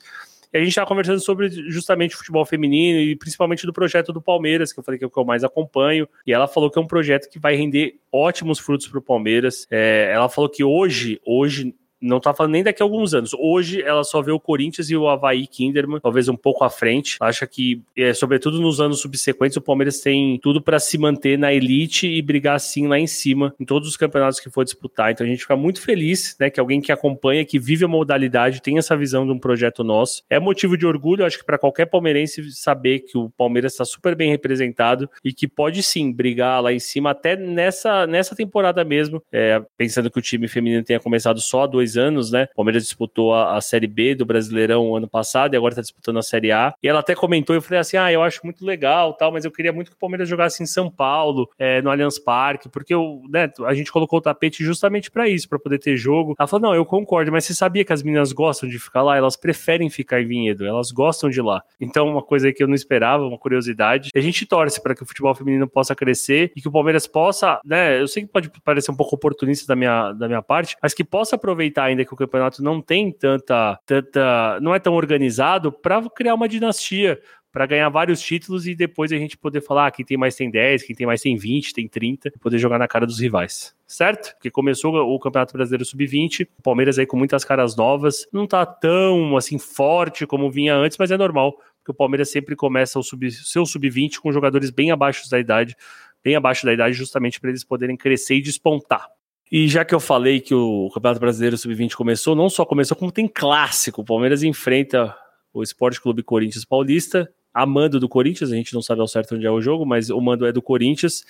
E 0.54 0.58
a 0.58 0.60
gente 0.60 0.70
estava 0.70 0.88
conversando 0.88 1.20
sobre 1.20 1.50
justamente 1.50 2.16
futebol 2.16 2.46
feminino 2.46 3.00
e 3.00 3.16
principalmente 3.16 3.66
do 3.66 3.74
projeto 3.74 4.12
do 4.12 4.22
Palmeiras, 4.22 4.74
que 4.74 4.80
eu 4.80 4.84
falei 4.84 4.98
que 4.98 5.04
é 5.04 5.08
o 5.08 5.10
que 5.10 5.20
eu 5.20 5.26
mais 5.26 5.44
acompanho. 5.44 6.08
E 6.26 6.34
ela 6.34 6.48
falou 6.48 6.72
que 6.72 6.80
é 6.80 6.82
um 6.82 6.88
projeto 6.88 7.30
que 7.30 7.40
vai 7.40 7.56
render 7.56 8.00
ótimos 8.12 8.60
frutos 8.60 8.88
para 8.88 9.00
o 9.00 9.02
Palmeiras. 9.02 9.68
É, 9.70 10.12
ela 10.12 10.28
falou 10.28 10.50
que 10.50 10.64
hoje, 10.64 11.20
hoje 11.26 11.76
não 12.02 12.20
tá 12.20 12.34
falando 12.34 12.54
nem 12.54 12.64
daqui 12.64 12.82
a 12.82 12.86
alguns 12.86 13.14
anos. 13.14 13.32
Hoje 13.34 13.82
ela 13.82 14.04
só 14.04 14.22
vê 14.22 14.32
o 14.32 14.40
Corinthians 14.40 14.90
e 14.90 14.96
o 14.96 15.08
Havaí 15.08 15.48
Kinderman, 15.48 16.00
talvez 16.00 16.28
um 16.28 16.36
pouco 16.36 16.64
à 16.64 16.70
frente. 16.70 17.18
Acha 17.20 17.46
que, 17.46 17.82
é, 17.98 18.14
sobretudo 18.14 18.60
nos 18.62 18.80
anos 18.80 19.02
subsequentes, 19.02 19.58
o 19.58 19.62
Palmeiras 19.62 20.00
tem 20.00 20.40
tudo 20.40 20.62
para 20.62 20.80
se 20.80 20.98
manter 20.98 21.38
na 21.38 21.54
elite 21.54 22.08
e 22.08 22.22
brigar 22.22 22.56
assim 22.56 22.88
lá 22.88 23.00
em 23.00 23.08
cima 23.08 23.54
em 23.60 23.66
todos 23.66 23.88
os 23.88 23.98
campeonatos 23.98 24.40
que 24.40 24.50
for 24.50 24.64
disputar. 24.64 25.12
Então 25.12 25.26
a 25.26 25.30
gente 25.30 25.42
fica 25.42 25.56
muito 25.56 25.82
feliz, 25.82 26.36
né, 26.40 26.50
que 26.50 26.60
alguém 26.60 26.82
que 26.82 26.92
acompanha, 26.92 27.46
que 27.46 27.60
vive 27.60 27.86
a 27.86 27.88
modalidade, 27.88 28.62
tem 28.62 28.78
essa 28.78 28.96
visão 28.96 29.26
de 29.26 29.32
um 29.32 29.40
projeto 29.40 29.84
nosso. 29.84 30.24
É 30.30 30.40
motivo 30.40 30.78
de 30.78 30.86
orgulho, 30.86 31.26
acho 31.26 31.38
que 31.38 31.46
para 31.46 31.58
qualquer 31.58 31.86
palmeirense 31.86 32.52
saber 32.52 33.00
que 33.00 33.18
o 33.18 33.30
Palmeiras 33.30 33.74
está 33.74 33.86
super 33.86 34.16
bem 34.16 34.30
representado 34.30 35.10
e 35.24 35.34
que 35.34 35.48
pode 35.48 35.84
sim 35.84 36.12
brigar 36.12 36.62
lá 36.62 36.72
em 36.72 36.80
cima 36.80 37.12
até 37.12 37.36
nessa, 37.36 38.08
nessa 38.08 38.36
temporada 38.36 38.84
mesmo. 38.84 39.22
É, 39.32 39.62
pensando 39.78 40.10
que 40.10 40.20
o 40.20 40.22
time 40.22 40.48
feminino 40.48 40.84
tenha 40.84 41.00
começado 41.00 41.40
só 41.42 41.64
há 41.64 41.68
dois 41.68 41.89
dois 41.90 41.98
anos, 41.98 42.32
né? 42.32 42.48
O 42.54 42.58
Palmeiras 42.58 42.84
disputou 42.84 43.34
a, 43.34 43.58
a 43.58 43.62
Série 43.62 43.88
B 43.88 44.14
do 44.14 44.26
Brasileirão 44.26 44.96
ano 44.96 45.08
passado 45.08 45.54
e 45.54 45.58
agora 45.58 45.76
tá 45.76 45.82
disputando 45.82 46.18
a 46.18 46.22
Série 46.22 46.52
A. 46.52 46.74
E 46.82 46.88
ela 46.88 47.00
até 47.00 47.16
comentou, 47.16 47.56
eu 47.56 47.62
falei 47.62 47.80
assim: 47.80 47.98
ah, 47.98 48.12
eu 48.12 48.22
acho 48.22 48.42
muito 48.44 48.66
legal 48.66 49.14
tal, 49.14 49.32
mas 49.32 49.46
eu 49.46 49.52
queria 49.52 49.74
muito 49.74 49.92
que 49.92 49.98
o 49.98 50.00
Palmeiras 50.00 50.28
jogasse 50.28 50.62
em 50.62 50.66
São 50.66 50.90
Paulo, 50.90 51.50
é, 51.58 51.82
no 51.82 51.90
Allianz 51.90 52.20
Parque, 52.20 52.70
porque 52.70 52.94
eu, 52.94 53.22
né, 53.30 53.50
a 53.66 53.74
gente 53.74 53.92
colocou 53.92 54.20
o 54.20 54.22
tapete 54.22 54.64
justamente 54.64 55.10
para 55.10 55.28
isso, 55.28 55.48
para 55.48 55.60
poder 55.60 55.80
ter 55.80 55.96
jogo. 55.98 56.36
Ela 56.38 56.48
falou: 56.48 56.70
não, 56.70 56.76
eu 56.76 56.86
concordo, 56.86 57.32
mas 57.32 57.46
você 57.46 57.54
sabia 57.54 57.84
que 57.84 57.94
as 57.94 58.04
meninas 58.04 58.32
gostam 58.32 58.70
de 58.70 58.78
ficar 58.78 59.02
lá? 59.02 59.18
Elas 59.18 59.36
preferem 59.36 59.90
ficar 59.90 60.22
em 60.22 60.28
Vinhedo, 60.28 60.66
elas 60.66 60.92
gostam 60.92 61.30
de 61.30 61.42
lá. 61.42 61.64
Então, 61.80 62.08
uma 62.08 62.22
coisa 62.22 62.52
que 62.52 62.62
eu 62.62 62.68
não 62.68 62.76
esperava, 62.76 63.26
uma 63.26 63.38
curiosidade. 63.38 64.12
A 64.16 64.20
gente 64.20 64.46
torce 64.46 64.82
para 64.82 64.94
que 64.94 65.04
o 65.04 65.06
futebol 65.06 65.34
feminino 65.34 65.68
possa 65.68 65.96
crescer 65.96 66.52
e 66.56 66.62
que 66.62 66.68
o 66.68 66.72
Palmeiras 66.72 67.08
possa, 67.08 67.60
né? 67.64 68.00
Eu 68.00 68.08
sei 68.08 68.24
que 68.24 68.30
pode 68.30 68.52
parecer 68.64 68.92
um 68.92 68.96
pouco 68.96 69.16
oportunista 69.16 69.66
da 69.68 69.76
minha, 69.76 70.12
da 70.14 70.28
minha 70.28 70.42
parte, 70.42 70.76
mas 70.82 70.94
que 70.94 71.04
possa 71.04 71.36
aproveitar 71.36 71.79
ainda 71.84 72.06
que 72.06 72.14
o 72.14 72.18
campeonato 72.18 72.64
não 72.64 72.82
tem 72.82 73.12
tanta, 73.12 73.80
tanta 73.86 74.60
não 74.62 74.74
é 74.74 74.80
tão 74.80 74.94
organizado 74.94 75.72
para 75.72 76.02
criar 76.10 76.36
uma 76.36 76.48
dinastia, 76.48 77.20
para 77.52 77.66
ganhar 77.66 77.90
vários 77.90 78.22
títulos 78.22 78.68
e 78.68 78.76
depois 78.76 79.12
a 79.12 79.18
gente 79.18 79.38
poder 79.38 79.62
falar 79.62 79.88
ah, 79.88 79.92
quem 79.92 80.06
tem 80.06 80.18
mais 80.18 80.36
tem 80.36 80.50
10, 80.52 80.84
quem 80.84 80.96
tem 80.96 81.08
mais 81.08 81.22
tem 81.22 81.36
20, 81.36 81.74
tem 81.74 81.88
30, 81.88 82.30
e 82.30 82.40
poder 82.40 82.60
jogar 82.60 82.78
na 82.78 82.88
cara 82.88 83.06
dos 83.06 83.20
rivais. 83.20 83.76
Certo? 83.88 84.34
Porque 84.36 84.52
começou 84.52 84.94
o 84.94 85.20
Campeonato 85.20 85.54
Brasileiro 85.54 85.84
Sub-20, 85.84 86.48
o 86.60 86.62
Palmeiras 86.62 87.00
aí 87.00 87.08
com 87.08 87.18
muitas 87.18 87.44
caras 87.44 87.76
novas, 87.76 88.28
não 88.32 88.46
tá 88.46 88.66
tão 88.66 89.36
assim 89.36 89.58
forte 89.58 90.28
como 90.28 90.52
vinha 90.52 90.76
antes, 90.76 90.98
mas 90.98 91.10
é 91.10 91.18
normal, 91.18 91.54
porque 91.78 91.92
o 91.92 91.94
Palmeiras 91.94 92.30
sempre 92.30 92.56
começa 92.56 93.00
o 93.00 93.04
sub, 93.04 93.32
seu 93.32 93.66
Sub-20 93.66 94.20
com 94.20 94.32
jogadores 94.32 94.70
bem 94.70 94.92
abaixo 94.92 95.28
da 95.30 95.40
idade, 95.40 95.76
bem 96.24 96.36
abaixo 96.36 96.66
da 96.66 96.74
idade, 96.74 96.94
justamente 96.94 97.40
para 97.40 97.50
eles 97.50 97.64
poderem 97.64 97.98
crescer 97.98 98.36
e 98.36 98.42
despontar. 98.42 99.08
E 99.52 99.68
já 99.68 99.84
que 99.84 99.96
eu 99.96 100.00
falei 100.00 100.40
que 100.40 100.54
o 100.54 100.90
Campeonato 100.94 101.20
Brasileiro 101.20 101.58
Sub-20 101.58 101.96
começou, 101.96 102.36
não 102.36 102.50
só 102.50 102.64
começou, 102.66 102.96
como 102.96 103.12
tem 103.12 103.28
clássico. 103.28 104.02
O 104.02 104.06
Palmeiras 104.06 104.44
enfrenta 104.44 105.16
o 105.52 105.64
Esporte 105.64 106.00
Clube 106.00 106.22
Corinthians 106.22 106.64
Paulista, 106.64 107.32
a 107.52 107.66
mando 107.66 108.00
do 108.00 108.08
Corinthians, 108.08 108.52
a 108.52 108.56
gente 108.56 108.74
não 108.74 108.82
sabe 108.82 109.02
ao 109.02 109.08
certo 109.08 109.36
onde 109.36 109.46
é 109.46 109.52
o 109.52 109.60
jogo, 109.60 109.86
mas 109.86 110.12
o 110.12 110.22
mando 110.22 110.46
é 110.46 110.52
do 110.52 110.62
Corinthians. 110.62 111.26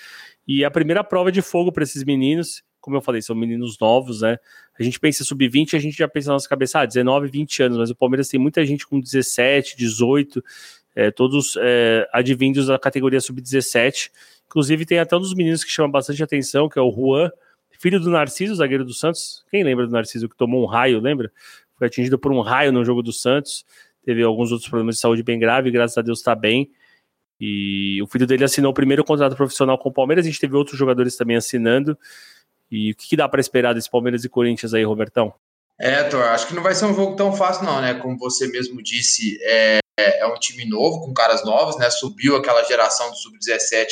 E 0.45 0.65
a 0.65 0.72
primeira 0.72 1.03
prova 1.03 1.32
de 1.32 1.41
fogo 1.41 1.72
para 1.72 1.84
esses 1.84 2.03
meninos, 2.03 2.61
como 2.82 2.97
eu 2.97 3.01
falei, 3.01 3.22
são 3.22 3.36
meninos 3.36 3.78
novos, 3.80 4.22
né? 4.22 4.38
A 4.78 4.84
gente 4.84 4.99
pensa 4.99 5.24
sub-20, 5.24 5.76
a 5.76 5.80
gente 5.80 5.97
já 5.97 6.07
pensa 6.07 6.28
na 6.28 6.34
nossa 6.34 6.49
cabeça, 6.49 6.80
ah, 6.80 6.86
19, 6.86 7.30
20 7.30 7.63
anos, 7.63 7.78
mas 7.78 7.89
o 7.89 7.95
Palmeiras 7.95 8.28
tem 8.28 8.39
muita 8.39 8.65
gente 8.65 8.86
com 8.86 8.99
17, 8.99 9.78
18, 9.78 10.43
é, 10.95 11.09
todos 11.09 11.55
é, 11.57 12.07
advindos 12.11 12.67
da 12.67 12.78
categoria 12.78 13.22
sub-17. 13.22 14.11
Inclusive, 14.45 14.86
tem 14.86 14.99
até 14.99 15.15
um 15.15 15.22
dos 15.22 15.34
meninos 15.34 15.63
que 15.63 15.72
chama 15.72 15.89
bastante 15.89 16.22
atenção, 16.22 16.67
que 16.67 16.78
é 16.78 16.82
o 16.82 16.91
Juan, 16.91 17.32
filho 17.80 17.99
do 17.99 18.09
Narciso, 18.09 18.55
zagueiro 18.55 18.84
do 18.84 18.93
Santos. 18.93 19.43
Quem 19.49 19.63
lembra 19.63 19.88
do 19.88 19.93
Narciso 19.93 20.27
que 20.27 20.36
tomou 20.36 20.63
um 20.63 20.65
raio, 20.65 20.99
lembra? 20.99 21.32
Foi 21.77 21.88
atingido 21.88 22.19
por 22.19 22.32
um 22.32 22.41
raio 22.41 22.71
no 22.71 22.84
jogo 22.84 23.01
do 23.01 23.13
Santos. 23.13 23.65
Teve 24.05 24.21
alguns 24.21 24.51
outros 24.51 24.69
problemas 24.69 24.95
de 24.95 25.01
saúde 25.01 25.23
bem 25.23 25.39
graves, 25.39 25.71
graças 25.71 25.97
a 25.97 26.01
Deus 26.01 26.19
está 26.19 26.36
bem. 26.36 26.69
E 27.39 28.01
o 28.01 28.07
filho 28.07 28.27
dele 28.27 28.43
assinou 28.43 28.71
o 28.71 28.73
primeiro 28.73 29.03
contrato 29.03 29.36
profissional 29.36 29.77
com 29.77 29.89
o 29.89 29.93
Palmeiras. 29.93 30.25
A 30.25 30.30
gente 30.30 30.39
teve 30.39 30.55
outros 30.55 30.77
jogadores 30.77 31.15
também 31.15 31.38
assinando. 31.38 31.97
E 32.69 32.91
o 32.91 32.95
que, 32.95 33.09
que 33.09 33.15
dá 33.15 33.30
para 33.30 33.39
esperar 33.39 33.73
desse 33.73 33.89
Palmeiras 33.89 34.25
e 34.25 34.30
Corinthians 34.30 34.73
aí, 34.73 34.84
Robertão? 34.84 35.34
É, 35.80 36.03
Thor, 36.03 36.21
acho 36.23 36.47
que 36.47 36.53
não 36.53 36.61
vai 36.61 36.75
ser 36.75 36.86
um 36.86 36.93
jogo 36.93 37.15
tão 37.15 37.32
fácil, 37.34 37.63
não, 37.63 37.80
né? 37.80 37.93
Como 37.93 38.17
você 38.17 38.47
mesmo 38.49 38.84
disse, 38.84 39.39
é, 39.41 39.80
é 39.97 40.27
um 40.27 40.36
time 40.36 40.65
novo, 40.65 41.05
com 41.05 41.13
caras 41.13 41.45
novos, 41.45 41.77
né? 41.77 41.89
Subiu 41.89 42.36
aquela 42.36 42.61
geração 42.63 43.09
do 43.09 43.15
Sub-17 43.15 43.88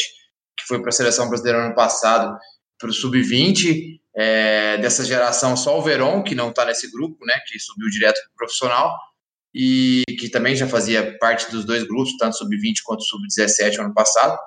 que 0.58 0.66
foi 0.68 0.82
para 0.82 0.90
a 0.90 0.92
seleção 0.92 1.30
brasileira 1.30 1.64
ano 1.64 1.76
passado 1.76 2.38
para 2.80 2.90
o 2.90 2.94
sub-20 2.94 4.00
é, 4.16 4.78
dessa 4.78 5.06
geração, 5.06 5.56
só 5.56 5.78
o 5.78 5.82
Verón, 5.82 6.24
que 6.24 6.36
não 6.36 6.50
está 6.50 6.66
nesse 6.66 6.92
grupo, 6.92 7.26
né, 7.26 7.34
que 7.48 7.60
subiu 7.60 7.90
direto 7.90 8.16
para 8.16 8.34
o 8.34 8.38
profissional, 8.38 8.98
e 9.54 10.04
que 10.20 10.30
também 10.30 10.56
já 10.56 10.68
fazia 10.68 11.18
parte 11.20 11.52
dos 11.52 11.66
dois 11.66 11.84
grupos, 11.84 12.18
tanto 12.18 12.38
sub-20 12.38 12.78
quanto 12.84 13.04
sub-17 13.04 13.80
ano 13.80 13.94
passado. 13.94 14.38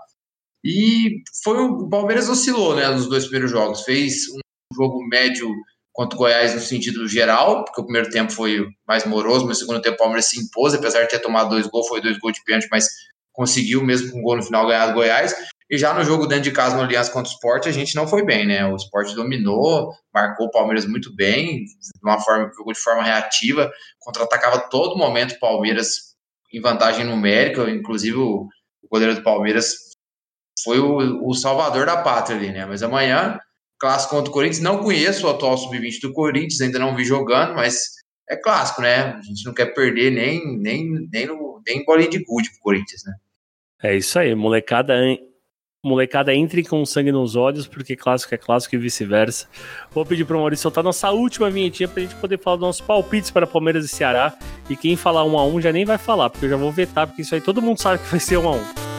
E 0.65 1.23
foi 1.43 1.57
o 1.59 1.89
Palmeiras 1.89 2.29
oscilou 2.29 2.77
né, 2.77 2.89
nos 2.89 3.09
dois 3.09 3.25
primeiros 3.25 3.51
jogos, 3.51 3.83
fez 3.83 4.29
um 4.29 4.77
jogo 4.77 5.07
médio 5.09 5.51
contra 5.93 6.17
o 6.17 6.19
Goiás 6.19 6.55
no 6.55 6.61
sentido 6.61 7.09
geral, 7.09 7.65
porque 7.65 7.81
o 7.81 7.85
primeiro 7.85 8.11
tempo 8.11 8.33
foi 8.33 8.67
mais 8.87 9.05
moroso, 9.05 9.47
mas 9.47 9.57
o 9.57 9.61
segundo 9.61 9.83
tempo 9.83 9.97
o 9.97 9.99
Palmeiras 9.99 10.27
se 10.27 10.41
impôs, 10.41 10.75
apesar 10.75 11.03
de 11.03 11.09
ter 11.09 11.19
tomado 11.19 11.51
dois 11.51 11.67
gols, 11.67 11.89
foi 11.89 12.01
dois 12.01 12.19
gols 12.19 12.35
de 12.35 12.45
pênalti, 12.45 12.69
mas 12.71 12.87
conseguiu 13.33 13.83
mesmo 13.83 14.13
com 14.13 14.21
o 14.21 14.23
gol 14.23 14.37
no 14.37 14.43
final 14.43 14.67
ganhar 14.67 14.87
do 14.87 14.95
Goiás. 14.95 15.35
E 15.71 15.79
já 15.79 15.95
no 15.95 16.03
jogo 16.03 16.27
dentro 16.27 16.45
de 16.45 16.51
casa 16.51 16.77
no 16.77 16.83
Aliança 16.83 17.13
contra 17.13 17.31
o 17.31 17.33
Sport, 17.33 17.67
a 17.67 17.71
gente 17.71 17.95
não 17.95 18.09
foi 18.09 18.25
bem, 18.25 18.45
né? 18.45 18.67
O 18.67 18.75
Sport 18.75 19.15
dominou, 19.15 19.93
marcou 20.13 20.49
o 20.49 20.51
Palmeiras 20.51 20.85
muito 20.85 21.15
bem, 21.15 21.65
de 21.65 22.03
uma 22.03 22.19
forma, 22.21 22.51
jogou 22.57 22.73
de 22.73 22.81
forma 22.81 23.05
reativa, 23.05 23.71
contra-atacava 24.01 24.69
todo 24.69 24.99
momento 24.99 25.33
o 25.33 25.39
Palmeiras 25.39 26.17
em 26.53 26.61
vantagem 26.61 27.05
numérica, 27.05 27.71
inclusive 27.71 28.17
o, 28.17 28.49
goleiro 28.91 29.15
do 29.15 29.23
Palmeiras 29.23 29.77
foi 30.65 30.81
o, 30.81 31.25
o 31.25 31.33
salvador 31.35 31.87
da 31.87 31.99
pátria 31.99 32.37
ali, 32.37 32.51
né? 32.51 32.67
Mas 32.67 32.83
amanhã, 32.83 33.39
clássico 33.79 34.17
contra 34.17 34.29
o 34.29 34.35
Corinthians, 34.35 34.61
não 34.61 34.83
conheço 34.83 35.25
o 35.25 35.31
atual 35.31 35.57
sub-20 35.57 36.01
do 36.03 36.13
Corinthians, 36.13 36.61
ainda 36.61 36.81
não 36.81 36.97
vi 36.97 37.05
jogando, 37.05 37.55
mas 37.55 37.93
é 38.29 38.37
clássico, 38.37 38.83
né? 38.83 39.13
A 39.15 39.23
gente 39.23 39.47
não 39.47 39.55
quer 39.55 39.67
perder 39.67 40.11
nem, 40.11 40.59
nem, 40.59 41.09
nem, 41.13 41.27
no, 41.27 41.63
nem 41.65 41.85
bolinha 41.85 42.11
de 42.11 42.25
gude 42.25 42.51
pro 42.51 42.61
Corinthians, 42.61 43.03
né? 43.07 43.15
É 43.83 43.97
isso 43.97 44.19
aí, 44.19 44.35
molecada 44.35 44.95
Molecada, 45.83 46.35
entre 46.35 46.63
com 46.63 46.85
sangue 46.85 47.11
nos 47.11 47.37
olhos, 47.37 47.67
porque 47.67 47.97
clássico 47.97 48.35
é 48.35 48.39
clássico 48.39 48.75
e 48.75 48.79
vice-versa. 48.79 49.47
Vou 49.91 50.05
pedir 50.05 50.27
para 50.27 50.37
o 50.37 50.41
Maurício 50.41 50.65
soltar 50.65 50.85
nossa 50.85 51.11
última 51.11 51.49
vinhetinha 51.49 51.89
para 51.89 52.03
a 52.03 52.07
gente 52.07 52.17
poder 52.17 52.39
falar 52.39 52.57
dos 52.57 52.67
nossos 52.67 52.83
palpites 52.83 53.31
para 53.31 53.47
Palmeiras 53.47 53.87
e 53.87 53.89
Ceará. 53.89 54.37
E 54.69 54.77
quem 54.77 54.95
falar 54.95 55.25
um 55.25 55.39
a 55.39 55.47
um 55.47 55.59
já 55.59 55.73
nem 55.73 55.87
vai 55.87 55.97
falar, 55.97 56.29
porque 56.29 56.45
eu 56.45 56.51
já 56.51 56.57
vou 56.57 56.71
vetar, 56.71 57.07
porque 57.07 57.23
isso 57.23 57.35
aí 57.35 57.41
todo 57.41 57.63
mundo 57.63 57.81
sabe 57.81 57.99
que 58.03 58.11
vai 58.11 58.21
ser 58.21 58.37
um 58.37 58.49
a 58.49 58.53
um. 58.53 58.90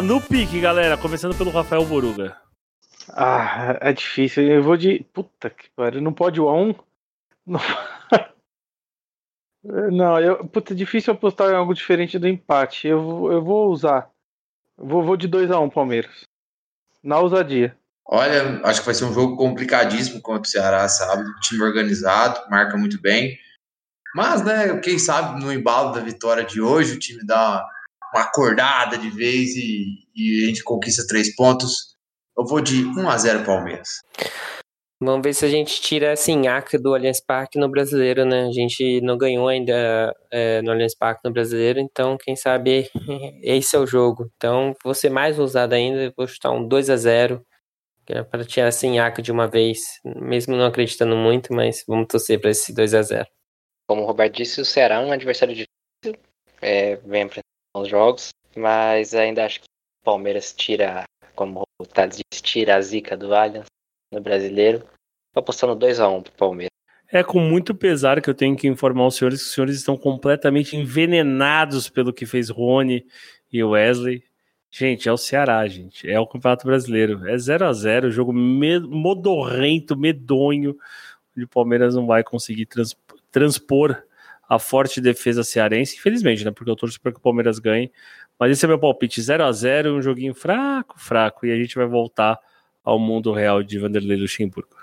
No 0.00 0.20
pique, 0.20 0.60
galera. 0.60 0.96
Começando 0.96 1.36
pelo 1.36 1.50
Rafael 1.50 1.84
Boruga. 1.84 2.36
Ah, 3.10 3.78
é 3.80 3.92
difícil. 3.92 4.44
Eu 4.44 4.62
vou 4.62 4.76
de. 4.76 5.04
Puta 5.12 5.50
que 5.50 5.70
pariu. 5.70 6.00
Não 6.00 6.12
pode 6.12 6.40
o 6.40 6.44
A1? 6.44 6.78
Não. 7.46 7.60
Não, 9.90 10.20
eu, 10.20 10.46
puta, 10.46 10.74
é 10.74 10.76
difícil 10.76 11.14
apostar 11.14 11.50
em 11.50 11.54
algo 11.54 11.72
diferente 11.72 12.18
do 12.18 12.28
empate. 12.28 12.86
Eu, 12.86 13.32
eu 13.32 13.42
vou 13.42 13.70
usar. 13.70 14.10
Eu 14.76 14.86
vou, 14.86 15.02
vou 15.02 15.16
de 15.16 15.26
2x1 15.26 15.72
Palmeiras. 15.72 16.24
Na 17.02 17.18
ousadia. 17.18 17.74
Olha, 18.06 18.60
acho 18.64 18.80
que 18.80 18.86
vai 18.86 18.94
ser 18.94 19.06
um 19.06 19.14
jogo 19.14 19.36
complicadíssimo 19.36 20.20
contra 20.20 20.42
o 20.42 20.46
Ceará, 20.46 20.86
sabe? 20.86 21.24
Time 21.40 21.62
organizado, 21.62 22.38
marca 22.50 22.76
muito 22.76 23.00
bem. 23.00 23.38
Mas, 24.14 24.44
né, 24.44 24.78
quem 24.80 24.98
sabe 24.98 25.42
no 25.42 25.50
embalo 25.50 25.92
da 25.92 26.00
vitória 26.00 26.44
de 26.44 26.60
hoje, 26.60 26.94
o 26.94 26.98
time 26.98 27.24
dá 27.24 27.66
uma 28.14 28.22
acordada 28.22 28.96
de 28.96 29.10
vez 29.10 29.56
e, 29.56 30.06
e 30.14 30.44
a 30.44 30.46
gente 30.46 30.62
conquista 30.62 31.06
três 31.06 31.34
pontos. 31.34 31.94
Eu 32.38 32.44
vou 32.44 32.60
de 32.60 32.84
1 32.84 33.08
a 33.08 33.18
0 33.18 33.44
Palmeiras. 33.44 33.88
Vamos 35.02 35.22
ver 35.22 35.34
se 35.34 35.44
a 35.44 35.48
gente 35.48 35.80
tira 35.82 36.12
essa 36.12 36.32
nhaca 36.32 36.78
do 36.78 36.94
Allianz 36.94 37.20
Parque 37.20 37.58
no 37.58 37.68
brasileiro, 37.68 38.24
né? 38.24 38.46
A 38.46 38.52
gente 38.52 39.00
não 39.00 39.18
ganhou 39.18 39.48
ainda 39.48 40.14
é, 40.30 40.62
no 40.62 40.70
Allianz 40.70 40.94
Parque 40.94 41.20
no 41.24 41.32
brasileiro, 41.32 41.80
então 41.80 42.16
quem 42.16 42.36
sabe 42.36 42.88
esse 43.42 43.76
é 43.76 43.78
o 43.78 43.86
jogo. 43.86 44.30
Então 44.36 44.74
vou 44.82 44.94
ser 44.94 45.10
mais 45.10 45.38
ousado 45.38 45.74
ainda, 45.74 46.12
vou 46.16 46.26
chutar 46.26 46.52
um 46.52 46.66
2 46.66 46.90
a 46.90 46.96
0 46.96 47.44
Que 48.06 48.14
era 48.14 48.24
para 48.24 48.44
tirar 48.44 48.70
sem 48.70 48.98
arco 48.98 49.20
de 49.20 49.32
uma 49.32 49.48
vez, 49.48 49.80
mesmo 50.04 50.56
não 50.56 50.66
acreditando 50.66 51.16
muito, 51.16 51.52
mas 51.52 51.84
vamos 51.86 52.06
torcer 52.08 52.40
para 52.40 52.50
esse 52.50 52.72
2 52.72 52.94
a 52.94 53.02
0 53.02 53.26
Como 53.86 54.02
o 54.02 54.06
Roberto 54.06 54.36
disse, 54.36 54.60
o 54.60 54.64
Ceará 54.64 54.96
é 54.96 55.04
um 55.04 55.12
adversário 55.12 55.54
difícil, 55.54 56.22
é, 56.62 56.96
vem 56.96 57.28
os 57.74 57.88
jogos, 57.88 58.28
mas 58.56 59.14
ainda 59.14 59.44
acho 59.44 59.60
que 59.60 59.66
o 59.66 60.04
Palmeiras 60.04 60.52
tira, 60.52 61.04
como 61.34 61.62
o 61.80 61.86
Thales 61.86 62.20
disse, 62.30 62.42
tira 62.42 62.76
a 62.76 62.80
zica 62.80 63.16
do 63.16 63.34
Allianz 63.34 63.66
no 64.12 64.20
brasileiro. 64.20 64.84
Tô 65.32 65.40
apostando 65.40 65.76
2x1 65.76 66.22
pro 66.22 66.32
Palmeiras. 66.32 66.70
É 67.10 67.22
com 67.22 67.40
muito 67.40 67.74
pesar 67.74 68.20
que 68.20 68.30
eu 68.30 68.34
tenho 68.34 68.56
que 68.56 68.66
informar 68.66 69.06
os 69.06 69.16
senhores 69.16 69.40
que 69.40 69.48
os 69.48 69.54
senhores 69.54 69.76
estão 69.76 69.96
completamente 69.96 70.76
envenenados 70.76 71.88
pelo 71.88 72.12
que 72.12 72.26
fez 72.26 72.48
Rony 72.48 73.04
e 73.52 73.62
Wesley. 73.62 74.22
Gente, 74.70 75.08
é 75.08 75.12
o 75.12 75.16
Ceará, 75.16 75.66
gente. 75.68 76.10
É 76.10 76.18
o 76.18 76.26
Campeonato 76.26 76.66
Brasileiro. 76.66 77.28
É 77.28 77.38
0 77.38 77.66
a 77.66 77.72
0 77.72 78.10
jogo 78.10 78.32
modorrento, 78.32 79.96
medonho. 79.96 80.76
O 81.36 81.48
Palmeiras 81.48 81.94
não 81.94 82.06
vai 82.06 82.24
conseguir 82.24 82.66
trans 82.66 82.96
transpor 83.30 84.02
a 84.48 84.58
forte 84.58 85.00
defesa 85.00 85.42
cearense, 85.42 85.96
infelizmente, 85.96 86.44
né? 86.44 86.50
Porque 86.50 86.70
eu 86.70 86.76
torço 86.76 87.00
para 87.00 87.12
que 87.12 87.18
o 87.18 87.22
Palmeiras 87.22 87.58
ganhe. 87.58 87.90
Mas 88.38 88.52
esse 88.52 88.64
é 88.64 88.68
meu 88.68 88.78
palpite: 88.78 89.20
0 89.20 89.44
a 89.44 89.52
0 89.52 89.96
um 89.96 90.02
joguinho 90.02 90.34
fraco, 90.34 90.98
fraco. 90.98 91.46
E 91.46 91.52
a 91.52 91.56
gente 91.56 91.74
vai 91.74 91.86
voltar 91.86 92.38
ao 92.82 92.98
mundo 92.98 93.32
real 93.32 93.62
de 93.62 93.78
Vanderlei 93.78 94.16
Luxemburgo. 94.16 94.76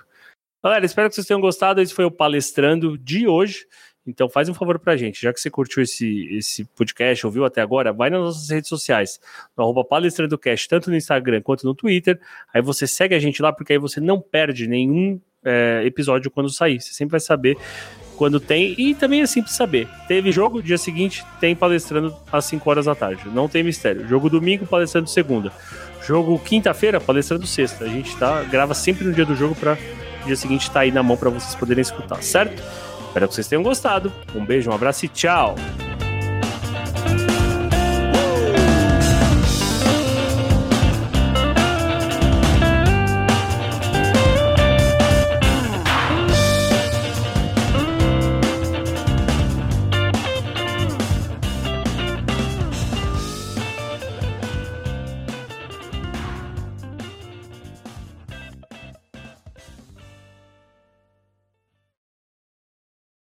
Galera, 0.63 0.85
espero 0.85 1.09
que 1.09 1.15
vocês 1.15 1.27
tenham 1.27 1.41
gostado. 1.41 1.81
Esse 1.81 1.93
foi 1.93 2.05
o 2.05 2.11
Palestrando 2.11 2.97
de 2.97 3.27
hoje. 3.27 3.65
Então 4.05 4.27
faz 4.27 4.49
um 4.49 4.53
favor 4.53 4.79
pra 4.79 4.97
gente, 4.97 5.21
já 5.21 5.31
que 5.31 5.39
você 5.39 5.49
curtiu 5.49 5.83
esse, 5.83 6.27
esse 6.35 6.65
podcast, 6.65 7.23
ouviu 7.25 7.45
até 7.45 7.61
agora, 7.61 7.93
vai 7.93 8.09
nas 8.09 8.19
nossas 8.19 8.49
redes 8.49 8.67
sociais, 8.67 9.19
no 9.55 9.63
arroba 9.63 9.85
palestrandocast, 9.85 10.67
tanto 10.67 10.89
no 10.89 10.95
Instagram 10.95 11.39
quanto 11.41 11.65
no 11.65 11.75
Twitter. 11.75 12.19
Aí 12.51 12.63
você 12.63 12.87
segue 12.87 13.13
a 13.13 13.19
gente 13.19 13.41
lá, 13.43 13.53
porque 13.53 13.73
aí 13.73 13.79
você 13.79 13.99
não 13.99 14.19
perde 14.19 14.67
nenhum 14.67 15.21
é, 15.43 15.83
episódio 15.85 16.31
quando 16.31 16.49
sair. 16.49 16.81
Você 16.81 16.93
sempre 16.93 17.11
vai 17.11 17.19
saber 17.19 17.55
quando 18.21 18.39
tem. 18.39 18.75
E 18.77 18.93
também 18.93 19.21
é 19.21 19.25
simples 19.25 19.55
saber. 19.55 19.87
Teve 20.07 20.31
jogo, 20.31 20.61
dia 20.61 20.77
seguinte 20.77 21.25
tem 21.39 21.55
palestrando 21.55 22.15
às 22.31 22.45
5 22.45 22.69
horas 22.69 22.85
da 22.85 22.93
tarde. 22.93 23.23
Não 23.33 23.49
tem 23.49 23.63
mistério. 23.63 24.07
Jogo 24.07 24.29
domingo, 24.29 24.67
palestrando 24.67 25.09
segunda. 25.09 25.51
Jogo 26.05 26.37
quinta-feira, 26.37 27.01
palestrando 27.01 27.47
sexta. 27.47 27.83
A 27.83 27.87
gente 27.87 28.15
tá, 28.17 28.43
grava 28.43 28.75
sempre 28.75 29.05
no 29.05 29.11
dia 29.11 29.25
do 29.25 29.35
jogo 29.35 29.55
para 29.55 29.75
dia 30.23 30.35
seguinte 30.35 30.69
tá 30.69 30.81
aí 30.81 30.91
na 30.91 31.01
mão 31.01 31.17
para 31.17 31.31
vocês 31.31 31.55
poderem 31.55 31.81
escutar, 31.81 32.21
certo? 32.21 32.61
Espero 33.07 33.27
que 33.27 33.33
vocês 33.33 33.47
tenham 33.47 33.63
gostado. 33.63 34.13
Um 34.35 34.45
beijo, 34.45 34.69
um 34.69 34.73
abraço 34.75 35.03
e 35.03 35.07
tchau! 35.07 35.55